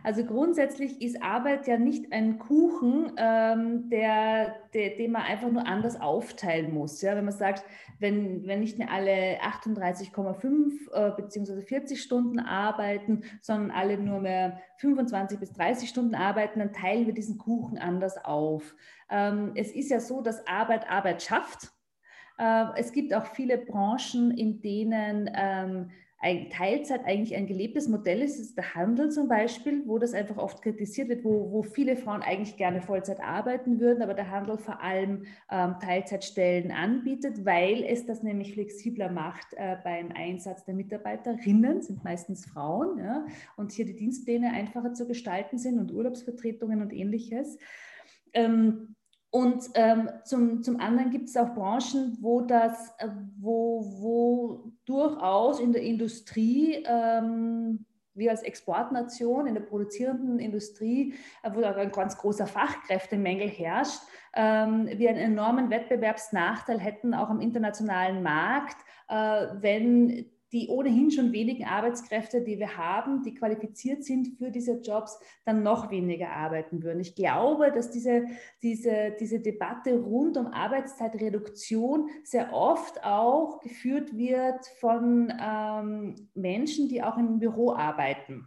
Also 0.04 0.24
grundsätzlich 0.24 1.00
ist 1.00 1.22
Arbeit 1.22 1.66
ja 1.66 1.78
nicht 1.78 2.12
ein 2.12 2.38
Kuchen, 2.38 3.12
ähm, 3.16 3.88
der, 3.88 4.56
der, 4.74 4.96
den 4.96 5.12
man 5.12 5.22
einfach 5.22 5.50
nur 5.50 5.66
anders 5.66 6.00
aufteilen 6.00 6.74
muss. 6.74 7.00
Ja? 7.02 7.14
Wenn 7.14 7.24
man 7.24 7.34
sagt, 7.34 7.64
wenn, 8.00 8.46
wenn 8.46 8.60
nicht 8.60 8.78
mehr 8.78 8.90
alle 8.90 9.40
38,5 9.40 10.92
äh, 10.92 11.12
bzw. 11.16 11.62
40 11.62 12.02
Stunden 12.02 12.40
arbeiten, 12.40 13.22
sondern 13.40 13.70
alle 13.70 13.96
nur 13.96 14.20
mehr 14.20 14.60
25 14.78 15.38
bis 15.38 15.52
30 15.52 15.88
Stunden 15.88 16.14
arbeiten, 16.14 16.58
dann 16.58 16.72
teilen 16.72 17.06
wir 17.06 17.14
diesen 17.14 17.38
Kuchen 17.38 17.78
anders 17.78 18.24
auf. 18.24 18.74
Ähm, 19.08 19.52
es 19.54 19.70
ist 19.70 19.90
ja 19.90 20.00
so, 20.00 20.20
dass 20.20 20.46
Arbeit 20.46 20.90
Arbeit 20.90 21.22
schafft. 21.22 21.70
Äh, 22.38 22.64
es 22.76 22.92
gibt 22.92 23.14
auch 23.14 23.26
viele 23.26 23.58
Branchen, 23.58 24.32
in 24.32 24.60
denen 24.60 25.30
ähm, 25.34 25.90
Teilzeit 26.50 27.04
eigentlich 27.04 27.34
ein 27.34 27.48
gelebtes 27.48 27.88
Modell 27.88 28.22
ist, 28.22 28.38
ist 28.38 28.56
der 28.56 28.76
Handel 28.76 29.10
zum 29.10 29.28
Beispiel, 29.28 29.82
wo 29.86 29.98
das 29.98 30.14
einfach 30.14 30.36
oft 30.36 30.62
kritisiert 30.62 31.08
wird, 31.08 31.24
wo, 31.24 31.50
wo 31.50 31.64
viele 31.64 31.96
Frauen 31.96 32.22
eigentlich 32.22 32.56
gerne 32.56 32.80
Vollzeit 32.80 33.20
arbeiten 33.20 33.80
würden, 33.80 34.02
aber 34.02 34.14
der 34.14 34.30
Handel 34.30 34.56
vor 34.56 34.80
allem 34.80 35.24
ähm, 35.50 35.74
Teilzeitstellen 35.80 36.70
anbietet, 36.70 37.44
weil 37.44 37.82
es 37.82 38.06
das 38.06 38.22
nämlich 38.22 38.54
flexibler 38.54 39.10
macht 39.10 39.48
äh, 39.56 39.76
beim 39.82 40.12
Einsatz 40.12 40.64
der 40.64 40.74
Mitarbeiterinnen, 40.74 41.82
sind 41.82 42.04
meistens 42.04 42.46
Frauen, 42.46 42.98
ja, 42.98 43.26
und 43.56 43.72
hier 43.72 43.84
die 43.84 43.96
Dienstpläne 43.96 44.52
einfacher 44.52 44.94
zu 44.94 45.08
gestalten 45.08 45.58
sind 45.58 45.80
und 45.80 45.92
Urlaubsvertretungen 45.92 46.82
und 46.82 46.92
ähnliches. 46.92 47.58
Ähm, 48.32 48.94
und 49.30 49.70
ähm, 49.74 50.10
zum, 50.24 50.62
zum 50.62 50.78
anderen 50.78 51.10
gibt 51.10 51.28
es 51.28 51.36
auch 51.38 51.54
Branchen, 51.54 52.18
wo 52.20 52.42
das, 52.42 52.90
äh, 52.98 53.08
wo, 53.40 53.82
wo 53.98 54.71
durchaus 54.86 55.60
in 55.60 55.72
der 55.72 55.82
Industrie 55.82 56.84
ähm, 56.86 57.86
wir 58.14 58.30
als 58.30 58.42
Exportnation 58.42 59.46
in 59.46 59.54
der 59.54 59.62
produzierenden 59.62 60.38
Industrie, 60.38 61.14
äh, 61.42 61.50
wo 61.54 61.62
ein 61.62 61.90
ganz 61.92 62.16
großer 62.18 62.46
Fachkräftemangel 62.46 63.48
herrscht, 63.48 64.00
ähm, 64.34 64.86
wir 64.86 65.10
einen 65.10 65.18
enormen 65.18 65.70
Wettbewerbsnachteil 65.70 66.78
hätten, 66.78 67.14
auch 67.14 67.30
am 67.30 67.40
internationalen 67.40 68.22
Markt, 68.22 68.76
äh, 69.08 69.46
wenn 69.60 70.30
die 70.52 70.68
ohnehin 70.68 71.10
schon 71.10 71.32
wenigen 71.32 71.64
Arbeitskräfte, 71.64 72.42
die 72.42 72.58
wir 72.58 72.76
haben, 72.76 73.22
die 73.22 73.34
qualifiziert 73.34 74.04
sind 74.04 74.36
für 74.38 74.50
diese 74.50 74.80
Jobs, 74.80 75.18
dann 75.44 75.62
noch 75.62 75.90
weniger 75.90 76.30
arbeiten 76.30 76.82
würden. 76.82 77.00
Ich 77.00 77.14
glaube, 77.14 77.72
dass 77.72 77.90
diese, 77.90 78.26
diese, 78.62 79.14
diese 79.18 79.40
Debatte 79.40 79.98
rund 79.98 80.36
um 80.36 80.46
Arbeitszeitreduktion 80.46 82.08
sehr 82.22 82.52
oft 82.52 83.02
auch 83.04 83.60
geführt 83.60 84.16
wird 84.16 84.66
von 84.78 85.32
ähm, 85.40 86.28
Menschen, 86.34 86.88
die 86.88 87.02
auch 87.02 87.16
im 87.16 87.38
Büro 87.38 87.72
arbeiten 87.72 88.46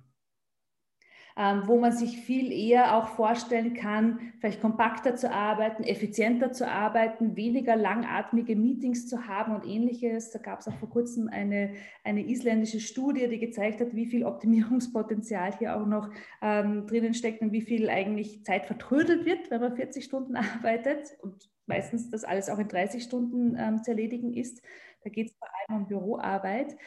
wo 1.37 1.77
man 1.77 1.91
sich 1.91 2.17
viel 2.17 2.49
eher 2.49 2.95
auch 2.95 3.09
vorstellen 3.09 3.73
kann, 3.73 4.33
vielleicht 4.39 4.61
kompakter 4.61 5.15
zu 5.17 5.31
arbeiten, 5.31 5.83
effizienter 5.83 6.53
zu 6.53 6.65
arbeiten, 6.65 7.35
weniger 7.35 7.75
langatmige 7.75 8.55
Meetings 8.55 9.07
zu 9.07 9.27
haben 9.27 9.53
und 9.53 9.65
ähnliches. 9.65 10.31
Da 10.31 10.39
gab 10.39 10.61
es 10.61 10.67
auch 10.69 10.75
vor 10.75 10.89
kurzem 10.89 11.27
eine, 11.27 11.73
eine 12.05 12.25
isländische 12.25 12.79
Studie, 12.79 13.27
die 13.27 13.39
gezeigt 13.39 13.81
hat, 13.81 13.93
wie 13.93 14.05
viel 14.05 14.23
Optimierungspotenzial 14.23 15.57
hier 15.57 15.75
auch 15.75 15.85
noch 15.85 16.09
ähm, 16.41 16.87
drinnen 16.87 17.13
steckt 17.13 17.41
und 17.41 17.51
wie 17.51 17.61
viel 17.61 17.89
eigentlich 17.89 18.45
Zeit 18.45 18.65
vertrödelt 18.65 19.25
wird, 19.25 19.51
wenn 19.51 19.59
man 19.59 19.75
40 19.75 20.05
Stunden 20.05 20.35
arbeitet 20.37 21.17
und 21.21 21.49
meistens 21.65 22.09
das 22.09 22.23
alles 22.23 22.49
auch 22.49 22.59
in 22.59 22.69
30 22.69 23.03
Stunden 23.03 23.57
ähm, 23.59 23.83
zu 23.83 23.91
erledigen 23.91 24.33
ist. 24.33 24.61
Da 25.03 25.09
geht 25.09 25.31
es 25.31 25.35
vor 25.35 25.49
allem 25.67 25.81
um 25.81 25.87
Büroarbeit. 25.87 26.77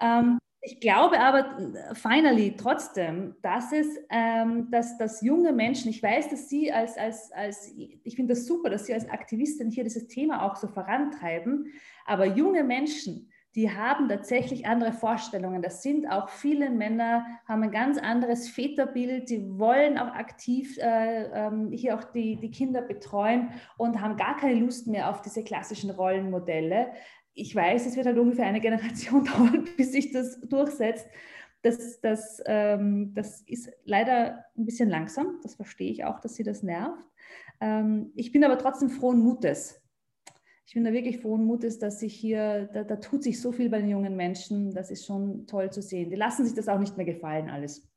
Ähm, 0.00 0.38
ich 0.66 0.80
glaube 0.80 1.20
aber 1.20 1.94
finally 1.94 2.56
trotzdem, 2.56 3.36
dass 3.40 3.72
es, 3.72 3.86
ähm, 4.10 4.68
dass, 4.70 4.98
dass 4.98 5.22
junge 5.22 5.52
Menschen, 5.52 5.90
ich 5.90 6.02
weiß, 6.02 6.28
dass 6.30 6.48
Sie 6.48 6.72
als, 6.72 6.98
als, 6.98 7.30
als 7.32 7.72
ich 7.76 8.16
finde 8.16 8.34
das 8.34 8.46
super, 8.46 8.68
dass 8.68 8.86
Sie 8.86 8.92
als 8.92 9.08
Aktivistin 9.08 9.70
hier 9.70 9.84
dieses 9.84 10.08
Thema 10.08 10.42
auch 10.42 10.56
so 10.56 10.66
vorantreiben, 10.66 11.72
aber 12.04 12.26
junge 12.26 12.64
Menschen, 12.64 13.30
die 13.54 13.70
haben 13.70 14.08
tatsächlich 14.08 14.66
andere 14.66 14.92
Vorstellungen. 14.92 15.62
Das 15.62 15.82
sind 15.82 16.06
auch 16.06 16.28
viele 16.28 16.68
Männer, 16.68 17.24
haben 17.48 17.62
ein 17.62 17.70
ganz 17.70 17.96
anderes 17.96 18.48
Väterbild, 18.48 19.30
die 19.30 19.58
wollen 19.58 19.98
auch 19.98 20.14
aktiv 20.14 20.76
äh, 20.78 21.24
ähm, 21.32 21.70
hier 21.70 21.96
auch 21.96 22.04
die, 22.04 22.36
die 22.36 22.50
Kinder 22.50 22.82
betreuen 22.82 23.50
und 23.78 24.00
haben 24.00 24.16
gar 24.16 24.36
keine 24.36 24.60
Lust 24.60 24.88
mehr 24.88 25.08
auf 25.08 25.22
diese 25.22 25.42
klassischen 25.44 25.90
Rollenmodelle 25.90 26.88
ich 27.36 27.54
weiß, 27.54 27.86
es 27.86 27.96
wird 27.96 28.06
halt 28.06 28.18
ungefähr 28.18 28.46
eine 28.46 28.60
Generation 28.60 29.24
dauern, 29.36 29.68
bis 29.76 29.92
sich 29.92 30.10
das 30.10 30.40
durchsetzt. 30.40 31.06
Das, 31.62 32.00
das, 32.00 32.42
ähm, 32.46 33.12
das 33.14 33.42
ist 33.42 33.70
leider 33.84 34.44
ein 34.56 34.64
bisschen 34.64 34.88
langsam. 34.88 35.38
Das 35.42 35.54
verstehe 35.54 35.90
ich 35.90 36.04
auch, 36.04 36.18
dass 36.20 36.34
sie 36.34 36.44
das 36.44 36.62
nervt. 36.62 37.04
Ähm, 37.60 38.12
ich 38.14 38.32
bin 38.32 38.42
aber 38.44 38.58
trotzdem 38.58 38.88
frohen 38.88 39.20
Mutes. 39.20 39.82
Ich 40.66 40.74
bin 40.74 40.84
da 40.84 40.92
wirklich 40.92 41.18
frohen 41.18 41.44
Mutes, 41.44 41.78
dass 41.78 42.00
sich 42.00 42.14
hier, 42.14 42.68
da, 42.72 42.84
da 42.84 42.96
tut 42.96 43.22
sich 43.22 43.40
so 43.40 43.52
viel 43.52 43.68
bei 43.68 43.78
den 43.78 43.90
jungen 43.90 44.16
Menschen. 44.16 44.72
Das 44.72 44.90
ist 44.90 45.04
schon 45.04 45.46
toll 45.46 45.70
zu 45.70 45.82
sehen. 45.82 46.10
Die 46.10 46.16
lassen 46.16 46.44
sich 46.44 46.54
das 46.54 46.68
auch 46.68 46.78
nicht 46.78 46.96
mehr 46.96 47.06
gefallen, 47.06 47.50
alles. 47.50 47.88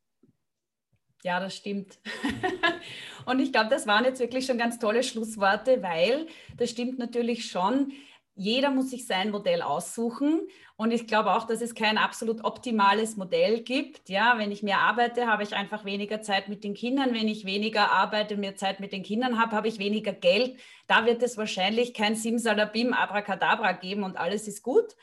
Ja, 1.24 1.40
das 1.40 1.56
stimmt. 1.56 2.00
Und 3.26 3.40
ich 3.40 3.52
glaube, 3.52 3.70
das 3.70 3.88
waren 3.88 4.06
jetzt 4.06 4.20
wirklich 4.20 4.46
schon 4.46 4.58
ganz 4.58 4.80
tolle 4.80 5.04
Schlussworte, 5.04 5.82
weil 5.82 6.28
das 6.58 6.70
stimmt 6.70 6.98
natürlich 6.98 7.46
schon 7.46 7.92
jeder 8.36 8.72
muss 8.72 8.90
sich 8.90 9.06
sein 9.06 9.32
Modell 9.32 9.62
aussuchen. 9.62 10.48
Und 10.78 10.92
ich 10.92 11.08
glaube 11.08 11.34
auch, 11.34 11.46
dass 11.46 11.62
es 11.62 11.76
kein 11.76 11.98
absolut 11.98 12.44
optimales 12.46 13.18
Modell 13.18 13.62
gibt. 13.64 14.08
Ja, 14.08 14.38
wenn 14.38 14.52
ich 14.52 14.64
mehr 14.64 14.80
arbeite, 14.80 15.28
habe 15.28 15.44
ich 15.44 15.54
einfach 15.54 15.84
weniger 15.84 16.22
Zeit 16.22 16.48
mit 16.48 16.64
den 16.64 16.74
Kindern. 16.74 17.14
Wenn 17.14 17.28
ich 17.28 17.46
weniger 17.46 17.92
arbeite, 17.92 18.38
mehr 18.38 18.56
Zeit 18.56 18.80
mit 18.80 18.94
den 18.94 19.04
Kindern 19.04 19.40
habe, 19.40 19.56
habe 19.56 19.68
ich 19.68 19.78
weniger 19.78 20.14
Geld. 20.14 20.58
Da 20.88 21.06
wird 21.06 21.22
es 21.22 21.38
wahrscheinlich 21.38 21.94
kein 21.94 22.16
Simsalabim, 22.16 22.94
Abracadabra 22.94 23.74
geben 23.74 24.04
und 24.04 24.18
alles 24.18 24.48
ist 24.48 24.64
gut. 24.64 24.96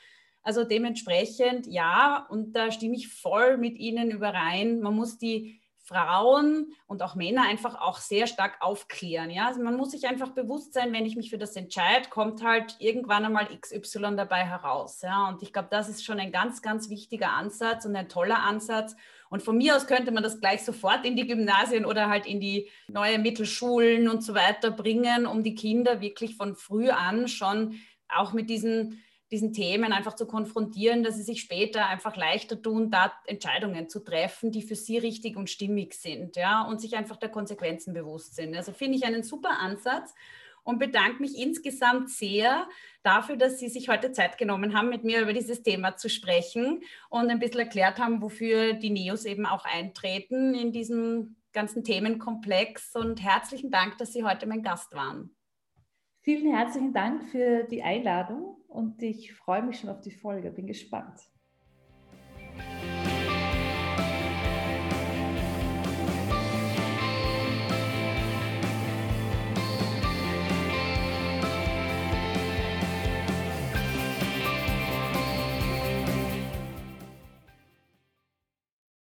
Also 0.42 0.64
dementsprechend 0.64 1.66
ja, 1.66 2.24
und 2.30 2.54
da 2.54 2.70
stimme 2.70 2.94
ich 2.94 3.08
voll 3.08 3.58
mit 3.58 3.78
Ihnen 3.78 4.10
überein. 4.10 4.80
Man 4.80 4.94
muss 4.94 5.18
die 5.18 5.60
Frauen 5.86 6.74
und 6.86 7.02
auch 7.02 7.14
Männer 7.14 7.42
einfach 7.42 7.80
auch 7.80 7.98
sehr 7.98 8.26
stark 8.26 8.56
aufklären. 8.60 9.30
Ja? 9.30 9.46
Also 9.46 9.62
man 9.62 9.76
muss 9.76 9.92
sich 9.92 10.06
einfach 10.08 10.30
bewusst 10.30 10.74
sein, 10.74 10.92
wenn 10.92 11.06
ich 11.06 11.14
mich 11.14 11.30
für 11.30 11.38
das 11.38 11.54
entscheide, 11.54 12.08
kommt 12.10 12.42
halt 12.42 12.76
irgendwann 12.80 13.24
einmal 13.24 13.46
XY 13.46 14.16
dabei 14.16 14.44
heraus. 14.44 15.02
Ja? 15.02 15.28
Und 15.28 15.42
ich 15.42 15.52
glaube, 15.52 15.68
das 15.70 15.88
ist 15.88 16.04
schon 16.04 16.18
ein 16.18 16.32
ganz, 16.32 16.60
ganz 16.60 16.90
wichtiger 16.90 17.30
Ansatz 17.30 17.86
und 17.86 17.94
ein 17.94 18.08
toller 18.08 18.42
Ansatz. 18.42 18.96
Und 19.30 19.42
von 19.42 19.56
mir 19.56 19.76
aus 19.76 19.86
könnte 19.86 20.10
man 20.10 20.24
das 20.24 20.40
gleich 20.40 20.64
sofort 20.64 21.04
in 21.06 21.16
die 21.16 21.26
Gymnasien 21.26 21.84
oder 21.84 22.08
halt 22.08 22.26
in 22.26 22.40
die 22.40 22.68
neue 22.88 23.18
Mittelschulen 23.18 24.08
und 24.08 24.24
so 24.24 24.34
weiter 24.34 24.72
bringen, 24.72 25.26
um 25.26 25.44
die 25.44 25.54
Kinder 25.54 26.00
wirklich 26.00 26.36
von 26.36 26.56
früh 26.56 26.90
an 26.90 27.28
schon 27.28 27.78
auch 28.08 28.32
mit 28.32 28.50
diesen 28.50 29.02
diesen 29.30 29.52
Themen 29.52 29.92
einfach 29.92 30.14
zu 30.14 30.26
konfrontieren, 30.26 31.02
dass 31.02 31.16
sie 31.16 31.22
sich 31.22 31.40
später 31.40 31.86
einfach 31.86 32.16
leichter 32.16 32.60
tun, 32.60 32.90
da 32.90 33.12
Entscheidungen 33.26 33.88
zu 33.88 34.00
treffen, 34.00 34.52
die 34.52 34.62
für 34.62 34.76
sie 34.76 34.98
richtig 34.98 35.36
und 35.36 35.50
stimmig 35.50 35.94
sind, 35.94 36.36
ja, 36.36 36.62
und 36.62 36.80
sich 36.80 36.96
einfach 36.96 37.16
der 37.16 37.30
Konsequenzen 37.30 37.92
bewusst 37.92 38.36
sind. 38.36 38.54
Also 38.54 38.72
finde 38.72 38.98
ich 38.98 39.04
einen 39.04 39.24
super 39.24 39.58
Ansatz 39.58 40.14
und 40.66 40.78
bedanke 40.78 41.22
mich 41.22 41.38
insgesamt 41.38 42.10
sehr 42.10 42.68
dafür, 43.02 43.36
dass 43.36 43.58
Sie 43.58 43.68
sich 43.68 43.88
heute 43.88 44.12
Zeit 44.12 44.36
genommen 44.36 44.76
haben, 44.76 44.88
mit 44.88 45.04
mir 45.04 45.22
über 45.22 45.32
dieses 45.32 45.62
Thema 45.62 45.96
zu 45.96 46.08
sprechen 46.08 46.82
und 47.08 47.30
ein 47.30 47.38
bisschen 47.38 47.60
erklärt 47.60 47.98
haben, 47.98 48.20
wofür 48.20 48.72
die 48.72 48.90
Neos 48.90 49.24
eben 49.24 49.46
auch 49.46 49.64
eintreten 49.64 50.54
in 50.54 50.72
diesem 50.72 51.36
ganzen 51.52 51.84
Themenkomplex. 51.84 52.96
Und 52.96 53.22
herzlichen 53.22 53.70
Dank, 53.70 53.96
dass 53.98 54.12
Sie 54.12 54.24
heute 54.24 54.46
mein 54.46 54.62
Gast 54.62 54.92
waren. 54.94 55.35
Vielen 56.28 56.52
herzlichen 56.52 56.92
Dank 56.92 57.28
für 57.28 57.62
die 57.62 57.84
Einladung 57.84 58.56
und 58.66 59.00
ich 59.00 59.32
freue 59.32 59.62
mich 59.62 59.78
schon 59.78 59.90
auf 59.90 60.00
die 60.00 60.10
Folge, 60.10 60.50
bin 60.50 60.66
gespannt. 60.66 61.20